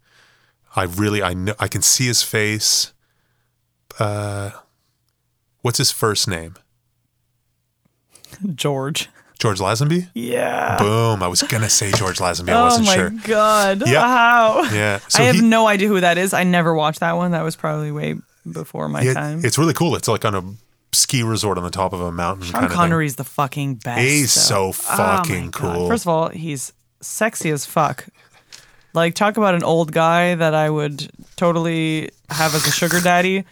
I 0.77 0.85
really, 0.85 1.23
I 1.23 1.35
know, 1.35 1.55
I 1.59 1.69
can 1.69 1.83
see 1.83 2.07
his 2.07 2.23
face. 2.23 2.93
Uh, 3.99 4.51
what's 5.65 5.79
his 5.79 5.91
first 5.91 6.29
name? 6.29 6.55
George. 8.55 9.09
George 9.39 9.59
Lazenby. 9.59 10.09
Yeah. 10.15 10.77
Boom! 10.79 11.23
I 11.23 11.29
was 11.29 11.43
gonna 11.43 11.69
say 11.69 11.91
George 11.93 12.19
Lazenby. 12.19 12.51
I 12.51 12.53
oh 12.61 12.65
wasn't 12.65 12.87
sure. 12.89 13.07
Oh, 13.07 13.11
my 13.11 13.19
sure. 13.21 13.29
god. 13.29 13.83
Yeah. 13.89 14.01
How? 14.01 14.63
Yeah, 14.73 14.99
so 15.09 15.23
I 15.23 15.27
have 15.27 15.37
he- 15.37 15.43
no 15.43 15.67
idea 15.67 15.89
who 15.89 16.01
that 16.01 16.19
is. 16.19 16.33
I 16.33 16.45
never 16.45 16.73
watched 16.75 17.01
that 17.01 17.17
one. 17.17 17.33
That 17.33 17.43
was 17.43 17.57
probably 17.57 17.91
way 17.91 18.15
before 18.51 18.89
my 18.89 19.03
It- 19.03 19.15
time. 19.15 19.41
it's 19.45 19.59
really 19.59 19.75
cool. 19.75 19.97
It's 19.97 20.09
like 20.09 20.25
on 20.25 20.35
a 20.35 20.43
ski 20.93 21.23
resort 21.23 21.59
on 21.59 21.65
the 21.65 21.71
top 21.71 21.93
of 21.93 22.01
a 22.01 22.13
mountain. 22.13 22.45
Sean 22.45 22.53
kind 22.53 22.65
of. 22.67 22.71
Connery's 22.73 23.17
the 23.17 23.25
fucking 23.25 23.77
best. 23.77 24.01
He's 24.01 24.35
though. 24.35 24.41
so 24.41 24.69
Oh 24.69 24.73
fucking 24.73 25.51
God. 25.51 25.75
cool. 25.75 25.89
First 25.89 26.05
of 26.05 26.09
all, 26.09 26.29
he's 26.29 26.73
sexy 27.01 27.51
as 27.51 27.67
fuck. 27.67 28.07
Like 28.95 29.15
talk 29.17 29.37
about 29.37 29.57
an 29.57 29.65
old 29.65 29.91
guy 29.93 30.37
that 30.37 30.55
I 30.55 30.71
would 30.71 31.11
totally 31.37 32.11
have 32.31 32.55
as 32.55 32.65
a 32.67 32.71
sugar 32.71 33.01
daddy. 33.01 33.45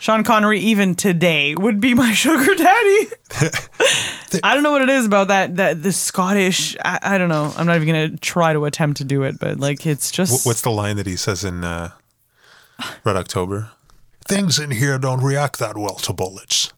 Sean 0.00 0.24
Connery, 0.24 0.60
even 0.60 0.94
today, 0.94 1.54
would 1.54 1.80
be 1.80 1.94
my 1.94 2.12
sugar 2.14 2.54
daddy. 2.54 3.08
I 4.42 4.54
don't 4.54 4.62
know 4.62 4.72
what 4.72 4.82
it 4.82 4.90
is 4.90 5.06
about 5.06 5.28
that 5.28 5.56
that 5.56 5.82
the 5.82 5.92
Scottish. 5.92 6.76
I, 6.84 6.98
I 7.02 7.18
don't 7.18 7.28
know. 7.28 7.52
I'm 7.56 7.66
not 7.66 7.76
even 7.76 7.88
gonna 7.88 8.16
try 8.16 8.52
to 8.52 8.64
attempt 8.64 8.98
to 8.98 9.04
do 9.04 9.22
it, 9.22 9.38
but 9.38 9.58
like 9.58 9.86
it's 9.86 10.10
just 10.10 10.46
What's 10.46 10.62
the 10.62 10.70
line 10.70 10.96
that 10.96 11.06
he 11.06 11.16
says 11.16 11.44
in 11.44 11.64
uh, 11.64 11.90
Red 13.04 13.16
October? 13.16 13.70
Things 14.26 14.58
in 14.58 14.70
here 14.70 14.98
don't 14.98 15.22
react 15.22 15.58
that 15.58 15.76
well 15.76 15.94
to 15.96 16.12
bullets. 16.12 16.72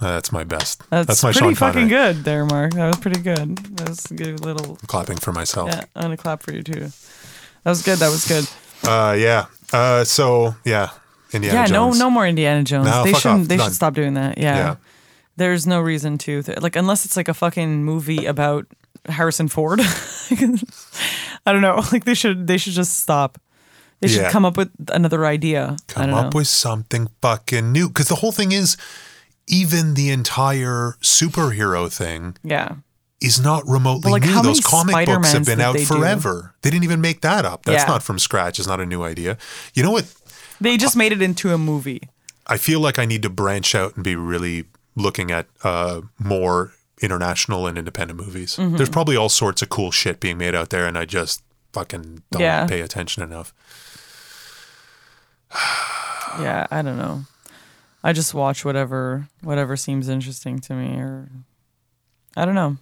Uh, 0.00 0.12
that's 0.12 0.32
my 0.32 0.44
best. 0.44 0.82
that's, 0.90 1.22
my 1.22 1.30
pretty 1.32 1.38
Sean 1.38 1.54
fucking 1.54 1.88
Connery. 1.88 1.88
good 1.88 2.24
there, 2.24 2.44
Mark. 2.44 2.74
That 2.74 2.88
was 2.88 2.96
pretty 2.96 3.20
good. 3.20 3.56
That 3.76 3.88
was 3.88 4.10
a 4.10 4.14
good 4.14 4.40
little. 4.44 4.76
Clapping 4.86 5.16
for 5.16 5.32
myself. 5.32 5.70
Yeah, 5.70 5.84
I'm 5.94 6.02
gonna 6.02 6.16
clap 6.16 6.42
for 6.42 6.52
you 6.52 6.62
too. 6.62 6.80
That 6.80 7.70
was 7.70 7.82
good. 7.82 7.98
That 7.98 8.10
was 8.10 8.26
good. 8.26 8.46
Uh, 8.86 9.14
yeah. 9.18 9.46
Uh, 9.72 10.04
so 10.04 10.56
yeah, 10.64 10.90
Indiana 11.34 11.58
yeah, 11.60 11.66
Jones. 11.66 11.98
no, 11.98 12.06
no 12.06 12.10
more 12.10 12.26
Indiana 12.26 12.62
Jones. 12.64 12.86
No, 12.86 13.04
they 13.04 13.12
fuck 13.12 13.22
shouldn't. 13.22 13.42
off. 13.42 13.48
They 13.48 13.56
Done. 13.56 13.66
should 13.66 13.74
stop 13.74 13.94
doing 13.94 14.14
that. 14.14 14.38
Yeah. 14.38 14.56
Yeah. 14.56 14.76
There's 15.36 15.66
no 15.66 15.80
reason 15.80 16.16
to 16.18 16.42
th- 16.42 16.60
like 16.60 16.76
unless 16.76 17.04
it's 17.04 17.16
like 17.16 17.28
a 17.28 17.34
fucking 17.34 17.82
movie 17.84 18.24
about 18.26 18.66
Harrison 19.06 19.48
Ford. 19.48 19.80
I 21.46 21.52
don't 21.52 21.60
know. 21.62 21.82
Like 21.92 22.04
they 22.04 22.14
should. 22.14 22.46
They 22.46 22.56
should 22.56 22.72
just 22.72 22.98
stop. 22.98 23.38
They 24.00 24.08
should 24.08 24.22
Yeah. 24.22 24.30
come 24.30 24.44
up 24.44 24.56
with 24.56 24.70
another 24.92 25.24
idea. 25.26 25.76
I 25.88 25.92
Come 25.92 26.06
don't 26.10 26.18
up 26.18 26.32
know. 26.34 26.38
with 26.38 26.48
something 26.48 27.08
fucking 27.22 27.72
new. 27.72 27.88
Because 27.88 28.08
the 28.08 28.16
whole 28.16 28.32
thing 28.32 28.52
is, 28.52 28.76
even 29.46 29.94
the 29.94 30.10
entire 30.10 30.96
superhero 31.02 31.92
thing 31.92 32.36
yeah. 32.42 32.76
is 33.20 33.40
not 33.40 33.62
remotely 33.66 34.10
like, 34.12 34.22
new. 34.22 34.30
how 34.32 34.42
Those 34.42 34.56
many 34.62 34.62
comic 34.62 34.94
books 35.06 35.32
have 35.32 35.44
Spider-Mans 35.44 35.46
been 35.48 35.58
did 35.58 35.64
out 35.64 35.72
they 35.74 35.78
do? 35.80 35.86
forever. 35.86 36.54
They 36.62 36.70
didn't 36.70 36.84
even 36.84 37.00
make 37.00 37.20
that 37.22 37.44
up. 37.44 37.64
That's 37.64 37.82
Yeah. 37.84 37.88
not 37.88 38.02
from 38.02 38.18
scratch. 38.18 38.58
It's 38.58 38.68
not 38.68 38.80
a 38.80 38.86
new 38.86 39.02
idea. 39.04 39.36
You 39.74 39.82
know 39.82 39.90
what? 39.90 40.12
They 40.64 40.76
just 40.76 40.96
made 40.96 41.12
it 41.12 41.22
into 41.22 41.52
a 41.54 41.58
movie. 41.58 42.08
I 42.46 42.56
feel 42.56 42.80
like 42.80 42.98
I 42.98 43.04
need 43.04 43.22
to 43.22 43.30
branch 43.30 43.74
out 43.74 43.94
and 43.94 44.02
be 44.04 44.16
really 44.16 44.64
looking 44.96 45.30
at 45.30 45.46
uh, 45.62 46.00
more 46.18 46.72
international 47.00 47.66
and 47.66 47.76
independent 47.78 48.18
movies. 48.20 48.56
Mm-hmm. 48.56 48.76
There's 48.76 48.90
probably 48.90 49.16
all 49.16 49.28
sorts 49.28 49.62
of 49.62 49.68
cool 49.68 49.90
shit 49.90 50.20
being 50.20 50.38
made 50.38 50.54
out 50.54 50.70
there, 50.70 50.86
and 50.86 50.96
I 50.98 51.04
just 51.04 51.42
fucking 51.72 52.22
don't 52.30 52.42
Yeah. 52.42 52.66
pay 52.66 52.80
attention 52.80 53.22
enough. 53.22 53.52
Yeah, 56.40 56.66
I 56.68 56.82
don't 56.82 56.98
know. 56.98 57.26
I 58.02 58.12
just 58.12 58.34
watch 58.34 58.64
whatever 58.64 59.28
whatever 59.42 59.76
seems 59.76 60.08
interesting 60.08 60.58
to 60.60 60.74
me, 60.74 60.96
or 60.98 61.28
I 62.36 62.44
don't 62.44 62.56
know. 62.56 62.76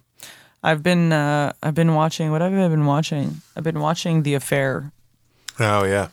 I've 0.63 0.81
been 0.81 1.13
uh, 1.13 1.53
I've 1.61 1.75
been 1.75 1.93
watching. 1.93 2.31
What 2.31 2.41
have 2.41 2.51
I 2.51 2.67
been 2.67 2.85
watching? 2.87 3.41
I've 3.55 3.63
been 3.63 3.79
watching 3.79 4.23
The 4.23 4.33
Affair. 4.33 4.91
Oh 5.59 5.83
yeah, 5.83 6.07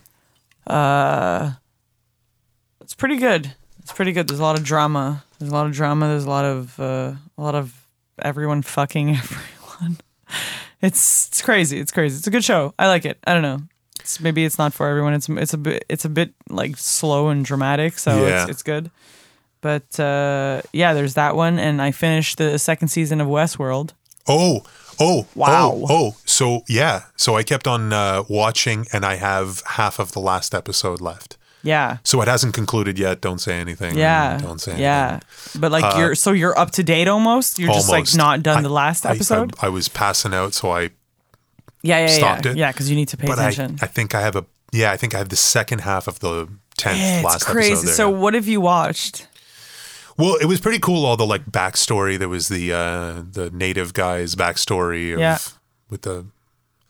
It's 2.91 2.97
pretty 2.97 3.19
good. 3.19 3.55
It's 3.79 3.93
pretty 3.93 4.11
good. 4.11 4.27
There's 4.27 4.41
a 4.41 4.43
lot 4.43 4.59
of 4.59 4.65
drama. 4.65 5.23
There's 5.39 5.53
a 5.53 5.55
lot 5.55 5.67
of 5.67 5.73
drama. 5.73 6.09
There's 6.09 6.25
a 6.25 6.29
lot 6.29 6.45
of 6.45 6.81
uh, 6.81 7.13
a 7.39 7.41
lot 7.41 7.55
of 7.55 7.87
everyone 8.21 8.63
fucking 8.63 9.11
everyone. 9.17 9.99
It's 10.83 11.29
it's 11.29 11.41
crazy. 11.41 11.79
It's 11.79 11.93
crazy. 11.93 12.17
It's 12.17 12.27
a 12.27 12.33
good 12.33 12.43
show. 12.43 12.75
I 12.81 12.89
like 12.89 13.05
it. 13.05 13.17
I 13.25 13.33
don't 13.33 13.43
know. 13.43 13.61
it's 14.01 14.21
maybe 14.21 14.45
it's 14.45 14.59
not 14.59 14.75
for 14.75 14.89
everyone. 14.89 15.15
It's 15.15 15.29
it's 15.29 15.55
a 15.55 15.59
bit 15.59 15.85
it's 15.89 16.05
a 16.05 16.09
bit 16.09 16.35
like 16.49 16.77
slow 16.79 17.29
and 17.29 17.45
dramatic, 17.45 17.97
so 17.97 18.27
Yeah. 18.27 18.43
it's 18.43 18.51
it's 18.51 18.63
good. 18.65 18.91
But 19.61 20.01
uh, 20.01 20.63
yeah, 20.73 20.93
there's 20.93 21.15
that 21.15 21.37
one, 21.37 21.61
and 21.61 21.81
I 21.81 21.93
finished 21.93 22.39
the 22.39 22.59
second 22.59 22.89
season 22.89 23.21
of 23.21 23.29
Westworld. 23.29 23.93
Oh, 24.27 24.65
oh, 24.99 25.29
Wow. 25.37 25.75
Oh, 25.75 25.87
oh. 25.89 26.17
so 26.25 26.65
yeah. 26.69 27.05
So 27.15 27.37
I 27.37 27.45
kept 27.45 27.69
on 27.69 27.93
uh, 27.93 28.25
watching, 28.29 28.87
and 28.93 29.05
I 29.05 29.15
have 29.15 29.63
half 29.77 30.01
of 30.01 30.11
the 30.11 30.21
last 30.21 30.57
episode 30.57 31.01
left. 31.01 31.37
Yeah, 31.63 31.99
So 32.05 32.23
it 32.23 32.29
hasn't 32.29 32.55
concluded 32.55 32.99
yet. 32.99 33.21
Don't 33.21 33.39
say 33.39 33.61
anything. 33.61 33.97
yeah, 33.99 34.39
Don't 34.39 34.59
say 34.61 34.73
anything. 34.73 34.83
yeah. 34.85 35.21
But 35.59 35.71
like 35.71 35.97
you're 35.99 36.15
so 36.15 36.33
you're 36.33 36.59
up 36.59 36.71
to 36.73 36.83
date 36.83 37.07
almost. 37.07 37.59
You're 37.59 37.73
just 37.75 37.91
like 37.91 38.07
not 38.15 38.43
done 38.43 38.59
I- 38.59 38.63
the 38.63 38.71
last 38.71 39.05
I- 39.05 39.11
I- 39.11 39.15
episode. 39.15 39.53
I, 39.61 39.69
was 39.69 39.89
passing 39.89 40.33
out, 40.33 40.55
so 40.55 40.71
I. 40.71 40.91
yeah, 41.83 42.01
yeah, 42.01 42.07
stopped 42.07 42.47
yeah, 42.47 42.53
it. 42.53 42.57
yeah. 42.57 42.73
Because 42.73 42.89
you 42.89 42.97
need 42.97 43.09
to 43.09 43.17
pay 43.19 43.27
But 43.27 43.39
I, 43.39 43.49
attention. 43.51 43.79
I 43.83 43.87
think 43.87 44.15
I 44.15 44.21
have 44.23 44.37
a. 44.37 44.47
Yeah, 44.73 44.91
I 44.93 44.97
think 44.97 45.15
I 45.15 45.19
have 45.19 45.29
the 45.29 45.37
second 45.37 45.81
half 45.81 46.07
of 46.09 46.21
the 46.21 46.49
tenth 46.79 46.99
it's 46.99 47.25
last 47.25 47.45
crazy. 47.45 47.73
episode. 47.73 47.87
There. 47.89 47.95
So 47.95 48.09
what 48.11 48.33
have 48.35 48.47
you 48.49 48.61
watched? 48.63 49.27
Well, 50.17 50.37
it 50.37 50.47
was 50.47 50.61
pretty 50.61 50.79
cool. 50.79 51.05
All 51.05 51.17
the 51.17 51.27
like 51.27 51.45
backstory. 51.47 52.19
There 52.19 52.29
was 52.29 52.49
the 52.49 52.73
uh 52.73 53.23
the 53.31 53.51
native 53.53 53.93
guy's 53.93 54.35
backstory 54.35 55.13
of 55.13 55.19
Yeah. 55.21 55.39
with 55.91 56.03
the 56.03 56.25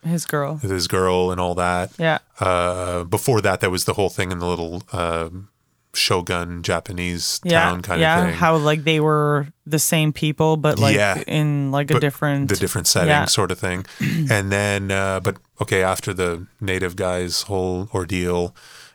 His 0.03 0.25
girl. 0.25 0.57
his 0.59 0.89
girl 0.89 1.31
and 1.31 1.41
all 1.41 1.55
that. 1.57 1.91
Yeah. 1.99 2.19
Uh, 2.39 3.05
before 3.05 3.41
that, 3.43 3.61
there 3.61 3.71
was 3.71 3.85
the 3.85 3.93
whole 3.95 4.09
thing 4.09 4.33
in 4.33 4.39
the 4.39 4.47
little 4.47 4.83
um 4.93 5.49
shogun 5.93 6.63
Japanese 6.63 7.41
Yeah, 7.43 7.65
town 7.65 7.83
kind 7.83 8.01
yeah. 8.01 8.17
of 8.19 8.23
thing. 8.25 8.31
Yeah, 8.31 8.37
how 8.37 8.57
like 8.57 8.85
they 8.85 9.01
were 9.01 9.49
the 9.67 9.79
same 9.81 10.13
people, 10.13 10.57
but 10.57 10.79
like 10.79 10.95
Yeah. 10.97 11.23
in 11.27 11.71
like 11.73 11.91
a 11.91 11.99
different 12.01 12.49
the 12.49 12.57
different 12.57 12.87
setting 12.87 13.09
Yeah. 13.09 13.25
sort 13.27 13.51
of 13.51 13.59
thing. 13.59 13.85
and 14.31 14.51
then, 14.53 14.91
uh, 14.93 15.19
but 15.21 15.37
okay, 15.61 15.83
after 15.83 16.15
the 16.15 16.47
native 16.61 16.95
guy's 16.97 17.43
whole 17.43 17.89
ordeal, 17.93 18.55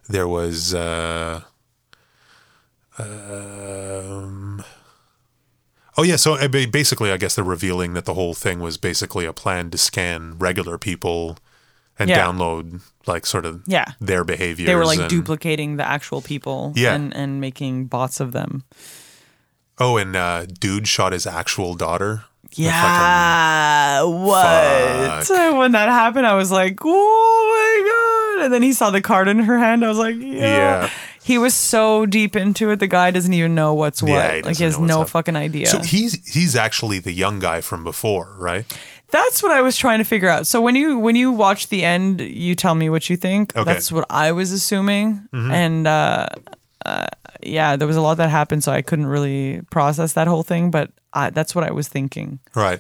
there 0.10 0.28
was. 0.28 0.74
Uh, 0.74 1.42
um, 2.98 4.64
oh 5.98 6.04
yeah, 6.04 6.16
so 6.18 6.36
basically, 6.48 7.12
I 7.12 7.18
guess 7.18 7.36
they're 7.36 7.44
revealing 7.46 7.94
that 7.94 8.06
the 8.06 8.14
whole 8.14 8.34
thing 8.34 8.60
was 8.60 8.78
basically 8.78 9.26
a 9.26 9.34
plan 9.34 9.70
to 9.72 9.78
scan 9.78 10.38
regular 10.38 10.78
people 10.78 11.38
and 11.98 12.10
Yeah. 12.10 12.26
download 12.26 12.82
like 13.08 13.26
sort 13.26 13.46
of 13.46 13.62
Yeah. 13.68 13.86
their 14.02 14.24
behaviors. 14.24 14.68
They 14.68 14.76
were 14.76 14.86
like 14.86 15.00
and- 15.00 15.10
duplicating 15.10 15.78
the 15.78 15.88
actual 15.88 16.22
people 16.22 16.74
Yeah. 16.76 16.94
and, 16.96 17.16
and 17.16 17.40
making 17.40 17.86
bots 17.86 18.20
of 18.20 18.32
them. 18.34 18.64
Oh, 19.78 19.98
and 19.98 20.16
uh, 20.16 20.46
dude 20.46 20.88
shot 20.88 21.12
his 21.14 21.26
actual 21.28 21.76
daughter. 21.76 22.24
with, 22.58 22.60
like, 22.60 22.68
a- 22.68 22.72
Yeah. 22.72 24.04
what? 24.04 25.58
When 25.58 25.72
that 25.74 25.90
happened, 25.90 26.26
I 26.28 26.34
was 26.36 26.52
like, 26.52 26.80
oh 26.84 28.36
my 28.36 28.38
God. 28.40 28.46
And 28.46 28.54
then 28.54 28.62
he 28.62 28.72
saw 28.74 28.92
the 28.92 29.02
card 29.02 29.28
in 29.28 29.40
her 29.40 29.58
hand. 29.58 29.84
I 29.84 29.88
was 29.90 29.98
like, 29.98 30.16
yeah. 30.18 30.84
Yeah. 30.84 30.90
He 31.26 31.40
was 31.40 31.56
so 31.56 32.06
deep 32.06 32.36
into 32.36 32.70
it. 32.70 32.80
The 32.80 32.86
guy 32.86 33.10
doesn't 33.10 33.34
even 33.34 33.56
know 33.56 33.74
what's 33.74 34.04
what. 34.04 34.10
Yeah, 34.12 34.36
he 34.36 34.42
like, 34.44 34.58
he 34.58 34.64
has 34.64 34.78
no 34.78 35.02
up. 35.02 35.10
fucking 35.10 35.36
idea. 35.36 35.66
So 35.66 35.80
he's 35.80 36.24
he's 36.32 36.56
actually 36.56 37.00
the 37.00 37.14
young 37.14 37.40
guy 37.40 37.62
from 37.62 37.84
before, 37.84 38.36
right? 38.38 38.64
That's 39.10 39.42
what 39.42 39.52
I 39.52 39.62
was 39.62 39.76
trying 39.76 39.98
to 39.98 40.04
figure 40.04 40.30
out. 40.30 40.46
So 40.46 40.62
when 40.62 40.76
you 40.76 41.00
when 41.00 41.16
you 41.16 41.32
watch 41.32 41.70
the 41.70 41.84
end, 41.84 42.22
you 42.22 42.54
tell 42.54 42.76
me 42.76 42.92
what 42.92 43.10
you 43.10 43.18
think. 43.18 43.56
Okay. 43.56 43.64
That's 43.64 43.92
what 43.92 44.06
I 44.08 44.34
was 44.34 44.52
assuming, 44.52 45.28
and 45.34 45.88
uh, 45.88 46.28
uh, 46.86 47.08
yeah, 47.42 47.76
there 47.76 47.88
was 47.88 47.98
a 47.98 48.02
lot 48.02 48.18
that 48.18 48.30
happened, 48.30 48.64
so 48.64 48.72
I 48.72 48.84
couldn't 48.84 49.08
really 49.08 49.62
process 49.72 50.14
that 50.14 50.28
whole 50.28 50.44
thing. 50.44 50.70
But 50.70 50.92
I, 51.12 51.32
that's 51.32 51.56
what 51.56 51.64
I 51.64 51.72
was 51.72 51.88
thinking. 51.88 52.38
Right. 52.54 52.80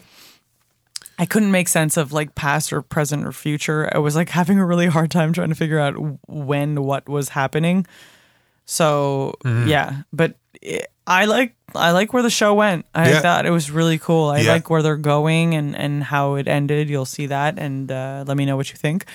I 1.18 1.26
couldn't 1.26 1.50
make 1.50 1.68
sense 1.68 1.98
of 1.98 2.14
like 2.14 2.36
past 2.36 2.72
or 2.72 2.84
present 2.84 3.26
or 3.26 3.32
future. 3.32 3.90
I 3.92 3.98
was 3.98 4.16
like 4.16 4.30
having 4.30 4.60
a 4.60 4.66
really 4.68 4.86
hard 4.86 5.10
time 5.10 5.34
trying 5.34 5.50
to 5.50 5.56
figure 5.56 5.80
out 5.80 5.96
when 6.28 6.84
what 6.84 7.10
was 7.10 7.30
happening. 7.30 7.88
So 8.66 9.36
Mm-hmm. 9.44 9.68
yeah, 9.70 10.02
but 10.12 10.36
it, 10.62 10.88
I 11.08 11.26
like 11.26 11.56
I 11.76 11.92
like 11.92 12.14
where 12.14 12.24
the 12.24 12.30
show 12.30 12.54
went. 12.54 12.86
I 12.96 13.10
Yeah. 13.12 13.20
thought 13.22 13.46
it 13.46 13.52
was 13.52 13.70
really 13.70 13.98
cool. 14.00 14.30
I 14.30 14.40
Yeah. 14.40 14.54
like 14.54 14.70
where 14.70 14.82
they're 14.82 14.96
going 14.98 15.54
and 15.56 15.76
and 15.76 16.04
how 16.04 16.36
it 16.36 16.48
ended. 16.48 16.90
You'll 16.90 17.06
see 17.06 17.28
that 17.28 17.60
and 17.60 17.92
uh, 17.92 18.24
let 18.28 18.38
me 18.38 18.46
know 18.46 18.56
what 18.56 18.70
you 18.72 18.78
think. 18.78 19.06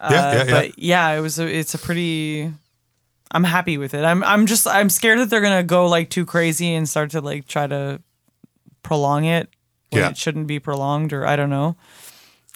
Yeah, 0.00 0.10
yeah, 0.10 0.44
yeah. 0.44 0.50
But 0.50 0.78
yeah, 0.78 1.10
it 1.10 1.20
was 1.20 1.38
a, 1.38 1.46
it's 1.46 1.74
a 1.74 1.78
pretty. 1.78 2.52
I'm 3.30 3.44
happy 3.44 3.76
with 3.78 3.94
it. 3.94 4.04
I'm 4.04 4.24
I'm 4.24 4.46
just 4.46 4.66
I'm 4.66 4.88
scared 4.88 5.18
that 5.18 5.28
they're 5.30 5.40
gonna 5.42 5.62
go 5.62 5.86
like 5.86 6.08
too 6.10 6.24
crazy 6.24 6.74
and 6.74 6.88
start 6.88 7.10
to 7.10 7.20
like 7.20 7.46
try 7.46 7.66
to 7.66 8.00
prolong 8.82 9.24
it 9.24 9.48
when 9.90 10.02
Yeah. 10.02 10.10
it 10.10 10.16
shouldn't 10.16 10.46
be 10.46 10.58
prolonged 10.58 11.12
or 11.12 11.26
I 11.26 11.36
don't 11.36 11.50
know. 11.50 11.76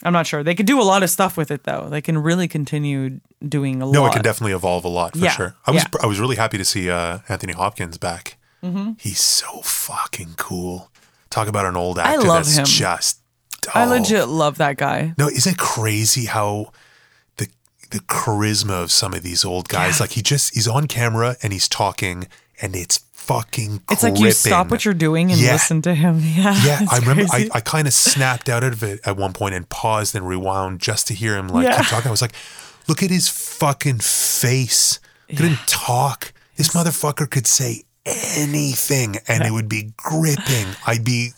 I'm 0.03 0.13
not 0.13 0.25
sure. 0.27 0.43
They 0.43 0.55
could 0.55 0.65
do 0.65 0.81
a 0.81 0.83
lot 0.83 1.03
of 1.03 1.09
stuff 1.09 1.37
with 1.37 1.51
it 1.51 1.63
though. 1.63 1.87
They 1.89 2.01
can 2.01 2.17
really 2.17 2.47
continue 2.47 3.19
doing 3.47 3.75
a 3.75 3.79
No, 3.79 3.85
lot. 3.85 3.93
No, 3.93 4.05
it 4.07 4.13
can 4.13 4.21
definitely 4.21 4.53
evolve 4.53 4.85
a 4.85 4.89
lot 4.89 5.13
for 5.13 5.19
Yeah, 5.19 5.31
sure. 5.31 5.55
I 5.65 5.71
was 5.71 5.83
yeah. 5.83 5.99
I 6.01 6.05
was 6.05 6.19
really 6.19 6.35
happy 6.35 6.57
to 6.57 6.65
see 6.65 6.89
uh, 6.89 7.19
Anthony 7.29 7.53
Hopkins 7.53 7.97
back. 7.97 8.37
Mm-hmm. 8.63 8.93
He's 8.97 9.19
so 9.19 9.61
fucking 9.61 10.35
cool. 10.37 10.89
Talk 11.29 11.47
about 11.47 11.65
an 11.65 11.75
old 11.75 11.99
actor 11.99 12.21
I 12.21 12.23
love 12.23 12.45
that's 12.45 12.57
him. 12.57 12.65
just. 12.65 13.19
I 13.73 13.85
oh. 13.85 13.89
legit 13.89 14.27
love 14.27 14.57
that 14.57 14.77
guy. 14.77 15.13
No, 15.17 15.27
isn't 15.27 15.53
it 15.53 15.57
crazy 15.57 16.25
how 16.25 16.71
the 17.37 17.47
the 17.91 17.99
charisma 17.99 18.81
of 18.83 18.91
some 18.91 19.13
of 19.13 19.23
these 19.23 19.43
old 19.45 19.67
guys? 19.69 19.99
Like 19.99 20.11
he 20.11 20.21
just 20.21 20.53
he's 20.53 20.67
on 20.67 20.87
camera 20.87 21.35
and 21.41 21.51
he's 21.53 21.67
talking, 21.67 22.27
and 22.61 22.75
it's 22.75 22.97
fucking. 23.13 23.81
It's 23.89 24.03
like 24.03 24.19
you 24.19 24.31
stop 24.31 24.69
what 24.69 24.83
you're 24.85 24.93
doing 24.93 25.31
and 25.31 25.39
Yeah. 25.39 25.53
listen 25.53 25.81
to 25.83 25.93
him. 25.93 26.19
Yeah. 26.21 26.55
Yeah, 26.65 26.81
I 26.91 26.99
remember 26.99 27.23
I. 27.31 27.49
I 27.53 27.59
kind 27.61 27.87
of 27.87 27.93
snapped 27.93 28.49
out 28.49 28.63
of 28.63 28.83
it 28.83 28.99
at 29.05 29.15
one 29.17 29.31
point 29.33 29.55
and 29.55 29.67
paused 29.69 30.13
and 30.15 30.27
rewound 30.27 30.79
just 30.81 31.07
to 31.07 31.13
hear 31.13 31.35
him 31.37 31.47
like 31.47 31.65
Yeah. 31.65 31.77
keep 31.77 31.87
talking. 31.87 32.07
I 32.09 32.11
was 32.11 32.21
like, 32.21 32.33
look 32.87 33.01
at 33.03 33.09
his 33.09 33.29
fucking 33.29 33.99
face. 33.99 34.99
Couldn't 35.29 35.59
talk. 35.67 36.33
This 36.55 36.69
motherfucker 36.75 37.29
could 37.29 37.47
say 37.47 37.83
anything 38.05 39.15
and 39.27 39.43
it 39.43 39.51
would 39.51 39.69
be 39.69 39.93
gripping. 39.97 40.67
I'd 40.85 41.03
be 41.03 41.31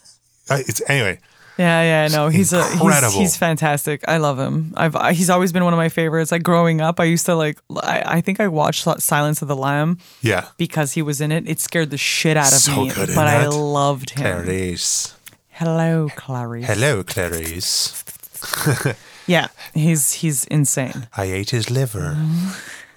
I, 0.49 0.59
it's 0.59 0.81
anyway. 0.89 1.19
Yeah, 1.57 1.81
yeah, 1.83 2.07
no, 2.09 2.27
he's 2.27 2.51
a 2.51 2.61
he's, 2.63 2.73
incredible. 2.73 3.13
he's 3.17 3.37
fantastic. 3.37 4.03
I 4.09 4.17
love 4.17 4.37
him. 4.37 4.73
I've 4.75 4.93
I- 4.95 5.13
he's 5.13 5.29
always 5.29 5.53
been 5.53 5.63
one 5.63 5.71
of 5.73 5.77
my 5.77 5.87
favorites. 5.87 6.31
Like 6.33 6.43
growing 6.43 6.81
up, 6.81 6.99
I 6.99 7.05
used 7.05 7.25
to 7.27 7.35
like 7.35 7.59
I, 7.81 8.03
I 8.17 8.21
think 8.21 8.41
I 8.41 8.49
watched 8.49 8.83
Silence 9.01 9.41
of 9.41 9.47
the 9.47 9.55
Lamb 9.55 9.99
Yeah. 10.21 10.49
because 10.57 10.91
he 10.93 11.01
was 11.01 11.21
in 11.21 11.31
it. 11.31 11.47
It 11.47 11.61
scared 11.61 11.91
the 11.91 11.97
shit 11.97 12.35
out 12.35 12.47
of 12.51 12.57
So 12.59 12.83
me, 12.83 12.91
but 12.95 13.09
I 13.17 13.43
that. 13.43 13.51
loved 13.51 14.09
him. 14.09 14.23
Clarice. 14.43 15.15
Hello, 15.51 16.09
Clarice. 16.13 16.65
Hello, 16.67 17.03
Clarice. 17.03 18.03
Yeah, 19.27 19.47
he's 19.73 20.13
he's 20.13 20.45
insane. 20.45 21.07
I 21.17 21.25
ate 21.25 21.49
his 21.51 21.69
liver 21.69 22.15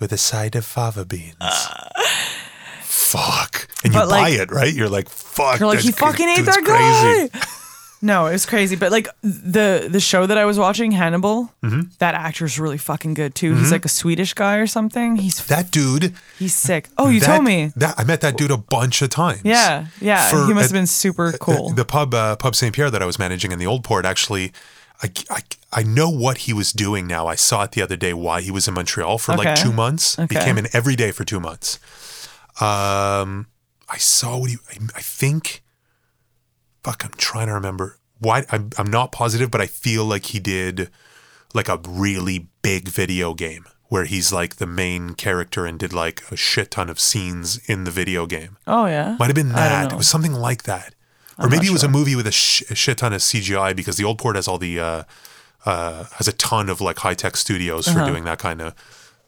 with 0.01 0.13
a 0.13 0.19
side 0.19 0.55
of 0.57 0.65
fava 0.65 1.05
beans. 1.05 1.35
fuck. 2.83 3.69
And 3.85 3.93
you 3.95 4.01
But, 4.01 4.09
buy 4.09 4.21
like- 4.31 4.35
it, 4.35 4.51
right? 4.51 4.73
You're 4.73 4.89
like, 4.89 5.09
fuck. 5.09 5.61
You're 5.61 5.69
like 5.69 5.81
he 5.81 5.93
fucking 5.93 6.29
ate 6.29 6.45
that 6.45 6.65
crazy. 6.65 7.29
guy. 7.33 7.41
No, 8.01 8.27
it 8.27 8.33
was 8.33 8.47
crazy. 8.47 8.77
But 8.77 8.93
like 8.93 9.09
the 9.23 9.89
the 9.91 9.99
show 9.99 10.25
that 10.25 10.39
I 10.39 10.45
was 10.45 10.57
watching, 10.57 10.93
Hannibal, 10.93 11.53
Mm-hmm. 11.65 11.81
that 11.99 12.15
actor's 12.15 12.57
really 12.57 12.79
fucking 12.79 13.15
good 13.15 13.35
too. 13.35 13.57
He's 13.57 13.73
like 13.73 13.85
a 13.85 13.89
Swedish 13.89 14.35
guy 14.35 14.59
or 14.59 14.69
something. 14.69 15.17
He's 15.17 15.45
That 15.47 15.73
dude. 15.73 16.15
he's 16.39 16.55
sick. 16.55 16.89
Oh, 16.97 17.09
you 17.09 17.19
that, 17.19 17.27
told 17.27 17.43
me. 17.45 17.73
That 17.75 17.97
I 17.99 18.05
met 18.05 18.21
that 18.21 18.37
dude 18.37 18.53
a 18.53 18.57
bunch 18.57 19.03
of 19.03 19.11
times. 19.11 19.41
Yeah, 19.43 19.87
yeah. 20.01 20.31
For 20.31 20.47
he 20.47 20.53
must 20.55 20.67
have 20.69 20.75
been 20.75 20.87
super 20.87 21.33
cool. 21.41 21.71
The 21.71 21.85
pub, 21.85 22.15
uh, 22.15 22.37
pub 22.37 22.55
Saint 22.55 22.73
Pierre 22.73 22.89
that 22.89 23.03
I 23.03 23.05
was 23.05 23.19
managing 23.19 23.51
in 23.51 23.59
the 23.59 23.67
old 23.67 23.83
port, 23.83 24.05
actually, 24.07 24.53
I, 25.03 25.11
I, 25.31 25.41
I 25.73 25.83
know 25.85 26.11
what 26.11 26.39
he 26.39 26.53
was 26.53 26.73
doing 26.73 27.07
now. 27.07 27.27
I 27.29 27.37
saw 27.37 27.63
it 27.65 27.73
the 27.73 27.83
other 27.83 27.97
day. 27.97 28.13
Why 28.13 28.41
he 28.41 28.51
was 28.51 28.67
in 28.67 28.75
Montreal 28.75 29.19
for 29.19 29.37
like 29.37 29.57
two 29.63 29.73
months. 29.73 30.17
He 30.17 30.23
Okay. 30.25 30.45
came 30.45 30.59
in 30.59 30.67
every 30.73 30.97
day 30.97 31.13
for 31.13 31.25
two 31.25 31.39
months. 31.41 31.79
Um, 32.61 33.47
I 33.89 33.97
saw 33.99 34.39
what 34.39 34.51
he. 34.51 34.57
I, 34.71 34.79
I 34.97 35.01
think. 35.01 35.63
Fuck, 36.83 37.05
I'm 37.05 37.13
trying 37.17 37.47
to 37.49 37.53
remember. 37.55 37.99
Why 38.19 38.45
I'm, 38.51 38.71
I'm 38.77 38.91
not 38.91 39.13
positive, 39.13 39.51
but 39.51 39.61
I 39.61 39.67
feel 39.67 40.05
like 40.05 40.27
he 40.27 40.41
did 40.41 40.91
like 41.55 41.69
a 41.69 41.79
really 41.87 42.49
big 42.63 42.89
video 42.89 43.33
game 43.35 43.65
where 43.89 44.05
he's 44.05 44.33
like 44.33 44.57
the 44.57 44.67
main 44.67 45.15
character 45.15 45.65
and 45.65 45.79
did 45.79 45.93
like 45.93 46.23
a 46.31 46.37
shit 46.37 46.73
ton 46.73 46.91
of 46.91 46.99
scenes 47.01 47.59
in 47.69 47.85
the 47.85 47.91
video 47.91 48.27
game. 48.27 48.57
oh 48.67 48.87
yeah, 48.87 49.17
Might 49.19 49.27
have 49.27 49.35
been 49.37 49.53
that. 49.53 49.93
It 49.93 49.97
was 49.97 50.09
something 50.09 50.33
like 50.35 50.65
that. 50.65 50.95
Or 51.39 51.49
maybe 51.49 51.67
it 51.67 51.73
was 51.73 51.85
a 51.85 51.89
movie 51.89 52.17
with 52.17 52.27
a, 52.27 52.33
sh- 52.33 52.63
a 52.71 52.75
shit 52.75 52.99
ton 52.99 53.13
of 53.13 53.21
CGI 53.21 53.75
because 53.77 53.97
the 53.97 54.05
old 54.05 54.19
port 54.19 54.35
has 54.37 54.49
all 54.49 54.59
the 54.59 54.81
uh, 54.81 55.03
uh, 55.65 56.05
has 56.17 56.27
a 56.29 56.33
ton 56.33 56.69
of 56.69 56.81
like 56.81 56.99
high 56.99 57.15
tech 57.15 57.37
studios 57.37 57.87
Uh-huh. 57.89 58.05
for 58.05 58.11
doing 58.11 58.25
that 58.25 58.39
kind 58.39 58.61
of 58.61 58.75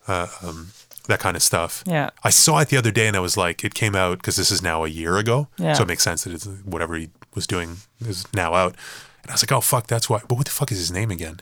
uh, 0.08 0.26
um, 0.42 0.72
that 1.06 1.20
kind 1.20 1.36
of 1.36 1.42
stuff. 1.42 1.82
Yeah. 1.86 2.10
I 2.24 2.30
saw 2.30 2.58
it 2.58 2.68
the 2.68 2.76
other 2.76 2.90
day 2.90 3.06
and 3.08 3.16
I 3.16 3.20
was 3.20 3.36
like, 3.36 3.64
it 3.64 3.74
came 3.74 3.94
out 3.94 4.18
because 4.18 4.36
this 4.36 4.50
is 4.50 4.60
now 4.62 4.84
a 4.84 4.88
year 4.88 5.18
ago, 5.18 5.48
Yeah. 5.56 5.74
so 5.74 5.82
it 5.82 5.86
makes 5.88 6.02
sense 6.02 6.24
that 6.24 6.32
it's 6.32 6.46
whatever 6.64 6.96
he 6.96 7.10
was 7.34 7.46
doing 7.46 7.76
is 8.04 8.26
now 8.34 8.54
out. 8.54 8.76
And 9.22 9.30
I 9.30 9.34
was 9.34 9.42
like, 9.42 9.52
oh 9.52 9.60
fuck, 9.60 9.86
that's 9.86 10.08
why. 10.10 10.20
But 10.28 10.36
what 10.36 10.46
the 10.46 10.52
fuck 10.52 10.72
is 10.72 10.78
his 10.78 10.90
name 10.92 11.10
again? 11.10 11.40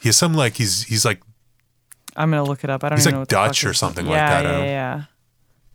he 0.00 0.08
has 0.08 0.16
some 0.16 0.34
like 0.34 0.56
he's 0.56 0.84
he's 0.84 1.04
like 1.04 1.20
I'm 2.16 2.30
gonna 2.30 2.44
look 2.44 2.64
it 2.64 2.70
up. 2.70 2.82
I 2.84 2.88
don't 2.88 2.98
He's 2.98 3.06
even 3.06 3.20
like 3.20 3.30
know 3.30 3.38
what 3.40 3.44
the 3.44 3.48
Dutch 3.48 3.64
or 3.64 3.74
something 3.74 4.06
like 4.06 4.14
that. 4.16 4.44
Yeah, 4.44 4.58
yeah, 4.58 4.64
yeah. 4.64 5.02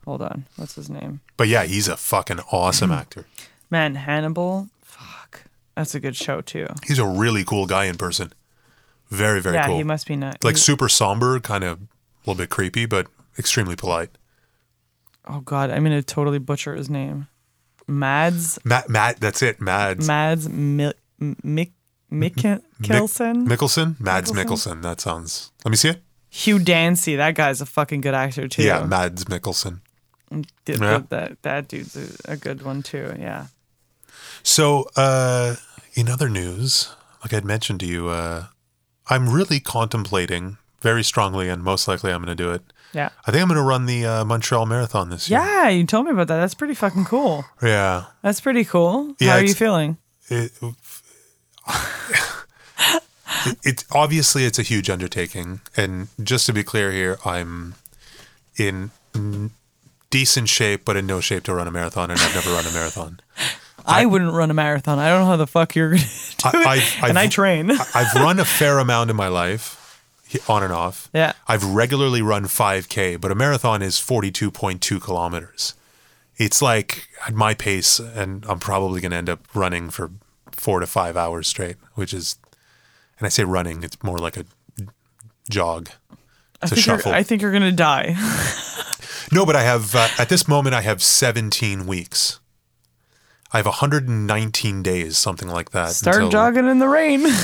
Hold 0.05 0.23
on. 0.23 0.45
What's 0.55 0.73
his 0.75 0.89
name? 0.89 1.21
but 1.37 1.47
yeah, 1.47 1.63
he's 1.63 1.87
a 1.87 1.95
fucking 1.97 2.39
awesome 2.51 2.91
actor. 3.01 3.25
Man, 3.71 3.95
Hannibal. 3.95 4.67
Fuck, 4.83 5.45
that's 5.75 5.95
a 5.95 5.99
good 5.99 6.15
show 6.15 6.41
too. 6.41 6.67
He's 6.85 6.99
a 6.99 7.07
really 7.07 7.43
cool 7.43 7.65
guy 7.65 7.85
in 7.85 7.97
person. 7.97 8.33
Very, 9.09 9.41
very 9.41 9.53
cool. 9.53 9.61
yeah, 9.61 9.67
cool. 9.67 9.77
he 9.77 9.83
must 9.83 10.07
be 10.07 10.15
nice. 10.15 10.35
like 10.43 10.57
super 10.57 10.87
somber, 10.87 11.39
kind 11.39 11.63
of 11.63 11.79
a 11.81 11.87
little 12.25 12.35
bit 12.35 12.49
creepy, 12.49 12.85
but 12.85 13.07
extremely 13.39 13.75
polite. 13.75 14.09
oh 15.27 15.39
god, 15.41 15.69
I'm 15.71 15.83
gonna 15.83 16.03
totally 16.03 16.39
butcher 16.39 16.75
his 16.75 16.89
name. 16.89 17.27
Mads 17.87 18.59
Matt, 18.63 18.89
Matt, 18.89 19.19
that's 19.19 19.41
it. 19.41 19.59
Mads 19.59 20.07
Mads 20.07 20.47
Mik 20.47 20.95
Mik 21.19 21.71
Mikkelsen. 22.11 23.47
Mickelson, 23.47 23.99
Mads? 23.99 24.31
Mikkelsen. 24.31 24.81
That 24.81 24.99
sounds. 25.01 25.51
Let 25.65 25.71
me 25.71 25.77
see 25.77 25.89
it. 25.89 26.01
Hugh 26.29 26.59
Dancy, 26.59 27.15
that 27.17 27.35
guy's 27.35 27.61
a 27.61 27.65
fucking 27.65 28.01
good 28.01 28.13
actor 28.13 28.47
too. 28.47 28.63
Yeah, 28.63 28.83
Mads 28.85 29.25
Mikkelsen. 29.25 29.79
Did- 30.65 30.79
Yeah. 30.79 31.03
that 31.09 31.41
that 31.41 31.67
dude's 31.67 31.95
a, 31.97 32.33
a 32.33 32.37
good 32.37 32.61
one 32.63 32.81
too. 32.83 33.13
Yeah. 33.19 33.47
So, 34.43 34.89
uh, 34.95 35.55
in 35.93 36.09
other 36.09 36.29
news, 36.29 36.93
like 37.23 37.33
I'd 37.33 37.45
mentioned 37.45 37.79
to 37.81 37.85
you, 37.85 38.09
uh, 38.09 38.45
I'm 39.07 39.29
really 39.29 39.59
contemplating 39.59 40.57
very 40.81 41.03
strongly, 41.03 41.49
and 41.49 41.63
most 41.63 41.87
likely 41.87 42.11
I'm 42.11 42.23
going 42.23 42.35
to 42.35 42.43
do 42.43 42.51
it. 42.51 42.61
Yeah. 42.93 43.09
I 43.25 43.31
think 43.31 43.41
I'm 43.41 43.47
going 43.47 43.57
to 43.57 43.63
run 43.63 43.85
the 43.85 44.05
uh, 44.05 44.25
Montreal 44.25 44.65
Marathon 44.65 45.09
this 45.09 45.29
year. 45.29 45.39
Yeah, 45.39 45.69
you 45.69 45.85
told 45.85 46.05
me 46.05 46.11
about 46.11 46.27
that. 46.27 46.39
That's 46.39 46.55
pretty 46.55 46.73
fucking 46.73 47.05
cool. 47.05 47.45
Yeah. 47.61 48.05
That's 48.21 48.41
pretty 48.41 48.65
cool. 48.65 49.15
Yeah, 49.19 49.31
How 49.31 49.37
are 49.37 49.43
you 49.43 49.53
feeling? 49.53 49.97
It, 50.27 50.51
it, 50.61 50.75
it 53.63 53.83
obviously 53.91 54.45
it's 54.45 54.59
a 54.59 54.63
huge 54.63 54.89
undertaking, 54.89 55.61
and 55.77 56.07
just 56.21 56.45
to 56.47 56.53
be 56.53 56.63
clear 56.63 56.91
here, 56.91 57.17
I'm 57.25 57.75
in 58.57 58.91
decent 60.09 60.49
shape, 60.49 60.85
but 60.85 60.97
in 60.97 61.05
no 61.05 61.21
shape 61.21 61.43
to 61.43 61.53
run 61.53 61.67
a 61.67 61.71
marathon, 61.71 62.11
and 62.11 62.19
I've 62.19 62.35
never 62.35 62.51
run 62.51 62.65
a 62.65 62.71
marathon. 62.71 63.19
I, 63.85 64.05
wouldn't 64.05 64.33
run 64.33 64.51
a 64.51 64.53
marathon. 64.53 64.99
I 64.99 65.09
don't 65.09 65.21
know 65.21 65.25
how 65.27 65.37
the 65.37 65.47
fuck 65.47 65.75
you're 65.75 65.91
gonna 65.91 66.01
do 66.03 66.47
I- 66.57 66.61
it. 66.61 66.67
I've- 66.67 66.99
and 67.09 67.17
I 67.19 67.23
I've- 67.23 67.31
train. 67.31 67.71
I've 67.71 68.13
run 68.15 68.39
a 68.39 68.45
fair 68.45 68.79
amount 68.79 69.09
in 69.09 69.15
my 69.15 69.27
life, 69.27 69.77
on 70.47 70.63
and 70.63 70.71
off. 70.73 71.09
Yeah. 71.13 71.33
I've 71.47 71.63
regularly 71.63 72.21
run 72.21 72.45
5K, 72.45 73.19
but 73.19 73.31
a 73.31 73.35
marathon 73.35 73.81
is 73.81 73.95
42.2 73.97 75.01
kilometers. 75.01 75.73
It's 76.37 76.61
like 76.61 77.07
at 77.27 77.33
my 77.33 77.53
pace, 77.53 77.99
and 77.99 78.45
I'm 78.47 78.59
probably 78.59 79.01
going 79.01 79.11
to 79.11 79.17
end 79.17 79.29
up 79.29 79.41
running 79.53 79.89
for 79.89 80.09
four 80.51 80.79
to 80.79 80.87
five 80.87 81.15
hours 81.17 81.47
straight, 81.47 81.75
which 81.95 82.13
is, 82.13 82.37
and 83.19 83.25
I 83.25 83.29
say 83.29 83.43
running, 83.43 83.83
it's 83.83 84.01
more 84.03 84.17
like 84.17 84.37
a 84.37 84.45
jog. 85.49 85.89
I 86.09 86.15
It's 86.63 86.71
a 86.71 86.75
think, 86.75 86.87
you're, 86.87 86.97
shuffle. 86.97 87.11
I 87.13 87.23
think 87.23 87.41
you're 87.41 87.51
gonna 87.51 87.71
die. 87.71 88.15
No, 89.33 89.45
but 89.45 89.55
I 89.55 89.61
have, 89.63 89.95
uh, 89.95 90.09
at 90.19 90.27
this 90.27 90.45
moment, 90.45 90.75
I 90.75 90.81
have 90.81 91.01
17 91.01 91.87
weeks. 91.87 92.40
I 93.53 93.57
have 93.57 93.65
119 93.65 94.81
days, 94.83 95.17
something 95.17 95.49
like 95.49 95.71
that. 95.71 95.89
Start 95.89 96.15
until- 96.17 96.29
jogging 96.29 96.67
in 96.67 96.79
the 96.79 96.87
rain. 96.87 97.25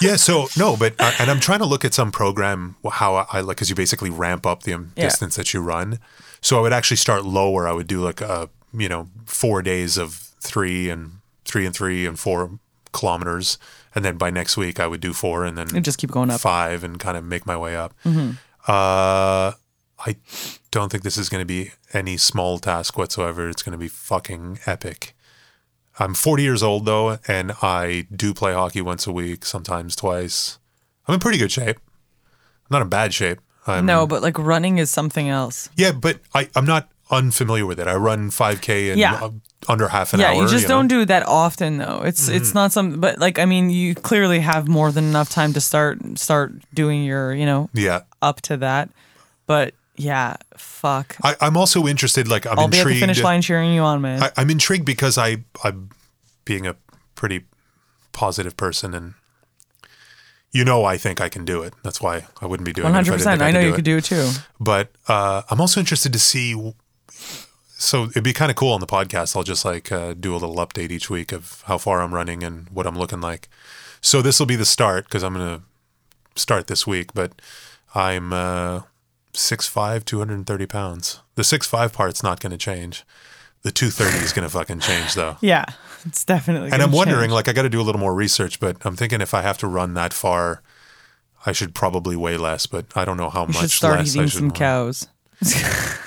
Yeah, 0.00 0.14
so 0.14 0.46
no, 0.56 0.76
but 0.76 0.94
uh, 1.00 1.10
and 1.18 1.28
I'm 1.28 1.40
trying 1.40 1.58
to 1.58 1.64
look 1.64 1.84
at 1.84 1.92
some 1.92 2.12
program 2.12 2.76
how 2.88 3.16
I, 3.16 3.26
I 3.32 3.40
like 3.40 3.56
because 3.56 3.68
you 3.68 3.74
basically 3.74 4.10
ramp 4.10 4.46
up 4.46 4.62
the 4.62 4.74
um, 4.74 4.92
Yeah. 4.94 5.02
distance 5.06 5.34
that 5.34 5.52
you 5.52 5.60
run. 5.60 5.98
So 6.40 6.56
I 6.56 6.60
would 6.60 6.72
actually 6.72 6.98
start 6.98 7.24
lower. 7.24 7.66
I 7.66 7.72
would 7.72 7.88
do 7.88 8.00
like 8.00 8.20
a 8.20 8.48
you 8.72 8.88
know 8.88 9.08
four 9.26 9.60
days 9.60 9.98
of 9.98 10.14
three 10.40 10.88
and 10.88 11.14
three 11.44 11.66
and 11.66 11.74
three 11.74 12.06
and 12.06 12.16
four 12.16 12.60
kilometers, 12.92 13.58
and 13.92 14.04
then 14.04 14.16
by 14.18 14.30
next 14.30 14.56
week 14.56 14.78
I 14.78 14.86
would 14.86 15.00
do 15.00 15.12
four 15.12 15.44
and 15.44 15.58
then 15.58 15.74
and 15.74 15.84
just 15.84 15.98
keep 15.98 16.12
going 16.12 16.30
up. 16.30 16.40
five 16.40 16.84
and 16.84 17.00
kind 17.00 17.16
of 17.16 17.24
make 17.24 17.44
my 17.44 17.56
way 17.56 17.74
up. 17.74 17.92
Uh, 18.68 19.52
I 20.06 20.14
don't 20.70 20.92
think 20.92 21.02
this 21.02 21.16
is 21.18 21.28
going 21.28 21.42
to 21.42 21.44
be 21.46 21.72
any 21.92 22.16
small 22.18 22.60
task 22.60 22.96
whatsoever. 22.96 23.48
It's 23.48 23.64
going 23.64 23.72
to 23.72 23.78
be 23.78 23.88
fucking 23.88 24.60
epic. 24.64 25.14
I'm 25.98 26.14
40 26.14 26.42
years 26.42 26.62
old 26.62 26.84
though, 26.84 27.18
and 27.26 27.52
I 27.62 28.06
do 28.14 28.32
play 28.34 28.52
hockey 28.52 28.80
once 28.80 29.06
a 29.06 29.12
week, 29.12 29.44
sometimes 29.44 29.96
twice. 29.96 30.58
I'm 31.06 31.14
in 31.14 31.20
pretty 31.20 31.38
good 31.38 31.50
shape. 31.52 31.76
I'm 31.76 32.70
not 32.70 32.82
in 32.82 32.88
bad 32.88 33.14
shape. 33.14 33.40
I'm, 33.66 33.86
No, 33.86 34.06
but 34.06 34.22
like 34.22 34.38
running 34.38 34.78
is 34.78 34.90
something 34.90 35.28
else. 35.28 35.68
Yeah, 35.76 35.92
but 35.92 36.20
I, 36.34 36.48
I'm 36.54 36.64
not 36.66 36.88
unfamiliar 37.10 37.64
with 37.66 37.80
it. 37.80 37.88
I 37.88 37.94
run 37.96 38.30
5K 38.30 38.92
in 38.92 38.98
Yeah. 38.98 39.14
uh, 39.14 39.30
under 39.68 39.88
half 39.88 40.12
an 40.14 40.20
yeah, 40.20 40.28
hour. 40.32 40.42
you 40.42 40.48
just 40.48 40.64
know? 40.68 40.76
don't 40.76 40.88
do 40.88 41.04
that 41.06 41.26
often 41.26 41.78
though. 41.78 42.02
It's 42.04 42.28
it's 42.28 42.54
not 42.54 42.70
something 42.70 43.00
but 43.00 43.18
like 43.18 43.38
I 43.38 43.44
mean 43.44 43.70
you 43.70 43.94
clearly 43.94 44.38
have 44.40 44.68
more 44.68 44.92
than 44.92 45.04
enough 45.04 45.30
time 45.30 45.52
to 45.54 45.60
start 45.60 45.98
start 46.18 46.52
doing 46.74 47.02
your, 47.04 47.34
you 47.34 47.44
know, 47.46 47.68
Yeah. 47.72 48.02
up 48.22 48.40
to 48.42 48.56
that. 48.58 48.90
But 49.46 49.74
yeah, 49.98 50.36
fuck. 50.56 51.16
I, 51.22 51.36
I'm 51.40 51.56
also 51.56 51.86
interested, 51.86 52.28
like, 52.28 52.46
I'm 52.46 52.58
I'll 52.58 52.68
be 52.68 52.78
at 52.78 52.84
the 52.84 52.90
intrigued. 52.90 53.00
finish 53.00 53.22
line 53.22 53.42
cheering 53.42 53.72
you 53.74 53.82
on, 53.82 54.00
man. 54.00 54.22
I, 54.22 54.30
I'm 54.36 54.50
intrigued 54.50 54.84
because 54.86 55.18
I, 55.18 55.44
I'm 55.62 55.90
being 56.44 56.66
a 56.66 56.76
pretty 57.14 57.44
positive 58.12 58.56
person, 58.56 58.94
and 58.94 59.14
you 60.50 60.64
know, 60.64 60.84
I 60.84 60.96
think 60.96 61.20
I 61.20 61.28
can 61.28 61.44
do 61.44 61.62
it. 61.62 61.74
That's 61.82 62.00
why 62.00 62.26
I 62.40 62.46
wouldn't 62.46 62.64
be 62.64 62.72
doing 62.72 62.84
One 62.84 62.92
it. 62.92 62.96
hundred 62.96 63.12
I 63.12 63.16
percent. 63.16 63.42
I 63.42 63.50
know 63.50 63.60
you 63.60 63.70
do 63.70 63.74
could 63.76 63.84
do 63.84 63.96
it 63.98 64.04
too. 64.04 64.30
But 64.58 64.90
uh, 65.06 65.42
I'm 65.50 65.60
also 65.60 65.78
interested 65.78 66.12
to 66.12 66.18
see. 66.18 66.54
So 67.80 68.04
it'd 68.04 68.24
be 68.24 68.32
kind 68.32 68.50
of 68.50 68.56
cool 68.56 68.72
on 68.72 68.80
the 68.80 68.86
podcast. 68.86 69.36
I'll 69.36 69.42
just 69.44 69.64
like 69.64 69.92
uh, 69.92 70.14
do 70.14 70.32
a 70.34 70.38
little 70.38 70.56
update 70.56 70.90
each 70.90 71.10
week 71.10 71.32
of 71.32 71.62
how 71.66 71.76
far 71.78 72.00
I'm 72.00 72.14
running 72.14 72.42
and 72.42 72.68
what 72.70 72.86
I'm 72.86 72.98
looking 72.98 73.20
like. 73.20 73.48
So 74.00 74.22
this 74.22 74.38
will 74.40 74.46
be 74.46 74.56
the 74.56 74.64
start 74.64 75.04
because 75.04 75.22
I'm 75.22 75.34
gonna 75.34 75.62
start 76.34 76.66
this 76.66 76.86
week. 76.86 77.12
But 77.14 77.32
I'm 77.94 78.32
uh, 78.32 78.82
6'5", 79.34 80.04
230 80.04 80.66
pounds. 80.66 81.20
The 81.34 81.42
6'5", 81.42 81.92
part's 81.92 82.22
not 82.22 82.40
going 82.40 82.50
to 82.52 82.56
change. 82.58 83.04
The 83.62 83.72
230 83.72 84.24
is 84.24 84.32
going 84.32 84.44
to 84.46 84.50
fucking 84.50 84.80
change 84.80 85.14
though. 85.14 85.36
Yeah, 85.42 85.64
it's 86.06 86.24
definitely. 86.24 86.70
And 86.72 86.82
I'm 86.82 86.92
wondering, 86.92 87.22
change. 87.22 87.32
like, 87.32 87.48
I 87.48 87.52
got 87.52 87.62
to 87.62 87.68
do 87.68 87.80
a 87.80 87.82
little 87.82 88.00
more 88.00 88.14
research, 88.14 88.60
but 88.60 88.76
I'm 88.86 88.96
thinking 88.96 89.20
if 89.20 89.34
I 89.34 89.42
have 89.42 89.58
to 89.58 89.66
run 89.66 89.94
that 89.94 90.12
far, 90.12 90.62
I 91.44 91.52
should 91.52 91.74
probably 91.74 92.14
weigh 92.16 92.36
less. 92.36 92.66
But 92.66 92.86
I 92.96 93.04
don't 93.04 93.16
know 93.16 93.30
how 93.30 93.42
you 93.42 93.48
much 93.48 93.56
should 93.62 93.70
start 93.72 93.98
less 93.98 94.14
I 94.14 94.18
eating 94.20 94.28
should. 94.28 94.38
some 94.38 94.50
cows. 94.52 95.08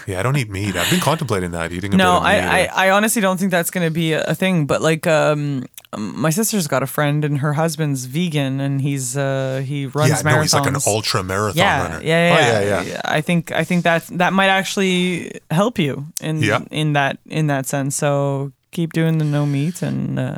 Yeah, 0.08 0.20
I 0.20 0.24
don't 0.24 0.36
eat 0.36 0.50
meat. 0.50 0.76
I've 0.76 0.90
been 0.90 1.00
contemplating 1.00 1.52
that 1.52 1.72
eating 1.72 1.94
a 1.94 1.98
No, 1.98 2.20
bit 2.20 2.38
of 2.40 2.44
meat. 2.44 2.50
I, 2.50 2.66
I, 2.66 2.88
I 2.88 2.90
honestly 2.90 3.22
don't 3.22 3.38
think 3.40 3.52
that's 3.52 3.70
going 3.70 3.86
to 3.88 3.92
be 3.94 4.14
a, 4.14 4.24
a 4.24 4.34
thing. 4.34 4.66
But 4.66 4.82
like, 4.82 5.06
um, 5.06 5.64
my 5.98 6.30
sister's 6.30 6.68
got 6.68 6.84
a 6.84 6.88
friend, 6.88 7.26
and 7.26 7.40
her 7.40 7.54
husband's 7.54 8.06
vegan, 8.06 8.60
and 8.62 8.82
he's 8.82 9.18
uh, 9.18 9.62
he 9.66 9.88
runs 9.88 10.10
yeah, 10.10 10.18
marathons. 10.18 10.36
no, 10.36 10.42
he's 10.42 10.54
like 10.54 10.68
an 10.68 10.78
ultra 10.88 11.24
marathon 11.24 11.58
yeah, 11.58 11.84
runner. 11.84 12.02
yeah, 12.04 12.28
yeah, 12.28 12.36
oh, 12.36 12.40
yeah, 12.40 12.62
yeah, 12.62 12.82
yeah. 12.94 13.02
I 13.04 13.22
think 13.22 13.52
I 13.52 13.64
think 13.66 13.84
that 13.84 14.06
that 14.18 14.32
might 14.34 14.48
actually 14.50 15.40
help 15.50 15.78
you 15.80 16.06
in 16.22 16.42
Yeah. 16.42 16.60
in 16.72 16.94
that 16.94 17.18
in 17.26 17.48
that 17.48 17.66
sense. 17.66 17.96
So 17.98 18.52
keep 18.72 18.94
doing 18.94 19.18
the 19.18 19.26
no 19.26 19.46
meat, 19.46 19.82
and 19.82 20.18
uh, 20.18 20.38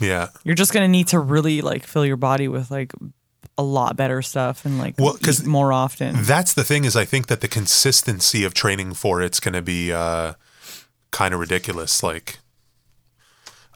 Yeah. 0.00 0.28
you're 0.44 0.54
just 0.54 0.72
gonna 0.72 0.88
need 0.88 1.08
to 1.08 1.18
really 1.18 1.62
like 1.62 1.86
fill 1.86 2.04
your 2.04 2.18
body 2.18 2.46
with 2.48 2.70
like 2.70 2.92
a 3.56 3.62
lot 3.62 3.96
better 3.96 4.20
stuff 4.20 4.64
and 4.66 4.78
like 4.78 4.96
Well, 4.98 5.16
eat 5.26 5.46
more 5.46 5.72
often. 5.72 6.24
That's 6.24 6.52
the 6.52 6.64
thing 6.64 6.84
is 6.84 6.96
I 6.96 7.04
think 7.06 7.28
that 7.28 7.40
the 7.40 7.48
consistency 7.48 8.44
of 8.44 8.52
training 8.52 8.94
for 8.94 9.22
it's 9.22 9.38
going 9.38 9.54
to 9.54 9.62
be 9.62 9.92
uh, 9.92 10.32
kind 11.12 11.32
of 11.32 11.38
ridiculous. 11.38 12.02
Like, 12.02 12.38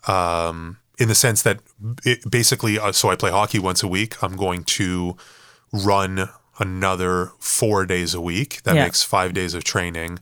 um, 0.09 0.79
in 0.99 1.09
the 1.09 1.15
sense 1.15 1.43
that 1.43 1.61
basically, 2.29 2.79
uh, 2.79 2.93
so 2.93 3.09
I 3.11 3.17
play 3.17 3.31
hockey 3.31 3.59
once 3.59 3.83
a 3.83 3.89
week. 3.89 4.23
I'm 4.23 4.37
going 4.37 4.65
to 4.65 5.17
run 5.73 6.29
another 6.59 7.33
four 7.39 7.87
days 7.87 8.15
a 8.15 8.21
week. 8.21 8.63
That 8.65 8.75
Yeah. 8.75 8.85
makes 8.85 9.03
five 9.03 9.33
days 9.33 9.55
of 9.55 9.65
training. 9.65 10.19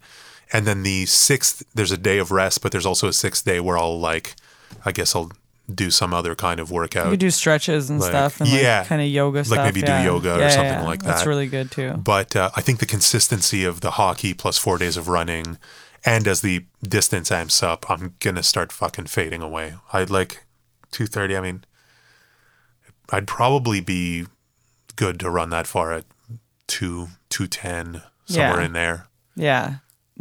And 0.52 0.66
then 0.66 0.82
the 0.82 1.06
sixth, 1.06 1.62
there's 1.74 1.90
a 1.92 1.96
day 1.96 2.18
of 2.18 2.30
rest, 2.30 2.60
but 2.62 2.72
there's 2.72 2.86
also 2.86 3.08
a 3.08 3.12
sixth 3.12 3.44
day 3.44 3.58
where 3.58 3.78
I'll 3.78 3.98
like, 3.98 4.36
I 4.84 4.92
guess 4.92 5.16
I'll 5.16 5.32
do 5.74 5.90
some 5.90 6.14
other 6.14 6.34
kind 6.36 6.60
of 6.60 6.70
workout. 6.70 7.06
You 7.06 7.10
could 7.12 7.20
do 7.20 7.30
stretches 7.30 7.90
and 7.90 7.98
Like, 7.98 8.10
stuff, 8.10 8.40
and 8.40 8.50
like 8.52 8.62
yeah. 8.62 8.84
kind 8.84 9.02
of 9.02 9.08
yoga 9.08 9.38
Like 9.38 9.46
stuff. 9.46 9.64
maybe 9.64 9.80
do 9.80 9.90
yeah. 9.90 10.04
yoga 10.04 10.34
or 10.34 10.38
Yeah, 10.38 10.44
yeah, 10.44 10.50
something 10.50 10.72
yeah. 10.74 10.86
like 10.86 11.02
That's 11.02 11.26
really 11.26 11.48
good 11.48 11.70
too. 11.72 11.94
But 11.94 12.36
uh, 12.36 12.50
I 12.54 12.60
think 12.60 12.78
the 12.78 12.86
consistency 12.86 13.64
of 13.64 13.80
the 13.80 13.92
hockey 13.92 14.32
plus 14.34 14.58
four 14.58 14.78
days 14.78 14.96
of 14.96 15.08
running, 15.08 15.58
and 16.04 16.28
as 16.28 16.40
the 16.42 16.66
distance 16.86 17.32
amps 17.32 17.62
up, 17.64 17.90
I'm 17.90 18.14
gonna 18.20 18.44
start 18.44 18.70
fucking 18.70 19.06
fading 19.06 19.42
away. 19.42 19.74
I'd 19.92 20.10
like 20.10 20.44
two 20.96 21.06
thirty. 21.06 21.36
I 21.36 21.40
mean, 21.42 21.62
I'd 23.10 23.26
probably 23.26 23.80
be 23.80 24.24
good 24.96 25.20
to 25.20 25.28
run 25.30 25.50
that 25.50 25.66
far 25.66 25.92
at 25.92 26.04
two 26.66 27.08
two 27.28 27.46
ten 27.46 28.02
somewhere 28.24 28.60
Yeah. 28.60 28.64
in 28.66 28.72
there. 28.72 29.06
Yeah, 29.36 29.74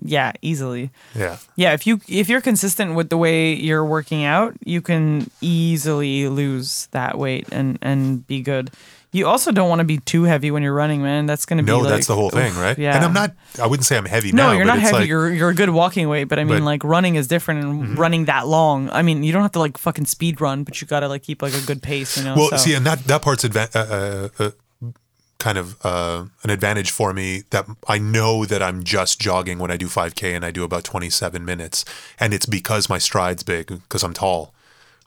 yeah, 0.04 0.34
easily. 0.42 0.92
Yeah, 1.16 1.38
Yeah, 1.56 1.72
if 1.74 1.88
you 1.88 2.02
if 2.10 2.28
you're 2.28 2.42
consistent 2.42 2.96
with 2.96 3.10
the 3.10 3.18
way 3.18 3.54
you're 3.54 3.86
working 3.86 4.26
out, 4.26 4.56
you 4.66 4.82
can 4.82 5.32
easily 5.42 6.28
lose 6.28 6.88
that 6.92 7.18
weight 7.18 7.48
and 7.54 7.80
and 7.82 8.28
be 8.28 8.42
good. 8.42 8.72
You 9.16 9.28
also 9.28 9.52
don't 9.52 9.70
want 9.70 9.80
to 9.80 9.86
be 9.86 9.98
too 10.00 10.24
heavy 10.24 10.52
when 10.52 10.62
you're 10.62 10.74
running, 10.74 11.02
man. 11.02 11.26
That's 11.26 11.46
going 11.46 11.58
to 11.58 11.64
be 11.64 11.72
no, 11.72 11.80
like, 11.80 11.90
that's 11.90 12.08
the 12.08 12.16
whole 12.16 12.30
thing, 12.30 12.52
oof, 12.52 12.60
right? 12.60 12.78
Yeah. 12.78 12.96
And 12.96 13.06
I'm 13.06 13.14
not. 13.14 13.32
I 13.62 13.68
wouldn't 13.68 13.86
say 13.86 13.98
I'm 13.98 14.06
heavy 14.06 14.32
No, 14.32 14.48
now. 14.48 14.52
you're 14.54 14.66
not 14.66 14.80
heavy. 14.80 14.94
Like, 14.94 15.08
you're 15.08 15.32
you're 15.34 15.50
a 15.50 15.56
good 15.56 15.70
walking 15.70 16.10
weight, 16.10 16.26
but 16.26 16.38
I 16.38 16.44
mean, 16.44 16.50
But- 16.50 16.56
Mm-hmm. 16.58 16.66
like 16.66 16.84
running 16.84 17.16
is 17.16 17.28
different, 17.28 17.64
and 17.64 17.98
running 17.98 18.26
that 18.26 18.48
long. 18.48 18.90
I 18.92 19.02
mean, 19.02 19.24
you 19.24 19.32
don't 19.32 19.42
have 19.44 19.54
to 19.54 19.60
like 19.60 19.78
fucking 19.78 20.06
speed 20.06 20.42
run, 20.42 20.64
but 20.64 20.82
you 20.82 20.88
got 20.88 21.00
to 21.00 21.08
like 21.08 21.24
keep 21.24 21.42
like 21.42 21.54
a 21.54 21.62
good 21.62 21.82
pace, 21.82 22.18
you 22.18 22.24
know. 22.26 22.36
Well, 22.36 22.50
so. 22.50 22.58
see, 22.58 22.74
and 22.74 22.86
that 22.86 23.06
that 23.06 23.22
part's 23.22 23.44
adva- 23.46 23.74
uh, 23.76 24.44
uh, 24.44 24.52
uh, 24.84 24.92
kind 25.40 25.58
of 25.58 25.76
uh, 25.86 26.26
an 26.44 26.50
advantage 26.50 26.92
for 26.92 27.14
me 27.14 27.44
that 27.52 27.66
I 27.88 27.98
know 28.00 28.46
that 28.46 28.62
I'm 28.64 28.84
just 28.84 29.20
jogging 29.20 29.60
when 29.60 29.70
I 29.72 29.78
do 29.78 29.88
5K 29.88 30.34
and 30.36 30.44
I 30.44 30.52
do 30.52 30.64
about 30.64 30.84
27 30.84 31.44
minutes, 31.46 31.86
and 32.20 32.34
it's 32.34 32.46
because 32.46 32.90
my 32.90 32.98
stride's 32.98 33.44
big 33.44 33.68
because 33.68 34.04
I'm 34.04 34.14
tall. 34.14 34.54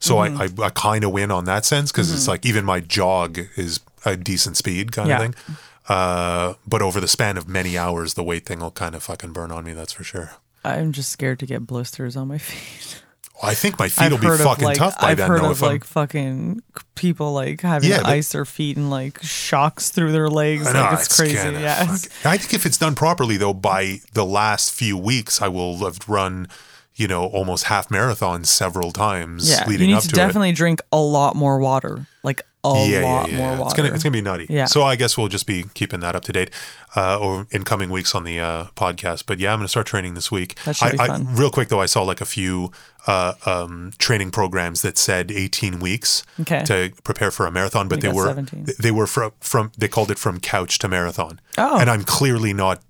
So 0.00 0.16
Mm-hmm. 0.16 0.60
I, 0.60 0.64
I, 0.64 0.66
I 0.68 0.70
kind 0.70 1.02
of 1.04 1.10
win 1.12 1.30
on 1.30 1.44
that 1.46 1.64
sense 1.64 1.90
because 1.90 2.12
it's 2.14 2.28
like 2.28 2.46
even 2.46 2.64
my 2.64 2.80
jog 2.80 3.38
is 3.56 3.80
a 4.04 4.16
decent 4.16 4.56
speed 4.56 4.92
kind 4.92 5.08
Yeah. 5.08 5.16
of 5.22 5.34
thing. 5.34 5.56
Uh, 5.88 6.54
but 6.66 6.82
over 6.82 7.00
the 7.00 7.08
span 7.08 7.36
of 7.38 7.48
many 7.48 7.78
hours, 7.78 8.14
the 8.14 8.22
weight 8.22 8.44
thing 8.44 8.60
will 8.60 8.70
kind 8.70 8.94
of 8.94 9.02
fucking 9.02 9.32
burn 9.32 9.50
on 9.50 9.64
me. 9.64 9.72
That's 9.72 9.92
for 9.92 10.04
sure. 10.04 10.32
I'm 10.64 10.92
just 10.92 11.10
scared 11.10 11.38
to 11.40 11.46
get 11.46 11.66
blisters 11.66 12.16
on 12.16 12.28
my 12.28 12.38
feet. 12.38 13.02
I 13.40 13.54
think 13.54 13.78
my 13.78 13.88
feet 13.88 14.10
will 14.10 14.18
be 14.18 14.26
fucking 14.26 14.64
like 14.64 14.76
tough 14.78 15.00
by 15.00 15.10
I've 15.12 15.16
then, 15.18 15.28
heard 15.30 15.42
though. 15.42 15.50
of 15.52 15.58
If 15.58 15.62
I'm, 15.62 15.68
like 15.68 15.84
fucking 15.84 16.60
people 16.96 17.32
like 17.32 17.60
having 17.60 17.88
Yeah, 17.88 18.02
ice 18.04 18.32
their 18.32 18.44
feet 18.44 18.76
and 18.76 18.90
like 18.90 19.22
shocks 19.22 19.90
through 19.90 20.10
their 20.10 20.28
legs. 20.28 20.66
I 20.66 20.72
know, 20.72 20.80
like 20.82 20.94
it's, 20.94 21.16
crazy. 21.16 21.36
kinda 21.36 21.60
yeah. 21.60 21.82
it's- 21.84 22.08
I 22.26 22.36
think 22.36 22.52
if 22.52 22.66
it's 22.66 22.76
done 22.76 22.96
properly, 22.96 23.36
though, 23.36 23.54
by 23.54 24.00
the 24.12 24.24
last 24.26 24.72
few 24.72 24.98
weeks, 24.98 25.40
I 25.40 25.46
will 25.46 25.76
have 25.84 26.00
run, 26.08 26.48
you 26.96 27.06
know, 27.06 27.26
almost 27.26 27.64
half 27.64 27.88
marathons 27.90 28.46
several 28.46 28.90
times 28.90 29.48
Yeah. 29.48 29.64
Leading 29.68 29.92
up 29.94 30.02
to 30.02 30.08
to, 30.08 30.14
definitely 30.16 30.50
drink 30.52 30.80
a 30.92 30.98
lot 30.98 31.36
more 31.36 31.60
water. 31.60 32.08
Like 32.24 32.42
a 32.76 32.88
it. 32.90 33.02
lot 33.02 33.30
more 33.32 33.50
water. 33.56 33.62
It's 33.64 33.74
gonna 33.74 33.94
it's 33.94 34.02
gonna 34.02 34.12
be 34.12 34.20
nutty. 34.22 34.46
Yeah. 34.48 34.66
So 34.66 34.82
I 34.82 34.96
guess 34.96 35.16
we'll 35.16 35.28
just 35.28 35.46
be 35.46 35.64
keeping 35.74 36.00
that 36.00 36.14
up 36.16 36.22
to 36.24 36.32
date, 36.32 36.50
uh, 36.96 37.18
or 37.18 37.46
in 37.50 37.64
coming 37.64 37.90
weeks 37.90 38.14
on 38.14 38.24
the 38.24 38.38
uh, 38.40 38.64
podcast. 38.76 39.24
But 39.26 39.38
yeah, 39.38 39.52
I'm 39.52 39.58
gonna 39.58 39.68
start 39.68 39.86
training 39.86 40.14
this 40.14 40.30
week. 40.30 40.58
That 40.64 40.76
should 40.76 41.00
I, 41.00 41.06
be 41.18 41.24
I- 41.24 41.32
real 41.34 41.50
quick 41.50 41.68
though, 41.68 41.80
I 41.80 41.86
saw 41.86 42.02
like 42.02 42.20
a 42.20 42.24
few 42.26 42.70
uh, 43.06 43.34
um, 43.46 43.92
training 43.98 44.30
programs 44.30 44.82
that 44.82 44.98
said 44.98 45.30
18 45.30 45.78
weeks 45.80 46.24
Okay. 46.40 46.62
to 46.64 46.92
prepare 47.04 47.30
for 47.30 47.46
a 47.46 47.50
marathon, 47.50 47.88
but 47.88 48.00
they 48.00 48.12
were 48.12 48.26
17. 48.26 48.66
they 48.78 48.90
were 48.90 49.06
from 49.06 49.32
from 49.40 49.72
they 49.78 49.88
called 49.88 50.10
it 50.10 50.18
from 50.18 50.40
couch 50.40 50.78
to 50.80 50.88
marathon. 50.88 51.40
Oh. 51.56 51.78
and 51.78 51.88
I'm 51.90 52.02
clearly 52.04 52.52
not 52.52 52.80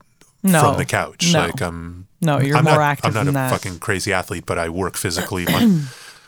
No. 0.42 0.60
from 0.60 0.76
the 0.78 0.84
couch. 0.84 1.32
No. 1.32 1.40
Like 1.46 1.60
I'm 1.62 2.06
No, 2.20 2.40
you're 2.40 2.56
I'm 2.56 2.64
more 2.64 2.74
not, 2.74 2.80
active 2.82 3.16
I'm 3.16 3.26
not 3.26 3.28
a 3.28 3.32
that. 3.32 3.50
fucking 3.50 3.78
crazy 3.78 4.12
athlete, 4.12 4.44
but 4.46 4.58
I 4.58 4.68
work 4.68 4.96
physically. 4.96 5.44
my- 5.46 5.82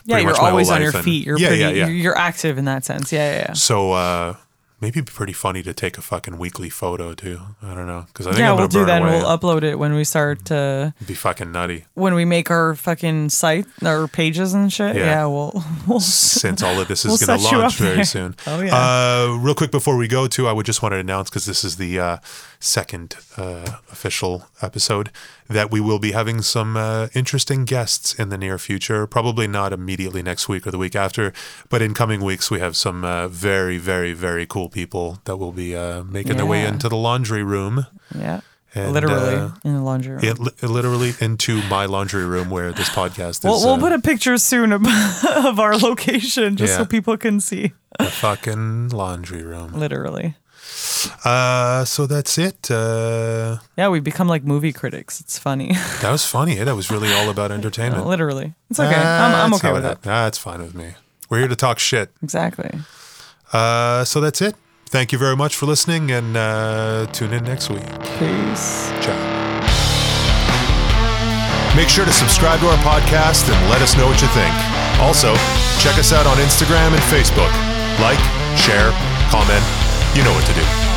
yeah, 0.05 0.19
you're 0.19 0.27
much 0.31 0.37
my 0.37 0.41
whole 0.41 0.51
always 0.51 0.71
on 0.71 0.83
your 0.83 0.93
feet. 0.93 1.27
You're 1.27 1.39
yeah, 1.39 1.49
pretty 1.49 1.63
yeah, 1.63 1.69
yeah. 1.71 1.87
You're, 1.87 1.97
you're 1.97 2.19
active 2.19 2.59
in 2.59 2.65
that 2.67 2.85
sense. 2.85 3.13
Yeah, 3.13 3.33
yeah, 3.33 3.39
yeah. 3.49 3.53
So 3.55 3.93
uh, 3.93 4.37
maybe 4.81 4.99
it'd 5.01 5.07
be 5.07 5.13
pretty 5.13 5.33
funny 5.35 5.63
to 5.63 5.75
take 5.75 5.99
a 5.99 6.03
fucking 6.03 6.39
weekly 6.39 6.71
photo 6.71 7.13
too. 7.15 7.39
I 7.63 7.75
don't 7.75 7.87
know 7.87 8.07
because 8.09 8.27
I 8.27 8.31
think 8.31 8.41
Yeah, 8.41 8.53
I'm 8.53 8.57
we'll 8.59 8.69
do 8.69 8.85
that 8.87 9.03
and 9.03 9.11
we'll 9.11 9.25
upload 9.39 9.63
it 9.63 9.79
when 9.79 9.93
we 9.95 10.05
start 10.05 10.51
uh 10.51 10.93
It'd 10.97 11.07
be 11.09 11.15
fucking 11.15 11.53
nutty. 11.53 11.85
when 11.95 12.15
we 12.15 12.25
make 12.25 12.51
our 12.51 12.75
fucking 12.75 13.29
site 13.29 13.67
our 13.85 14.09
pages 14.09 14.55
and 14.55 14.73
shit. 14.73 14.97
Yeah. 14.97 15.05
Yeah, 15.05 15.27
we'll, 15.27 15.63
we'll 15.87 16.01
Since 16.01 16.63
all 16.63 16.81
of 16.81 16.89
this 16.89 17.05
We'll 17.05 17.15
is 17.15 17.27
going 17.27 17.39
to 17.39 17.45
set 17.45 17.53
you 17.53 17.59
launch 17.59 17.75
up 17.75 17.79
very 17.79 17.97
there. 17.97 18.05
soon. 18.05 18.37
Oh, 18.47 18.61
yeah. 18.63 18.75
Uh, 18.75 19.37
real 19.39 19.55
quick 19.55 19.71
before 19.71 19.97
we 19.99 20.09
go 20.09 20.27
to, 20.29 20.49
I 20.49 20.53
would 20.53 20.65
just 20.67 20.83
want 20.83 20.93
to 20.95 20.99
announce 20.99 21.29
because 21.29 21.45
this 21.45 21.63
is 21.63 21.77
the 21.77 22.01
uh, 22.01 22.17
second 22.59 23.17
uh, 23.37 23.77
official 23.93 24.47
episode 24.63 25.11
that 25.51 25.71
we 25.71 25.81
will 25.81 25.99
be 25.99 26.13
having 26.13 26.43
some 26.43 26.77
uh, 26.77 27.09
interesting 27.15 27.65
guests 27.65 28.15
in 28.15 28.29
the 28.29 28.39
near 28.39 28.57
future. 28.59 29.07
Probably 29.07 29.47
not 29.47 29.73
immediately 29.73 30.23
next 30.23 30.49
week 30.49 30.67
or 30.67 30.71
the 30.71 30.79
week 30.79 30.95
after, 30.97 31.33
but 31.69 31.83
in 31.83 31.93
coming 31.93 32.21
weeks 32.23 32.51
we 32.51 32.61
have 32.61 32.77
some 32.77 33.05
uh, 33.05 33.29
very, 33.29 33.77
very, 33.77 34.13
very 34.13 34.47
cool 34.47 34.69
people 34.69 35.19
that 35.25 35.37
will 35.37 35.53
be 35.53 35.75
uh, 35.77 36.05
making 36.05 36.37
their 36.37 36.47
way 36.47 36.65
into 36.65 36.89
the 36.89 36.97
laundry 36.97 37.43
room. 37.43 37.87
yeah. 38.17 38.41
And, 38.73 38.93
Literally 38.93 39.35
uh, 39.35 39.51
in 39.65 39.75
the 39.75 39.83
laundry 39.83 40.13
room. 40.13 40.21
It, 40.23 40.39
li- 40.39 40.53
literally 40.63 41.13
into 41.21 41.61
my 41.65 41.87
laundry 41.87 42.25
room 42.25 42.51
where 42.51 42.71
this 42.71 42.89
podcast 42.89 43.39
is. 43.39 43.45
We'll, 43.45 43.59
we'll 43.65 43.75
uh, 43.75 43.81
put 43.81 43.93
a 43.93 43.99
picture 43.99 44.39
soon 44.39 44.71
of, 44.73 44.83
of 45.45 45.59
our 45.59 45.77
location 45.77 46.57
just 46.57 46.77
so 46.77 46.85
people 46.85 47.17
can 47.17 47.41
see. 47.41 47.73
the 47.99 48.05
fucking 48.05 48.91
laundry 48.91 49.43
room. 49.43 49.73
Literally. 49.73 50.37
Uh, 51.25 51.85
so 51.85 52.07
that's 52.07 52.39
it. 52.39 52.71
Uh, 52.71 53.59
Yeah, 53.77 53.89
we've 53.89 54.05
become 54.05 54.29
like 54.29 54.45
movie 54.45 54.73
critics. 54.73 55.21
It's 55.21 55.39
funny. 55.39 55.73
that 56.03 56.11
was 56.11 56.25
funny. 56.25 56.59
Eh? 56.59 56.65
That 56.65 56.77
was 56.77 56.91
really 56.91 57.13
all 57.13 57.29
about 57.31 57.51
entertainment. 57.59 58.07
Literally. 58.07 58.55
It's 58.71 58.81
okay. 58.81 58.95
I'm, 58.95 59.35
I'm 59.35 59.55
okay 59.55 59.73
with 59.73 59.85
it 59.85 59.89
hap- 59.89 60.03
That's 60.03 60.39
fine 60.39 60.61
with 60.63 60.75
me. 60.75 60.95
We're 61.29 61.39
here 61.41 61.49
to 61.49 61.57
talk 61.57 61.79
shit. 61.79 62.11
Exactly. 62.23 62.71
Uh, 63.53 64.05
so 64.05 64.21
that's 64.21 64.41
it. 64.43 64.55
Thank 64.87 65.13
you 65.13 65.19
very 65.19 65.37
much 65.37 65.55
for 65.57 65.67
listening 65.67 66.11
and 66.11 66.37
uh, 66.37 67.07
tune 67.13 67.33
in 67.33 67.45
next 67.45 67.71
week. 67.71 67.87
Peace. 68.19 68.91
Ciao. 69.01 69.17
Make 71.77 71.89
sure 71.89 72.05
to 72.05 72.13
subscribe 72.13 72.59
to 72.61 72.67
our 72.67 72.79
podcast 72.83 73.49
and 73.49 73.71
let 73.71 73.81
us 73.81 73.97
know 73.97 74.07
what 74.09 74.21
you 74.21 74.27
think. 74.35 74.53
Also, 75.01 75.33
check 75.79 75.97
us 75.99 76.13
out 76.13 76.27
on 76.27 76.37
Instagram 76.39 76.91
and 76.93 77.03
Facebook. 77.07 77.53
Like, 78.03 78.19
share, 78.59 78.91
comment. 79.31 79.80
You 80.15 80.25
know 80.25 80.33
what 80.33 80.45
to 80.47 80.53
do. 80.53 80.90